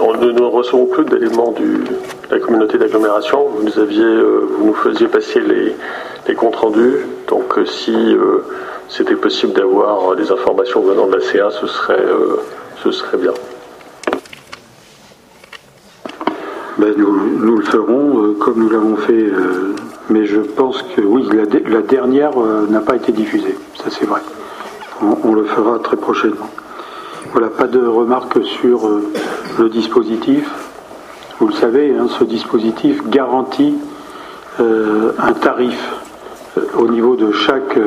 [0.00, 1.82] on ne nous recevons plus d'éléments de
[2.30, 3.46] la communauté d'agglomération.
[3.48, 5.74] Vous nous aviez, euh, vous nous faisiez passer les,
[6.34, 6.96] comptes rendus.
[7.28, 8.44] Donc euh, si euh,
[8.88, 12.36] c'était possible d'avoir des informations venant de la CA, ce serait, euh,
[12.82, 13.32] ce serait bien.
[16.78, 19.32] ben, nous, le ferons comme nous l'avons fait,
[20.10, 22.30] mais je pense que oui, la, dernière
[22.68, 24.20] n'a pas été diffusée, ça c'est vrai.
[25.24, 26.48] On, le fera très prochainement.
[27.32, 28.88] Voilà, pas de remarques sur
[29.58, 30.48] le dispositif.
[31.40, 33.76] Vous le savez, hein, ce dispositif garantit
[34.60, 35.78] un tarif
[36.76, 37.78] au niveau de chaque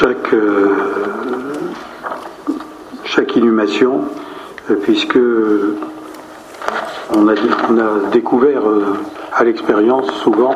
[0.00, 0.76] chaque, euh,
[3.04, 4.00] chaque inhumation,
[4.70, 5.18] euh, puisque
[7.14, 7.34] on a,
[8.10, 8.94] découvert euh,
[9.34, 10.54] à l'expérience souvent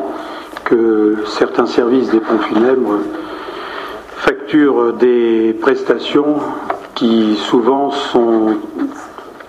[0.63, 2.97] que certains services des ponts funèbres
[4.17, 6.37] facturent des prestations
[6.95, 8.55] qui souvent sont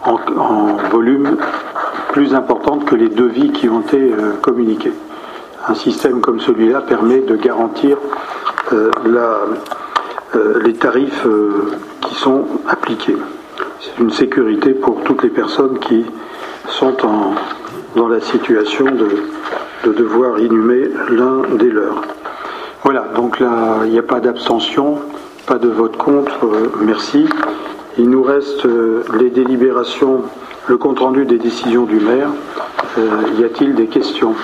[0.04, 1.38] en, volume
[2.12, 4.12] plus importantes que les devis qui ont été
[4.42, 4.92] communiqués.
[5.68, 7.98] Un système comme celui-là permet de garantir
[9.04, 9.38] la,
[10.36, 11.70] euh, les tarifs euh,
[12.00, 13.16] qui sont appliqués.
[13.80, 16.04] C'est une sécurité pour toutes les personnes qui
[16.68, 16.96] sont
[17.94, 22.02] dans la situation de, devoir inhumer l'un des leurs.
[22.82, 24.98] Voilà, donc là, il n'y a pas d'abstention,
[25.46, 27.26] pas de vote contre, euh, merci.
[27.96, 28.66] Il nous reste
[29.18, 30.22] les délibérations,
[30.66, 32.28] le compte-rendu des décisions du maire.
[33.38, 34.34] y a-t-il des questions?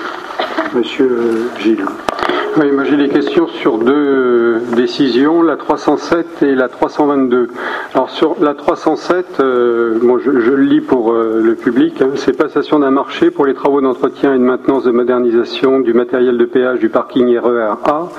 [0.73, 2.12] Monsieur Gilles.
[2.55, 7.47] Oui, moi j'ai des questions sur deux euh, décisions, la 307 et la 322.
[7.95, 12.77] Alors sur la 307, euh, je, le lis pour euh, le public, hein, c'est passation
[12.77, 16.77] d'un marché pour les travaux d'entretien et de maintenance de modernisation du matériel de péage
[16.77, 18.09] du parking RER A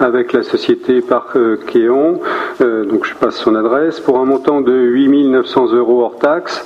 [0.00, 1.36] avec la société Parc
[1.66, 2.18] Kéon,
[2.60, 6.64] donc je passe son adresse, pour un montant de 8 900 euros hors taxe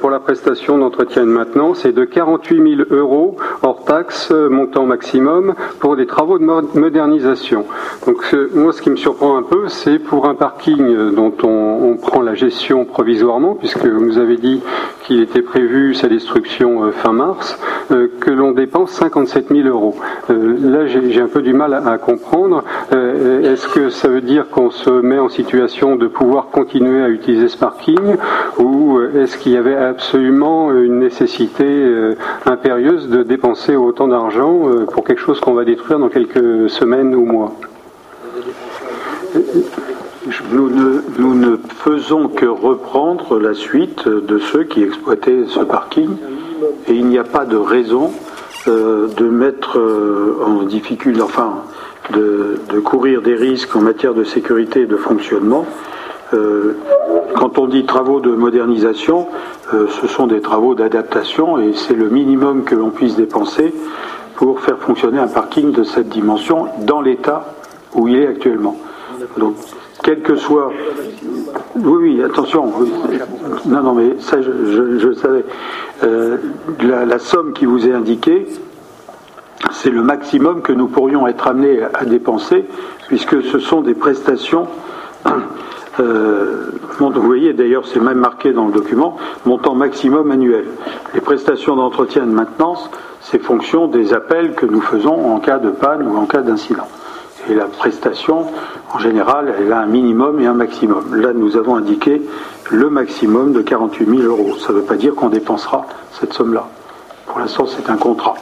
[0.00, 4.84] pour la prestation d'entretien et de maintenance et de 48 000 euros hors taxe, montant
[4.84, 7.64] maximum, pour des travaux de modernisation.
[8.06, 12.22] Donc moi, ce qui me surprend un peu, c'est pour un parking dont on, prend
[12.22, 14.60] la gestion provisoirement, puisque vous nous avez dit
[15.02, 17.58] qu'il était prévu sa destruction euh, fin mars,
[17.90, 19.96] euh, que l'on dépense 57 000 euros.
[20.30, 22.62] Euh, là, j'ai un peu du mal à, comprendre.
[22.92, 27.48] Est-ce que ça veut dire qu'on se met en situation de pouvoir continuer à utiliser
[27.48, 28.16] ce parking,
[28.58, 31.66] ou est-ce qu'il y avait absolument une nécessité
[32.46, 34.60] impérieuse de dépenser autant d'argent
[34.92, 37.54] pour quelque chose qu'on va détruire dans quelques semaines ou mois.
[40.52, 46.10] Nous ne, nous ne, faisons que reprendre la suite de ceux qui exploitaient ce parking
[46.86, 48.10] et il n'y a pas de raison
[48.66, 51.62] euh, de mettre euh, en difficulté, enfin,
[52.12, 55.64] de, courir des risques en matière de sécurité et de fonctionnement.
[56.34, 56.76] Euh,
[57.36, 59.28] quand on dit travaux de modernisation,
[59.70, 63.74] ce sont des travaux d'adaptation et c'est le minimum que l'on puisse dépenser
[64.38, 67.54] pour faire fonctionner un parking de cette dimension dans l'état
[67.92, 68.76] où il est actuellement.
[69.36, 69.56] Donc,
[70.04, 70.70] quel que soit.
[71.74, 72.72] Oui, oui, attention.
[73.66, 75.44] Non, non, mais ça, je, je, savais.
[76.04, 76.36] Euh,
[76.80, 78.46] la, somme qui vous est indiquée,
[79.72, 82.64] c'est le maximum que nous pourrions être amenés à dépenser,
[83.08, 84.68] puisque ce sont des prestations.
[86.00, 89.16] Euh, vous voyez, d'ailleurs, c'est même marqué dans le document,
[89.46, 90.64] montant maximum annuel.
[91.14, 95.58] Les prestations d'entretien et de maintenance c'est fonction des appels que nous faisons en cas
[95.58, 96.88] de panne ou en cas d'incident.
[97.50, 98.46] Et la prestation,
[98.92, 101.14] en général, elle a un minimum et un maximum.
[101.14, 102.22] Là, nous avons indiqué
[102.70, 104.56] le maximum de 48 000 euros.
[104.56, 106.68] Ça ne veut pas dire qu'on dépensera cette somme-là.
[107.26, 108.34] Pour l'instant, c'est un contrat.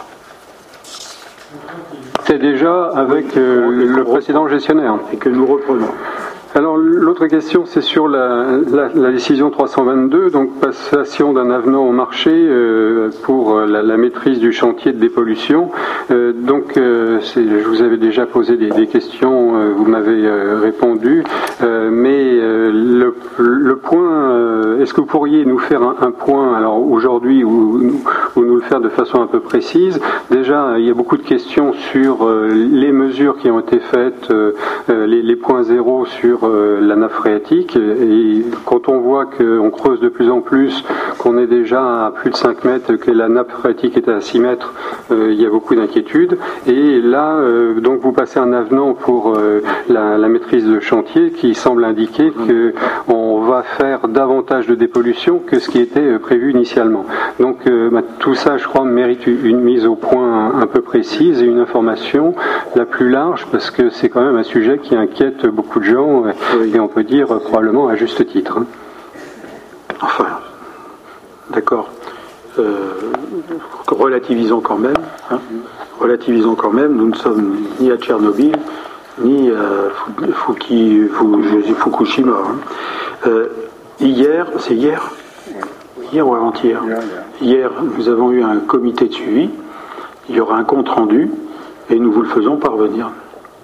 [2.24, 4.98] C'est déjà avec euh, le précédent gestionnaire.
[5.12, 5.90] Et que nous reprenons.
[6.56, 8.60] Alors l'autre question, c'est sur la,
[9.12, 14.98] décision 322, donc passation d'un avenant au marché euh, pour la, maîtrise du chantier de
[14.98, 15.70] dépollution.
[16.10, 20.30] Euh, donc je vous avais déjà posé des, questions, vous m'avez
[20.62, 21.24] répondu,
[21.60, 28.00] mais le, point, est-ce que vous pourriez nous faire un, point, alors aujourd'hui, ou,
[28.36, 30.00] nous le faire de façon un peu précise?
[30.30, 34.32] Déjà, il y a beaucoup de questions sur les mesures qui ont été faites,
[34.88, 37.76] les, les points zéro sur euh, la nappe phréatique.
[37.76, 40.84] Et quand on voit qu'on creuse de plus en plus,
[41.18, 44.40] qu'on est déjà à plus de 5 mètres, que la nappe phréatique est à 6
[44.40, 44.72] mètres,
[45.10, 46.38] euh, il y a beaucoup d'inquiétudes.
[46.66, 49.36] Et là, euh, donc vous passez un avenant pour
[49.88, 52.32] la, maîtrise de chantier qui semble indiquer
[53.06, 57.04] qu'on va faire davantage de dépollution que ce qui était prévu initialement.
[57.38, 61.46] Donc bah, tout ça, je crois, mérite une mise au point un peu précise et
[61.46, 62.34] une information
[62.74, 66.25] la plus large parce que c'est quand même un sujet qui inquiète beaucoup de gens
[66.72, 68.58] et on peut dire probablement à juste titre.
[68.58, 68.66] Hein.
[70.00, 70.26] Enfin,
[71.50, 71.88] d'accord.
[72.58, 73.12] Euh,
[73.88, 74.96] relativisons quand même.
[75.30, 75.38] Hein.
[76.00, 76.94] relativisons quand même.
[76.96, 78.56] Nous ne sommes ni à Tchernobyl,
[79.18, 79.90] ni à
[81.74, 82.32] Fukushima.
[82.32, 82.56] Hein.
[83.26, 83.48] Euh,
[84.00, 85.10] hier, c'est hier?
[86.12, 86.82] Hier ou avant-hier?
[87.40, 89.50] Hier, nous avons eu un comité de suivi.
[90.28, 91.30] Il y aura un compte rendu
[91.90, 93.10] et nous vous le faisons parvenir.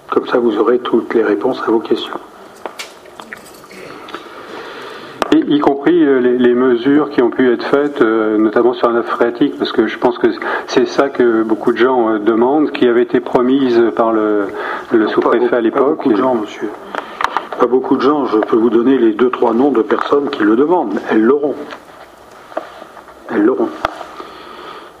[0.09, 2.19] Comme ça, vous aurez toutes les réponses à vos questions.
[5.37, 9.07] Y compris euh, les, mesures qui ont pu être faites, euh, notamment sur la nappe
[9.07, 10.27] phréatique, parce que je pense que
[10.67, 14.47] c'est ça que beaucoup de gens euh, demandent, qui avait été promise par le,
[15.09, 15.81] sous-préfet à l'époque.
[15.81, 16.69] Pas beaucoup de gens, monsieur.
[17.59, 18.25] Pas beaucoup de gens.
[18.25, 20.99] Je peux vous donner les deux, trois noms de personnes qui le demandent.
[21.09, 21.55] Elles l'auront.
[23.29, 23.69] Elles l'auront.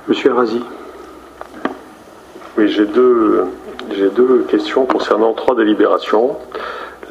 [0.07, 0.61] Monsieur Arazi.
[2.57, 3.45] Oui, j'ai deux,
[3.91, 6.37] j'ai deux questions concernant trois délibérations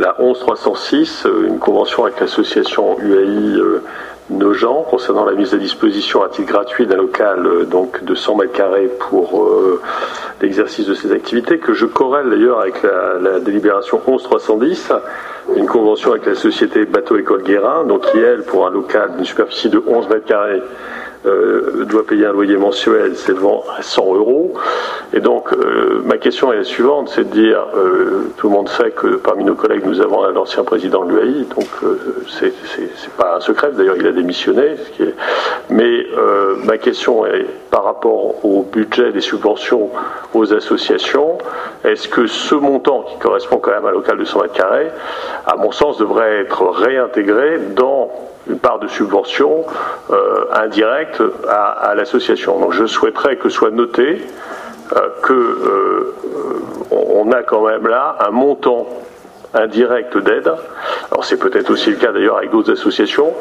[0.03, 3.83] la 11306, euh, une convention avec l'association UAI euh,
[4.31, 8.37] Nogent concernant la mise à disposition à titre gratuit d'un local euh, donc de 100
[8.37, 9.49] mètres carrés pour
[10.41, 14.93] l'exercice de ces activités, que je corrèle d'ailleurs avec la, la, délibération 11310,
[15.57, 19.25] une convention avec la société Bateau École Guérin, donc qui elle, pour un local d'une
[19.25, 20.63] superficie de 11 mètres carrés,
[21.25, 24.55] euh, doit payer un loyer mensuel s'élevant à 100 euros.
[25.13, 28.69] Et donc, euh, ma question est la suivante, c'est de dire, euh, tout le monde
[28.69, 31.69] sait que parmi nos collègues, nous avons l'ancien président de l'UAI, donc
[32.29, 32.53] c'est
[33.17, 34.77] pas un secret, d'ailleurs il a démissionné.
[35.71, 36.07] Mais
[36.65, 39.91] ma question est, par rapport au budget des subventions
[40.35, 41.39] aux associations,
[41.85, 44.89] est-ce que ce montant, qui correspond quand même à un local de 100 mètres carrés,
[45.47, 48.11] à mon sens, devrait être réintégré dans
[48.49, 49.65] une part de subvention
[50.11, 52.59] euh, indirecte à, l'association.
[52.59, 54.23] Donc je souhaiterais que soit noté
[54.97, 56.15] euh, euh,
[57.33, 58.87] a quand même là un montant
[59.55, 60.53] indirect d'aide.
[61.11, 63.33] Alors c'est peut-être aussi le cas d'ailleurs avec d'autres associations,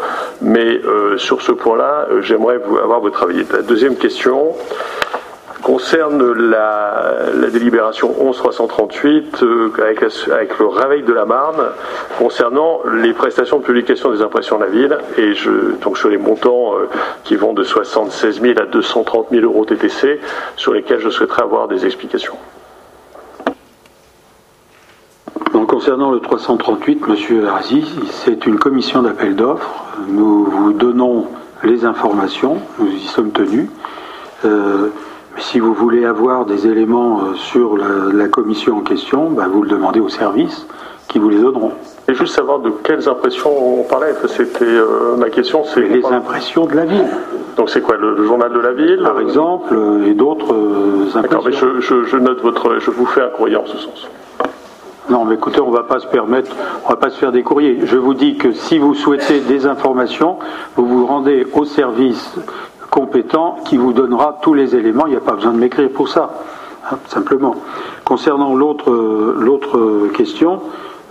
[0.41, 0.79] mais
[1.17, 3.45] sur ce point-là, j'aimerais avoir votre avis.
[3.51, 4.55] La deuxième question,
[5.61, 11.61] concerne la, délibération 11338 euh, avec, avec, le réveil de la Marne
[12.17, 16.17] concernant les prestations de publication des impressions de la ville et je, donc sur les
[16.17, 16.89] montants euh,
[17.23, 20.19] qui vont de 76 000 à 230 000 euros TTC
[20.55, 22.35] sur lesquels je souhaiterais avoir des explications.
[25.53, 29.85] Donc, concernant le 338, Monsieur Aziz, c'est une commission d'appel d'offres.
[30.07, 31.27] Nous vous donnons
[31.63, 33.69] les informations, nous y sommes tenus.
[34.45, 34.89] Euh,
[35.37, 39.69] si vous voulez avoir des éléments euh, sur la, commission en question, ben, vous le
[39.69, 40.67] demandez au service
[41.07, 41.71] qui vous les donneront.
[42.07, 44.13] Et juste savoir de quelles impressions on parlait.
[44.27, 45.63] C'était euh, ma question.
[45.63, 47.07] C'est les impressions de la ville.
[47.57, 50.53] Donc c'est quoi le, journal de la ville Par exemple, euh, et d'autres
[51.15, 51.21] impressions.
[51.21, 54.07] D'accord, mais je, note votre, je vous fais un courrier en ce sens.
[55.09, 56.55] Non, mais écoutez, on ne va pas se permettre,
[56.85, 57.79] on va pas se faire des courriers.
[57.83, 60.37] Je vous dis que si vous souhaitez des informations,
[60.77, 62.33] vous vous rendez au service
[62.91, 65.07] compétent qui vous donnera tous les éléments.
[65.07, 66.29] Il n'y a pas besoin de m'écrire pour ça,
[66.91, 67.55] hein, simplement.
[68.05, 70.61] Concernant l'autre question,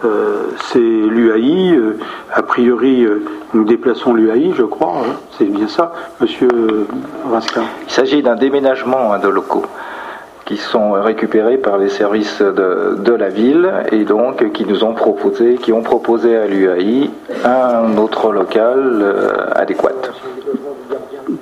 [0.04, 1.74] euh, c'est l'UAI.
[1.74, 1.98] Euh,
[2.32, 3.24] a priori, euh,
[3.54, 4.94] nous déplaçons l'UAI, je crois.
[4.98, 6.86] Hein, c'est bien ça, Monsieur
[7.30, 7.62] Raskin.
[7.86, 9.64] Il s'agit d'un déménagement hein, de locaux
[10.46, 14.94] qui sont récupérés par les services de, de, la ville et donc qui nous ont
[14.94, 17.08] proposé, qui ont proposé à l'UAI
[17.44, 19.04] un autre local
[19.54, 19.92] adéquat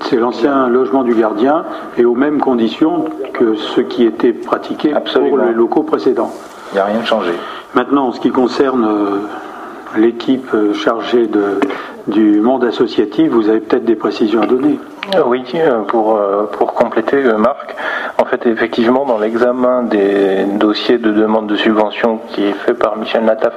[0.02, 1.64] c'est l'ancien logement du gardien
[1.96, 6.32] et aux mêmes conditions que ce qui était pratiqué pour les locaux précédents.
[6.72, 7.32] Il n'y a rien de changé.
[7.74, 9.18] Maintenant, en ce qui concerne euh,
[9.96, 11.28] l'équipe euh, chargée
[12.06, 14.78] du monde associatif, vous avez peut-être des précisions à donner.
[15.14, 15.42] Euh, oui,
[15.88, 16.20] pour,
[16.52, 17.74] pour compléter, Marc,
[18.20, 22.96] en fait, effectivement, dans l'examen des dossiers de demande de subvention qui est fait par
[22.96, 23.54] Michel Nataf,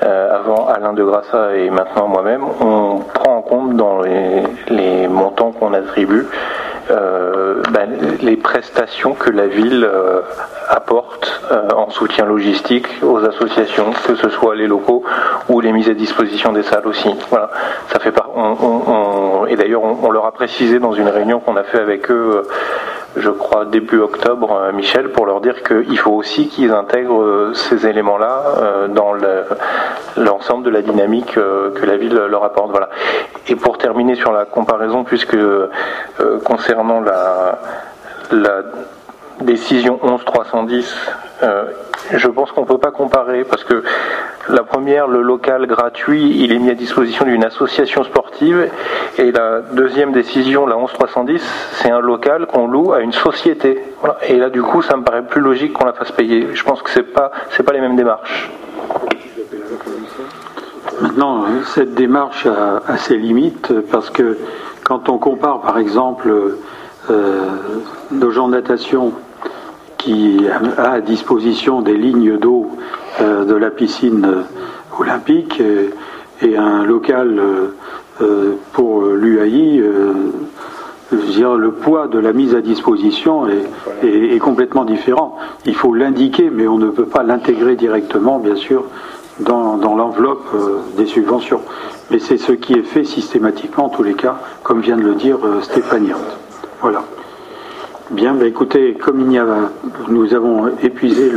[0.00, 5.72] avant Alain de Grassa et maintenant moi-même, on prend en compte dans les, montants qu'on
[5.72, 7.88] attribue euh, ben,
[8.20, 10.20] les prestations que la ville euh,
[10.68, 15.02] apporte euh, en soutien logistique aux associations, que ce soit les locaux
[15.48, 17.08] ou les mises à disposition des salles aussi.
[17.30, 17.50] Voilà,
[17.88, 18.12] ça fait
[19.48, 22.42] et d'ailleurs on, leur a précisé dans une réunion qu'on a fait avec eux
[23.16, 27.54] je crois, début octobre, euh, Michel, pour leur dire qu'il faut aussi qu'ils intègrent euh,
[27.54, 29.12] ces éléments-là euh, dans
[30.16, 32.70] l'ensemble de la dynamique que la ville leur apporte.
[32.70, 32.88] Voilà.
[33.48, 35.36] Et pour terminer sur la comparaison, puisque
[36.44, 37.58] concernant la,
[38.30, 38.62] la
[39.40, 40.94] décision 11310,
[41.42, 41.64] euh,
[42.12, 43.82] je pense qu'on ne peut pas comparer parce que
[44.48, 48.68] la première, le local gratuit, il est mis à disposition d'une association sportive
[49.18, 51.40] et la deuxième décision, la 11310,
[51.72, 53.82] c'est un local qu'on loue à une société.
[54.26, 56.48] Et là, du coup, ça me paraît plus logique qu'on la fasse payer.
[56.54, 58.50] Je pense que c'est pas, c'est pas les mêmes démarches.
[61.00, 64.38] Maintenant, cette démarche a, ses limites parce que
[64.84, 66.56] quand on compare, par exemple,
[67.10, 67.48] euh,
[68.10, 69.12] nos gens de natation
[69.98, 70.40] qui
[70.76, 72.68] a à disposition des lignes d'eau
[73.20, 74.42] euh, de la piscine euh,
[74.98, 77.40] olympique et, un local
[78.20, 79.80] euh, pour l'UAI,
[81.56, 83.46] le poids de la mise à disposition
[84.02, 85.36] est, complètement différent.
[85.66, 88.84] Il faut l'indiquer, mais on ne peut pas l'intégrer directement, bien sûr,
[89.40, 91.60] dans, l'enveloppe euh, des subventions.
[92.10, 95.14] Mais c'est ce qui est fait systématiquement, en tous les cas, comme vient de le
[95.14, 96.12] dire euh, Stéphane
[96.82, 97.04] Voilà.
[98.10, 99.44] Bien, bah, écoutez, comme il
[100.08, 101.30] nous avons épuisé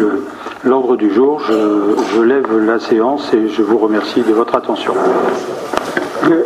[0.64, 4.94] l'ordre du jour, je lève la séance et je vous remercie de votre attention.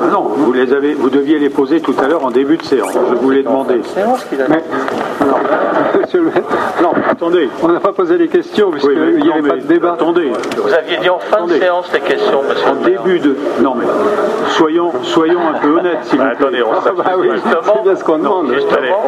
[0.01, 2.63] Ah non, vous les avez, vous deviez les poser tout à l'heure en début de
[2.63, 2.93] séance.
[2.93, 3.81] Je vous l'ai demandé.
[4.49, 4.63] Mais,
[6.81, 7.49] non, attendez.
[7.61, 9.93] On n'a pas posé les questions puisqu'il n'y avait pas de débat.
[9.93, 10.31] Attendez.
[10.57, 12.67] Vous aviez dit en fin de séance les questions, monsieur.
[12.67, 13.35] En début de.
[13.61, 13.85] Non mais
[14.49, 16.35] soyons, soyons un peu honnêtes, s'il vous plaît.
[16.39, 17.29] Attendez, on ah, bah oui,
[17.83, 18.47] bien ce qu'on demande.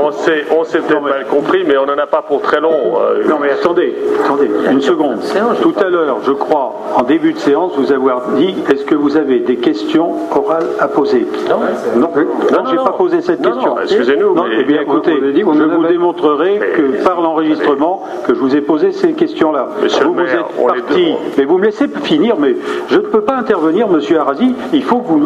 [0.01, 2.99] on s'est, on s'est peut-être mal compris, mais on n'en a pas pour très long.
[2.99, 3.27] Euh.
[3.27, 5.19] Non mais attendez, attendez, une seconde.
[5.61, 9.17] Tout à l'heure, je crois, en début de séance, vous avoir dit, est-ce que vous
[9.17, 11.25] avez des questions orales à poser.
[11.49, 11.59] Non,
[11.95, 12.09] non,
[12.51, 13.79] non, je n'ai pas posé cette question.
[13.79, 14.33] Excusez-nous.
[14.33, 14.41] Mais...
[14.59, 19.13] Eh bien, écoutez, je vous démontrerai que par l'enregistrement, que je vous ai posé ces
[19.13, 19.67] questions-là.
[19.81, 22.55] Vous, vous êtes parti, mais vous me laissez finir, mais
[22.89, 24.53] je ne peux pas intervenir, Monsieur Arasi.
[24.73, 25.25] Il faut que vous,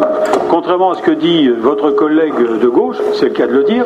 [0.50, 3.84] contrairement à ce que dit votre collègue de gauche, c'est le cas de le dire,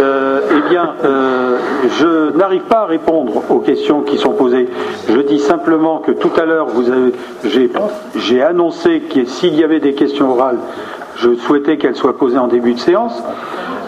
[0.00, 1.58] euh, eh bien, euh,
[1.98, 4.68] je n'arrive pas à répondre aux questions qui sont posées.
[5.08, 6.68] Je dis simplement que tout à l'heure,
[8.16, 10.58] j'ai annoncé que s'il y avait des questions orales,
[11.22, 13.22] je souhaitais qu'elle soit posée en début de séance,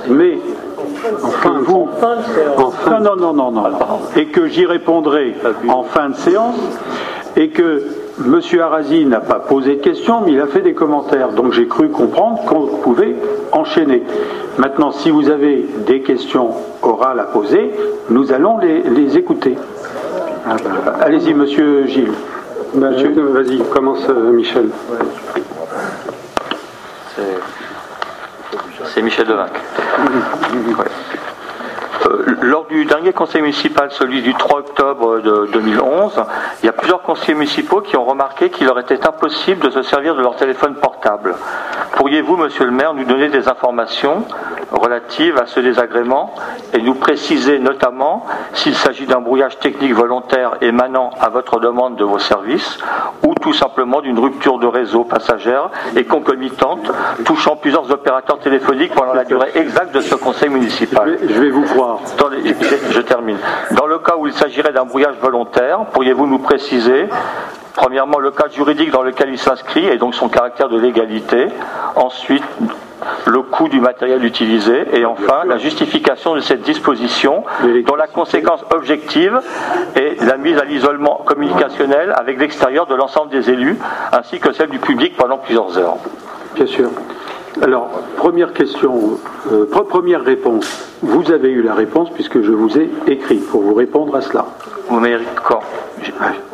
[0.08, 0.38] mais
[1.22, 1.88] enfin vous,
[2.56, 3.64] enfin, non, non, non, non,
[4.16, 5.34] et que j'y répondrai
[5.68, 6.56] en fin de séance,
[7.36, 7.82] et que
[8.20, 8.40] M.
[8.60, 11.30] Arasi n'a pas posé de questions, mais il a fait des commentaires.
[11.30, 13.16] Donc j'ai cru comprendre qu'on pouvait
[13.52, 14.02] enchaîner.
[14.58, 16.50] Maintenant, si vous avez des questions
[16.82, 17.72] orales à poser,
[18.10, 19.56] nous allons les, écouter.
[20.46, 22.12] Ah ben, allez-y, Monsieur Gilles.
[22.74, 24.68] Monsieur, vas-y, commence, euh, Michel.
[28.92, 29.50] C'est Michel Devinck.
[32.42, 36.22] Lors du dernier conseil municipal, celui du 3 octobre de 2011,
[36.62, 39.82] il y a plusieurs conseillers municipaux qui ont remarqué qu'il leur était impossible de se
[39.82, 41.34] servir de leur téléphone portable.
[41.96, 44.24] Pourriez-vous, monsieur le maire, nous donner des informations
[44.72, 46.34] relatives à ce désagrément
[46.72, 52.04] et nous préciser notamment s'il s'agit d'un brouillage technique volontaire émanant à votre demande de
[52.04, 52.78] vos services
[53.24, 56.90] ou tout simplement d'une rupture de réseau passagère et concomitante
[57.24, 61.18] touchant plusieurs opérateurs téléphoniques pendant la durée exacte de ce conseil municipal.
[62.90, 63.38] Je termine.
[63.72, 67.08] Dans le cas où il s'agirait d'un brouillage volontaire, pourriez-vous nous préciser
[67.74, 71.48] Premièrement, le cadre juridique dans lequel il s'inscrit et donc son caractère de légalité.
[71.96, 72.44] Ensuite,
[73.26, 77.44] le coût du matériel utilisé et enfin la justification de cette disposition
[77.84, 79.40] dont la conséquence objective
[79.96, 83.76] est la mise à l'isolement communicationnel avec l'extérieur de l'ensemble des élus
[84.12, 85.96] ainsi que celle du public pendant plusieurs heures.
[86.54, 86.90] Bien sûr.
[87.62, 89.18] Alors, première question,
[89.52, 90.90] euh, première réponse.
[91.02, 94.46] Vous avez eu la réponse puisque je vous ai écrit pour vous répondre à cela.
[94.88, 95.60] Vous m'avez quand?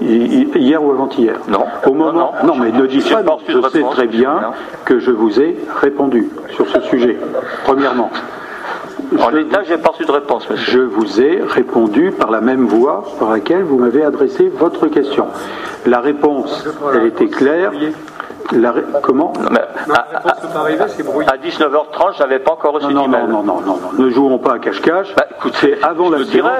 [0.01, 1.37] Hier ou avant-hier?
[1.49, 1.65] Non.
[1.87, 2.33] Au moment.
[2.45, 3.39] Non, mais ne dites pas.
[3.49, 4.53] Je sais très bien
[4.85, 7.19] que je vous ai répondu sur ce sujet.
[7.65, 8.11] Premièrement.
[9.19, 10.73] En l'état, j'ai pas reçu de réponse, monsieur.
[10.73, 15.27] Je vous ai répondu par la même voie par laquelle vous m'avez adressé votre question.
[15.87, 17.73] La réponse, elle était claire.
[18.53, 19.33] La comment
[19.93, 24.39] à, 19h30, je n'avais pas encore reçu non, non, non, non, non, non, ne jouons
[24.39, 25.15] pas à cache-cache.
[25.17, 26.51] Bah, c'est avant la séance.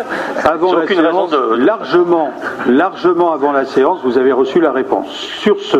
[0.45, 2.31] avant la séance, largement,
[2.69, 5.09] largement avant la séance, vous avez reçu la réponse.
[5.11, 5.79] Sur ce,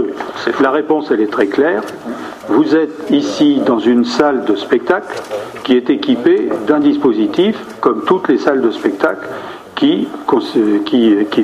[0.61, 1.83] la réponse, elle est très claire.
[2.49, 5.15] Vous êtes ici dans une salle de spectacle
[5.63, 9.29] qui est équipée d'un dispositif, comme toutes les salles de spectacle,
[9.75, 10.07] qui,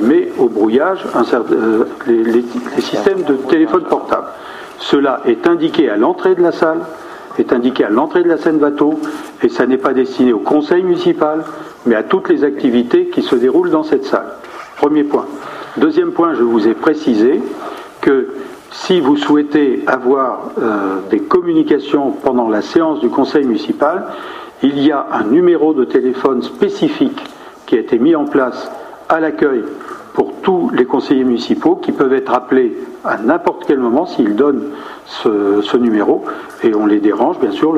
[0.01, 0.99] met au brouillage
[1.51, 2.43] euh, les,
[2.81, 4.27] systèmes de téléphone portable.
[4.79, 6.81] Cela est indiqué à l'entrée de la salle,
[7.39, 8.99] est indiqué à l'entrée de la scène bateau,
[9.41, 11.43] et ça n'est pas destiné au conseil municipal,
[11.85, 14.27] mais à toutes les activités qui se déroulent dans cette salle.
[14.77, 15.25] Premier point.
[15.77, 17.41] Deuxième point, je vous ai précisé
[18.01, 18.27] que
[18.71, 24.07] si vous souhaitez avoir euh, des communications pendant la séance du conseil municipal,
[24.61, 27.21] il y a un numéro de téléphone spécifique
[27.67, 28.71] qui a été mis en place
[29.09, 29.63] à l'accueil
[30.13, 32.75] pour tous les conseillers municipaux qui peuvent être appelés
[33.05, 34.71] à n'importe quel moment s'ils donnent
[35.05, 36.25] ce, numéro
[36.63, 37.75] et on les dérange, bien sûr,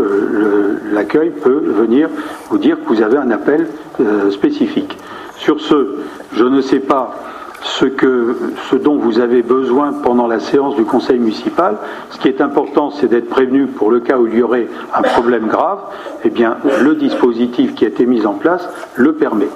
[0.94, 2.08] l'accueil peut venir
[2.50, 3.68] vous dire que vous avez un appel
[4.00, 4.98] euh, spécifique.
[5.36, 5.98] Sur ce,
[6.32, 7.16] je ne sais pas
[7.62, 8.38] ce, que,
[8.70, 11.78] ce dont vous avez besoin pendant la séance du conseil municipal.
[12.12, 15.02] Ce qui est important, c'est d'être prévenu pour le cas où il y aurait un
[15.02, 15.80] problème grave.
[16.24, 19.50] Eh bien, le dispositif qui a été mis en place le permet.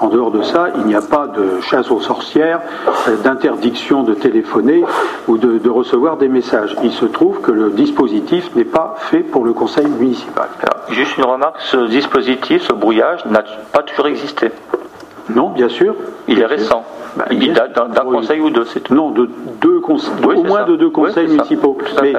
[0.00, 2.60] En dehors de ça, il n'y a pas de chasse aux sorcières,
[3.06, 4.82] euh, d'interdiction de téléphoner
[5.28, 6.74] ou de, recevoir des messages.
[6.82, 10.48] Il se trouve que le dispositif n'est pas fait pour le conseil municipal.
[10.88, 14.50] juste une remarque, ce dispositif, ce brouillage n'a pas toujours existé.
[15.28, 15.94] Non, bien sûr.
[16.28, 16.82] Il est récent.
[17.16, 18.94] Bah, il date d'un conseil ou deux, c'est tout.
[18.94, 19.28] Non, de
[19.60, 21.76] deux au moins de deux conseils municipaux.
[22.02, 22.14] Mais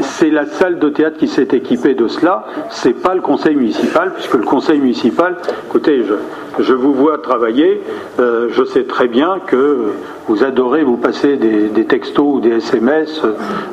[0.00, 1.18] c'est la salle de théâtre.
[1.18, 2.44] qui s'est équipée de cela.
[2.70, 5.36] C'est pas le conseil municipal, puisque le conseil municipal,
[5.68, 6.14] écoutez, je,
[6.58, 7.82] je vous vois travailler,
[8.18, 9.92] euh, je sais très bien que
[10.26, 13.22] vous adorez vous passer des, textos ou des SMS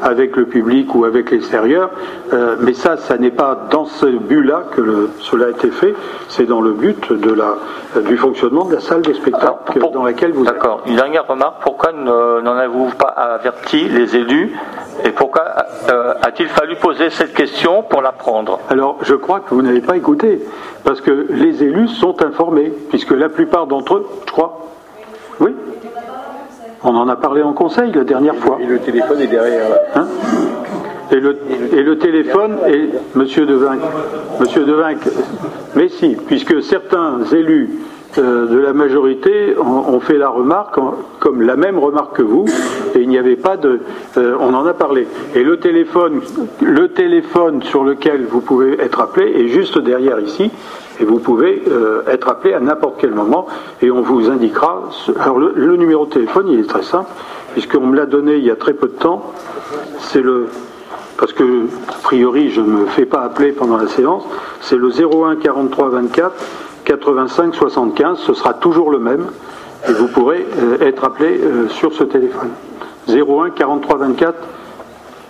[0.02, 1.90] avec le public ou avec l'extérieur,
[2.32, 5.94] euh, mais ça, ça n'est pas dans ce but-là que cela a été fait,
[6.30, 7.58] c'est dans le but de la,
[8.02, 9.45] du fonctionnement de la salle de spectacle
[9.94, 10.54] dans laquelle vous êtes.
[10.54, 10.82] D'accord.
[10.86, 14.56] Une dernière remarque, pourquoi n'en avez-vous pas averti les élus
[15.04, 15.44] et pourquoi
[15.90, 19.98] euh, a-t-il fallu poser cette question pour l'apprendre Alors, je crois que vous n'avez pas
[19.98, 20.42] écouté,
[20.84, 24.68] parce que les élus sont informés, puisque la plupart d'entre eux, je crois,
[25.42, 25.54] oui,
[26.84, 28.58] on en a parlé en conseil la dernière fois.
[28.62, 29.68] Et le téléphone est derrière.
[29.96, 30.08] Hein?
[31.12, 31.38] Et, le,
[31.74, 33.80] et le, téléphone est Monsieur Devinck.
[34.40, 34.98] Monsieur Devinck,
[35.76, 37.80] mais si, puisque certains élus
[38.22, 40.80] de la majorité ont, fait la remarque,
[41.20, 42.46] comme la même remarque que vous,
[42.94, 43.82] et il n'y avait pas de.
[44.18, 45.08] Euh, on en a parlé.
[45.34, 46.22] Et le téléphone,
[46.62, 50.52] le téléphone sur lequel vous pouvez être appelé est juste derrière ici,
[51.00, 53.48] et vous pouvez euh, être appelé à n'importe quel moment,
[53.82, 54.90] et on vous indiquera.
[55.20, 57.10] alors le, numéro de téléphone, il est très simple,
[57.54, 59.34] puisqu'on me l'a donné il y a très peu de temps.
[60.00, 60.48] C'est le
[61.18, 64.24] parce que a priori je ne me fais pas appeler pendant la séance,
[64.62, 66.34] c'est le 01 43 24
[66.86, 69.28] 85 75, ce sera toujours le même
[69.88, 72.52] et vous pourrez euh, être appelé euh, sur ce téléphone.
[73.08, 74.36] 01 43 24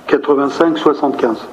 [0.07, 1.47] 85 75.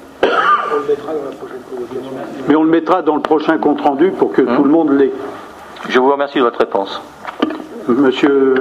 [2.49, 5.13] Mais on le mettra dans le prochain compte rendu pour que tout le monde l'ait.
[5.89, 7.01] Je vous remercie de votre réponse.
[7.89, 8.55] Monsieur.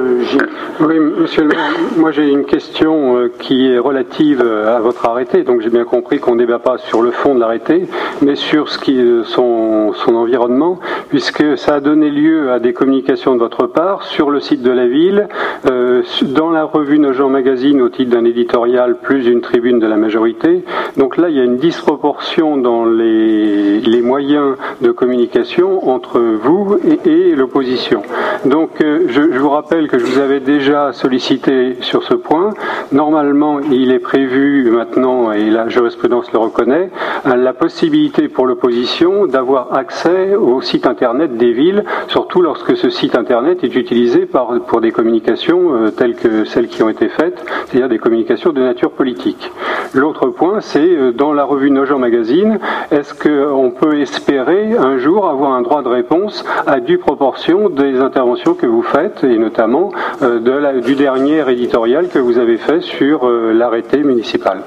[0.80, 1.52] Oui, monsieur le
[1.98, 5.44] moi j'ai une question euh, qui est relative euh, à votre arrêté.
[5.44, 7.86] Donc j'ai bien compris qu'on ne débat pas sur le fond de l'arrêté,
[8.22, 10.80] mais sur ce qui est son, son environnement,
[11.10, 14.72] puisque ça a donné lieu à des communications de votre part sur le site de
[14.72, 15.28] la ville,
[15.70, 19.98] euh, dans la revue Nogent Magazine au titre d'un éditorial plus une tribune de la
[19.98, 20.64] majorité.
[20.98, 26.80] Donc là, il y a une disproportion dans les, les moyens de communication entre vous
[27.06, 28.02] et, et l'opposition.
[28.46, 28.82] Donc
[29.12, 32.52] je, vous rappelle que je vous avais déjà sollicité sur ce point.
[32.92, 36.90] Normalement, il est prévu maintenant, et la jurisprudence le reconnaît,
[37.26, 43.16] la possibilité pour l'opposition d'avoir accès au site internet des villes, surtout lorsque ce site
[43.16, 47.90] internet est utilisé pour des communications euh, telles que celles qui ont été faites, c'est-à-dire
[47.90, 49.52] des communications de nature politique.
[49.94, 52.60] L'autre point, c'est euh, dans la revue Nogent Magazine,
[52.92, 58.00] est-ce qu'on peut espérer un jour avoir un droit de réponse à due proportion des
[58.00, 59.92] interventions que vous faites et notamment
[60.22, 64.62] euh, du dernier éditorial que vous avez fait sur euh, l'arrêté municipal.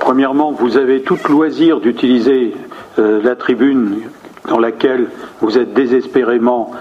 [0.00, 2.54] Premièrement, vous avez tout loisir d'utiliser
[2.98, 4.00] euh, la tribune
[4.48, 5.06] dans laquelle
[5.40, 6.72] vous êtes désespérément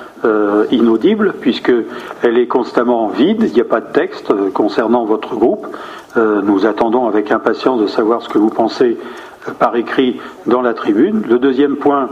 [0.72, 5.68] inaudible, puisqu'elle est constamment vide, il n'y a pas de texte concernant votre groupe.
[6.18, 8.98] nous attendons avec impatience de savoir ce que vous pensez
[9.60, 11.24] par écrit dans la tribune.
[11.28, 12.10] Le deuxième point,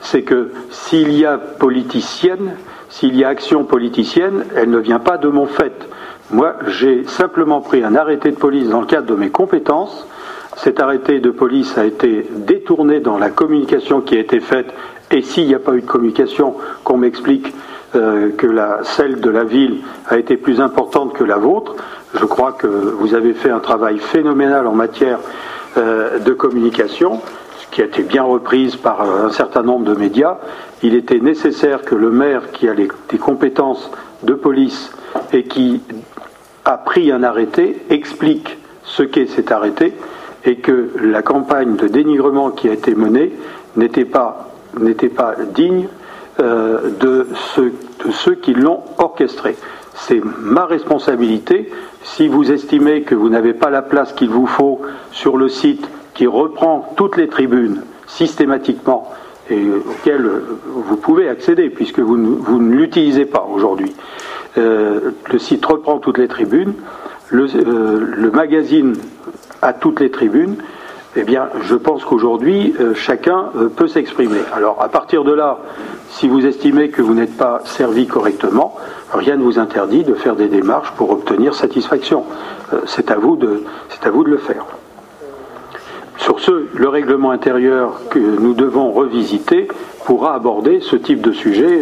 [0.00, 2.56] c'est que s'il y a politicienne,
[2.94, 5.88] s'il y a action politicienne, elle ne vient pas de mon fait.
[6.30, 10.06] Moi, j'ai simplement pris un arrêté de police dans le cadre de mes compétences.
[10.56, 14.72] Cet arrêté de police a été détourné dans la communication qui a été faite.
[15.10, 16.54] Et s'il n'y a pas eu de communication,
[16.84, 17.52] qu'on m'explique
[17.96, 21.74] euh, que la, celle de la ville a été plus importante que la vôtre,
[22.14, 25.18] je crois que vous avez fait un travail phénoménal en matière
[25.78, 27.20] euh, de communication
[27.74, 30.38] qui a été bien reprise par un certain nombre de médias,
[30.84, 33.90] il était nécessaire que le maire qui a les, des compétences
[34.22, 34.92] de police
[35.32, 35.82] et qui
[36.64, 39.92] a pris un arrêté explique ce qu'est cet arrêté
[40.44, 43.32] et que la campagne de dénigrement qui a été menée
[43.74, 45.88] n'était pas, n'était pas digne
[46.38, 47.26] euh, de,
[47.56, 47.72] ceux,
[48.06, 49.56] de ceux qui l'ont orchestré.
[49.94, 51.72] C'est ma responsabilité.
[52.04, 54.80] Si vous estimez que vous n'avez pas la place qu'il vous faut
[55.10, 59.12] sur le site qui reprend toutes les tribunes systématiquement
[59.50, 60.28] et auxquelles
[60.66, 63.94] vous pouvez accéder puisque vous ne, l'utilisez pas aujourd'hui.
[64.56, 66.74] Euh, le site reprend toutes les tribunes,
[67.30, 68.94] le, euh, magazine
[69.60, 70.56] a toutes les tribunes.
[71.16, 74.40] Eh bien, je pense qu'aujourd'hui, euh, chacun peut s'exprimer.
[74.52, 75.58] Alors, à partir de là,
[76.10, 78.76] si vous estimez que vous n'êtes pas servi correctement,
[79.12, 82.24] rien ne vous interdit de faire des démarches pour obtenir satisfaction.
[82.86, 83.64] c'est à vous de
[84.24, 84.64] le faire.
[86.24, 89.68] Sur ce, le règlement intérieur que nous devons revisiter
[90.06, 91.80] pourra aborder ce type de sujet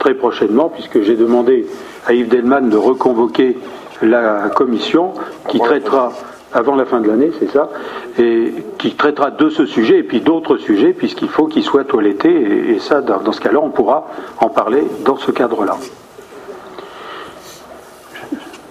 [0.00, 1.64] très prochainement, puisque j'ai demandé
[2.04, 3.56] à Yves Delman de reconvoquer
[4.02, 5.12] la commission
[5.48, 6.10] qui traitera
[6.52, 7.70] avant la fin de l'année, c'est ça,
[8.18, 12.74] et qui traitera de ce sujet et puis d'autres sujets, puisqu'il faut qu'il soit toiletté,
[12.74, 14.08] et, ça, dans, ce cas-là, on pourra
[14.40, 15.76] en parler dans ce cadre-là.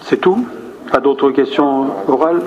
[0.02, 0.46] C'est tout?
[0.92, 2.42] Pas d'autres questions orales?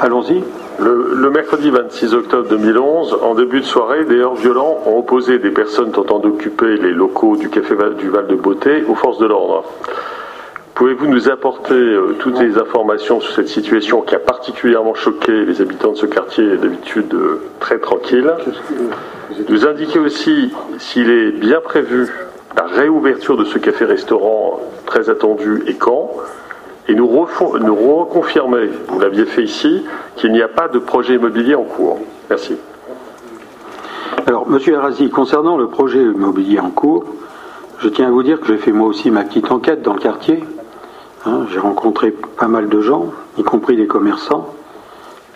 [0.00, 0.42] Allons-y.
[0.80, 5.50] Le, mercredi 26 octobre 2011, en début de soirée, des heurts violents ont opposé des
[5.50, 9.64] personnes tentant d'occuper les locaux du Café du Val de Beauté aux forces de l'ordre.
[10.74, 15.60] Pouvez-vous nous apporter euh, toutes les informations sur cette situation qui a particulièrement choqué les
[15.60, 18.32] habitants de ce quartier, d'habitude euh, très tranquille?
[19.50, 22.08] Nous indiquer aussi s'il est bien prévu
[22.56, 26.10] la réouverture de ce café-restaurant très attendu et quand
[26.88, 29.84] et nous, reconfirmer, vous l'aviez fait ici,
[30.16, 32.00] qu'il n'y a pas de projet immobilier en cours.
[32.28, 32.56] Merci.
[34.26, 37.04] Alors, Monsieur Arazi, concernant le projet immobilier en cours,
[37.78, 40.00] je tiens à vous dire que j'ai fait moi aussi ma petite enquête dans le
[40.00, 40.44] quartier.
[41.26, 43.06] Hein, j'ai rencontré pas mal de gens,
[43.38, 44.54] y compris des commerçants,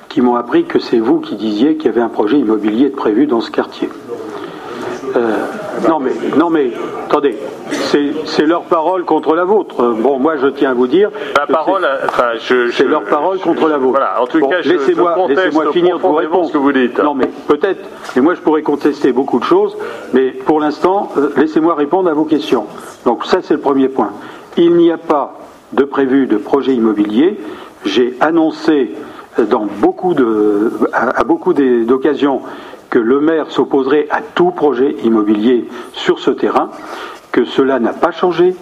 [0.08, 3.26] qui m'ont appris que c'est vous qui disiez qu'il y avait un projet immobilier prévu
[3.26, 3.88] dans ce quartier.
[5.16, 6.72] Euh, non mais, non mais,
[7.06, 7.36] attendez,
[8.26, 9.82] c'est leur parole contre la vôtre.
[10.01, 11.10] Bon, moi je tiens à vous dire.
[11.36, 13.98] La parole, enfin, c'est leur parole contre la vôtre.
[13.98, 16.48] Voilà, en tout cas, laissez-moi laissez finir de vous répondre.
[16.48, 16.98] Ce que vous dites.
[16.98, 17.85] Non mais peut-être,
[18.16, 19.76] et moi je pourrais contester beaucoup de choses,
[20.12, 22.66] mais pour l'instant, euh, laissez-moi répondre à vos questions.
[23.05, 24.10] Donc ça c'est le premier point.
[24.56, 25.39] Il n'y a pas
[25.72, 27.39] de prévu de projet immobilier.
[27.85, 28.94] J'ai annoncé
[29.39, 32.43] dans beaucoup de, à, beaucoup d'occasions
[32.94, 35.64] que le maire s'opposerait à tout projet immobilier
[35.94, 36.70] sur ce terrain,
[37.32, 38.54] que cela n'a pas changé.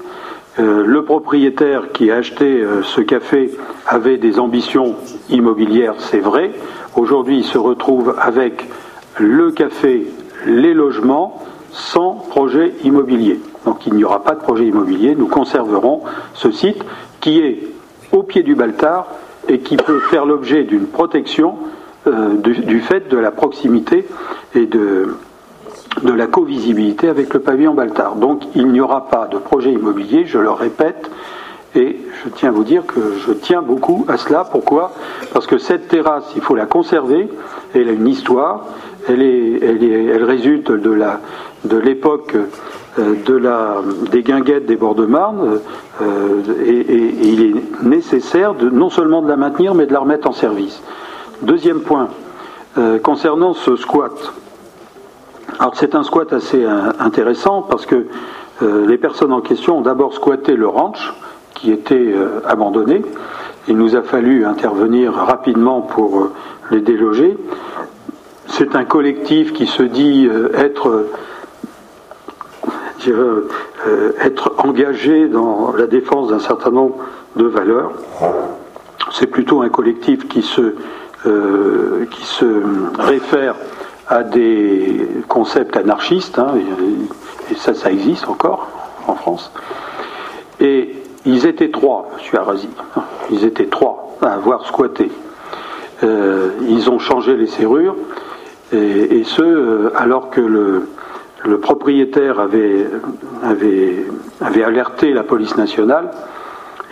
[0.59, 3.51] Euh, le propriétaire qui a acheté euh, ce café
[3.87, 4.95] avait des ambitions
[5.29, 6.53] immobilières, c'est vrai.
[6.97, 8.71] Aujourd'hui, il se retrouve avec
[9.19, 10.07] le café,
[10.47, 13.39] les logements, sans projet immobilier.
[13.67, 15.15] Donc il n'y aura pas de projet immobilier.
[15.15, 16.83] Nous conserverons ce site
[17.21, 17.69] qui est
[18.13, 19.09] au pied du Baltard
[19.47, 21.57] et qui peut faire l'objet d'une protection
[22.07, 24.07] euh, du, fait de la proximité
[24.55, 25.15] et de,
[26.05, 28.17] la co-visibilité avec le pavillon Baltard.
[28.17, 31.11] Donc il n'y aura pas de projet immobilier, je le répète,
[31.75, 34.45] et je tiens à vous dire que je tiens beaucoup à cela.
[34.51, 34.93] Pourquoi?
[35.33, 37.29] Parce que cette terrasse, il faut la conserver,
[37.75, 38.67] elle a une histoire,
[39.09, 42.37] elle, résulte de l'époque
[42.99, 43.15] euh,
[44.11, 45.61] des guinguettes des bords de Marne,
[46.03, 50.33] euh, et, il est nécessaire non seulement de la maintenir, mais de la remettre en
[50.33, 50.83] service.
[51.43, 52.09] Deuxième point,
[52.79, 54.13] euh, concernant ce squat.
[55.59, 56.65] Alors c'est un squat assez
[56.99, 58.07] intéressant parce que
[58.61, 61.13] les personnes en question ont d'abord squatté le ranch
[61.55, 62.15] qui était
[62.47, 63.03] abandonné.
[63.69, 66.29] Il nous a fallu intervenir rapidement pour
[66.71, 67.37] les déloger.
[68.47, 70.29] C'est un collectif qui se dit
[73.87, 76.97] euh, être engagé dans la défense d'un certain nombre
[77.37, 77.93] de valeurs.
[79.11, 80.77] C'est plutôt un collectif qui se,
[81.25, 82.63] euh, qui se
[82.99, 83.55] réfère
[84.09, 86.55] à des concepts anarchistes, hein,
[87.51, 88.69] et, ça, ça existe encore
[89.07, 89.53] en France.
[90.59, 92.41] Et ils étaient trois, M.
[92.41, 92.69] Arasi,
[93.31, 95.13] ils étaient trois à avoir squatté.
[96.03, 97.95] Euh, ils ont changé les serrures,
[98.73, 102.87] et, ce, alors que le, propriétaire avait,
[104.41, 106.11] avait alerté la police nationale.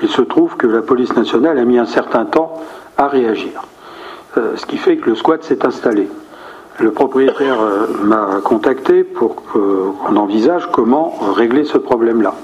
[0.03, 2.63] Il se trouve que la police nationale a mis un certain temps
[2.97, 3.63] à réagir.
[4.37, 6.09] Euh, ce qui fait que le squat s'est installé.
[6.79, 12.35] Le propriétaire euh, m'a contacté pour qu'on envisage comment régler ce problème-là.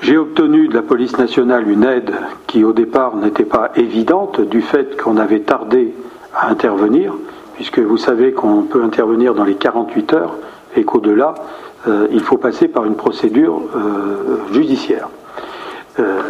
[0.00, 2.14] J'ai obtenu de la police nationale une aide
[2.46, 5.92] qui au départ n'était pas évidente du fait qu'on avait tardé
[6.32, 7.14] à intervenir,
[7.54, 10.34] puisque vous savez qu'on peut intervenir dans les 48 heures
[10.76, 11.34] et qu'au-delà,
[11.88, 13.60] euh, il faut passer par une procédure
[14.52, 15.08] judiciaire.
[15.98, 16.20] Euh,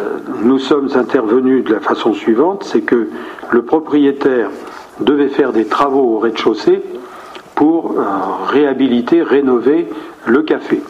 [0.43, 3.09] nous sommes intervenus de la façon suivante, c'est que
[3.51, 4.51] le propriétaire
[5.01, 6.82] devait faire des travaux au rez-de-chaussée
[7.55, 7.97] pour
[8.47, 9.89] réhabiliter, rénover
[10.27, 10.81] le café.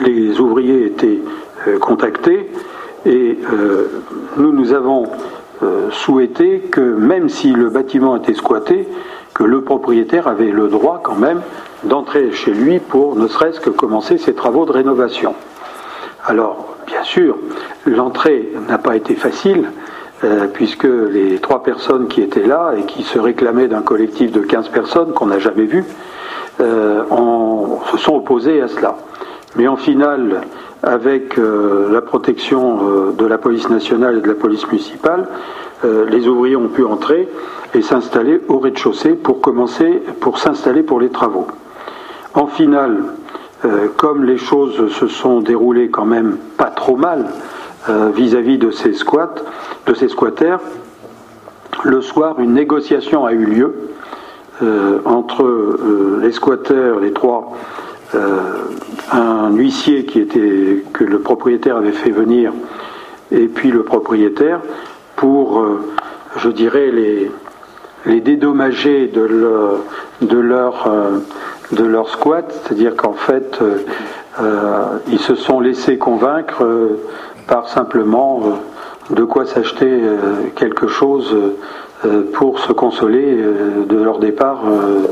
[0.00, 1.20] Les ouvriers étaient
[1.80, 2.50] contactés
[3.06, 3.38] et
[4.36, 5.06] nous, nous avons
[5.90, 8.88] souhaité que même si le bâtiment était squatté,
[9.38, 11.40] que le propriétaire avait le droit quand même
[11.84, 15.34] d'entrer chez lui pour ne serait-ce que commencer ses travaux de rénovation.
[16.26, 17.36] Alors, bien sûr,
[17.86, 19.70] l'entrée n'a pas été facile,
[20.24, 24.40] euh, puisque les trois personnes qui étaient là et qui se réclamaient d'un collectif de
[24.40, 25.84] 15 personnes qu'on n'a jamais vu,
[26.60, 27.02] euh,
[27.92, 28.96] se sont opposées à cela.
[29.56, 30.40] Mais en finale,
[30.82, 35.28] avec euh, la protection de la police nationale et de la police municipale,
[35.84, 37.28] les ouvriers ont pu entrer
[37.72, 41.46] et s'installer au rez-de-chaussée pour commencer, pour s'installer pour les travaux.
[42.34, 43.04] En finale,
[43.96, 47.26] comme les choses se sont déroulées quand même pas trop mal
[47.88, 49.34] vis-à-vis de ces squats,
[49.86, 50.60] de ces squatters,
[51.84, 53.74] le soir, une négociation a eu lieu
[55.04, 57.56] entre les squatters, les trois,
[59.12, 62.52] un huissier qui était, que le propriétaire avait fait venir
[63.30, 64.60] et puis le propriétaire
[65.16, 65.80] pour, euh,
[66.36, 67.30] je dirais, les,
[68.06, 69.20] les dédommager de
[70.38, 71.18] leur, euh,
[71.72, 73.58] de leur squat, c'est-à-dire qu'en fait,
[74.40, 76.64] euh, ils se sont laissés convaincre
[77.46, 78.42] par simplement
[79.10, 80.00] de quoi s'acheter
[80.54, 81.36] quelque chose
[82.34, 83.36] pour se consoler
[83.88, 84.60] de leur départ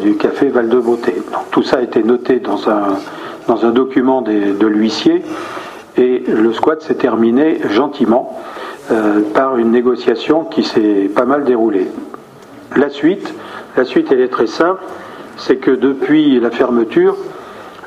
[0.00, 1.16] du café Val de Beauté.
[1.50, 5.24] Tout ça a été noté dans un, document de l'huissier
[5.96, 8.38] et le squat s'est terminé gentiment
[8.90, 11.88] euh, par une négociation qui s'est pas mal déroulée.
[12.76, 13.34] La suite,
[13.76, 14.82] la suite elle est très simple,
[15.36, 17.16] c'est que depuis la fermeture,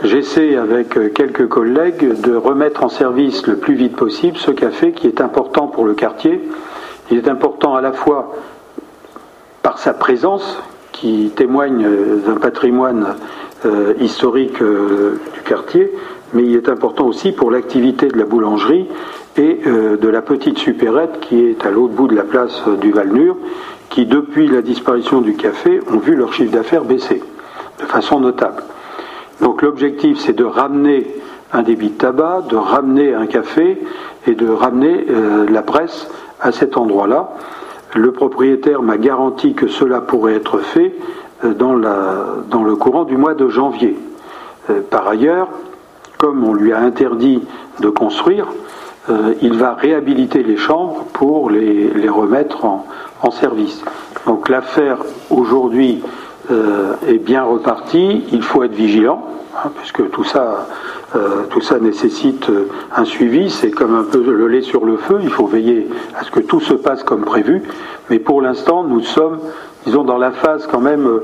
[0.04, 5.08] j'essaie avec quelques collègues de remettre en service le plus vite possible ce café qui
[5.08, 6.42] est important pour le quartier.
[7.12, 8.36] Il est important à la fois
[9.62, 10.62] par sa présence,
[10.92, 11.88] qui témoigne
[12.26, 13.16] d'un patrimoine
[13.66, 15.92] euh, historique euh, du quartier,
[16.34, 18.88] mais il est important aussi pour l'activité de la boulangerie
[19.38, 22.92] et euh, de la petite supérette qui est à l'autre bout de la place du
[22.92, 23.36] Valnur,
[23.90, 27.22] qui depuis la disparition du café ont vu leur chiffre d'affaires baisser
[27.80, 28.64] de façon notable.
[29.42, 31.08] Donc l'objectif c'est de ramener
[31.52, 33.82] un débit de tabac, de ramener un café
[34.28, 35.06] et de ramener
[35.50, 36.08] la presse
[36.40, 37.32] à cet endroit-là.
[37.96, 40.94] Le propriétaire m'a garanti que cela pourrait être fait
[41.44, 43.98] dans, la, dans le courant du mois de janvier.
[44.92, 45.48] Par ailleurs,
[46.20, 47.42] comme on lui a interdit
[47.80, 48.46] de construire,
[49.10, 52.86] euh, il va réhabiliter les chambres pour les, remettre en,
[53.32, 53.84] service.
[54.26, 54.98] Donc l'affaire
[55.30, 56.02] aujourd'hui
[56.52, 59.24] euh, est bien repartie, il faut être vigilant,
[59.56, 60.68] hein, puisque tout ça,
[61.16, 62.50] euh, tout ça nécessite
[62.96, 66.24] un suivi, c'est comme un peu le lait sur le feu, il faut veiller à
[66.24, 67.64] ce que tout se passe comme prévu,
[68.10, 69.40] mais pour l'instant nous sommes,
[69.86, 71.22] disons, dans la phase quand même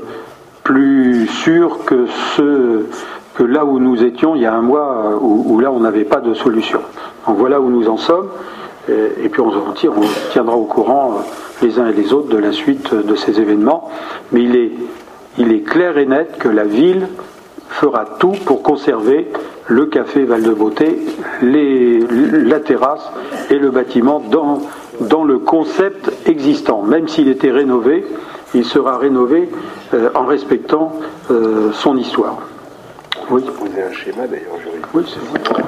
[0.62, 2.84] plus sûre que ce
[3.36, 6.04] que là où nous étions il y a un mois, euh, où, là on n'avait
[6.04, 6.80] pas de solution.
[7.26, 8.28] Donc voilà où nous en sommes,
[8.88, 9.72] et, puis on, on,
[10.30, 13.90] tiendra au courant euh, les uns et les autres de la suite de ces événements.
[14.32, 14.72] Mais il est,
[15.38, 17.08] il est clair et net que la ville
[17.68, 19.28] fera tout pour conserver
[19.66, 20.98] le café Val de Beauté,
[21.42, 23.10] les, la terrasse
[23.50, 24.62] et le bâtiment dans,
[25.00, 26.82] dans le concept existant.
[26.82, 28.06] Même s'il était rénové,
[28.54, 29.50] il sera rénové
[29.92, 30.92] euh, en respectant
[31.72, 32.38] son histoire.
[33.30, 33.42] Oui.
[33.76, 34.54] Un schéma d'ailleurs
[34.94, 35.64] Oui, c'est vrai.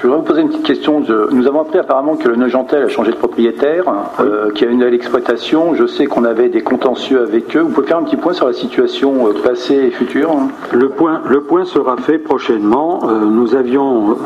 [0.00, 1.04] Je voudrais vous poser une petite question.
[1.30, 3.84] Nous avons appris apparemment que le Neugentel a changé de propriétaire,
[4.18, 5.74] euh, qu'il y a une nouvelle exploitation.
[5.74, 7.60] Je sais qu'on avait des contentieux avec eux.
[7.60, 10.34] Vous pouvez faire un petit point sur la situation euh, passée et future
[10.72, 13.10] le point, le point sera fait prochainement.
[13.10, 14.16] Euh, nous avions,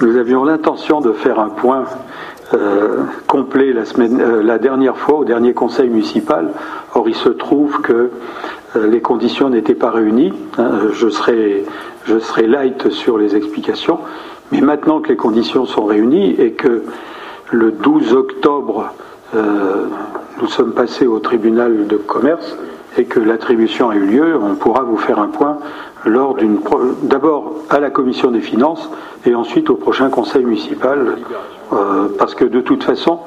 [0.00, 1.84] nous avions l'intention de faire un point
[3.28, 6.48] complet la, semaine, la dernière fois au dernier conseil municipal.
[6.96, 8.10] Or, il se trouve que
[8.76, 10.32] euh, les conditions n'étaient pas réunies.
[10.58, 11.64] Hein, je serai,
[12.04, 13.98] je serai light sur les explications.
[14.52, 16.84] Mais maintenant que les conditions sont réunies et que
[17.52, 18.92] le 12 octobre,
[19.34, 19.86] euh,
[20.40, 22.56] nous sommes passés au tribunal de commerce
[22.96, 25.58] et que l'attribution a eu lieu, on pourra vous faire un point
[26.04, 26.58] lors d'une
[27.02, 28.90] d'abord à la commission des finances
[29.26, 31.18] et ensuite au prochain conseil municipal
[31.72, 33.20] euh, parce que de toute façon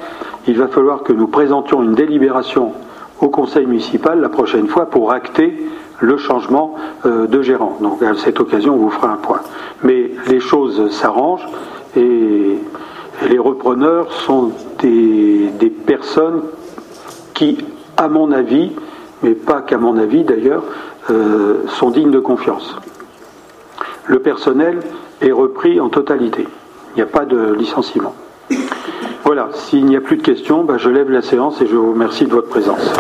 [0.48, 2.74] il va falloir que nous présentions une délibération
[3.22, 5.56] au conseil municipal la prochaine fois pour acter
[6.00, 6.76] le changement
[7.06, 7.78] euh, de gérant.
[7.82, 9.42] Donc à cette occasion, on vous fera un point.
[9.84, 11.48] Mais les choses s'arrangent
[11.96, 12.58] et,
[13.30, 15.50] les repreneurs sont des,
[15.86, 16.42] personnes
[17.34, 17.58] qui,
[17.96, 18.72] à mon avis,
[19.22, 20.64] mais pas qu'à mon avis d'ailleurs,
[21.10, 22.76] euh, sont dignes de confiance.
[24.08, 24.80] Le personnel
[25.22, 26.48] est repris en totalité.
[26.94, 28.16] Il n'y a pas de licenciement.
[29.24, 31.94] Voilà, s'il n'y a plus de questions, bah, je lève la séance et je vous
[31.94, 32.94] remercie de votre présence.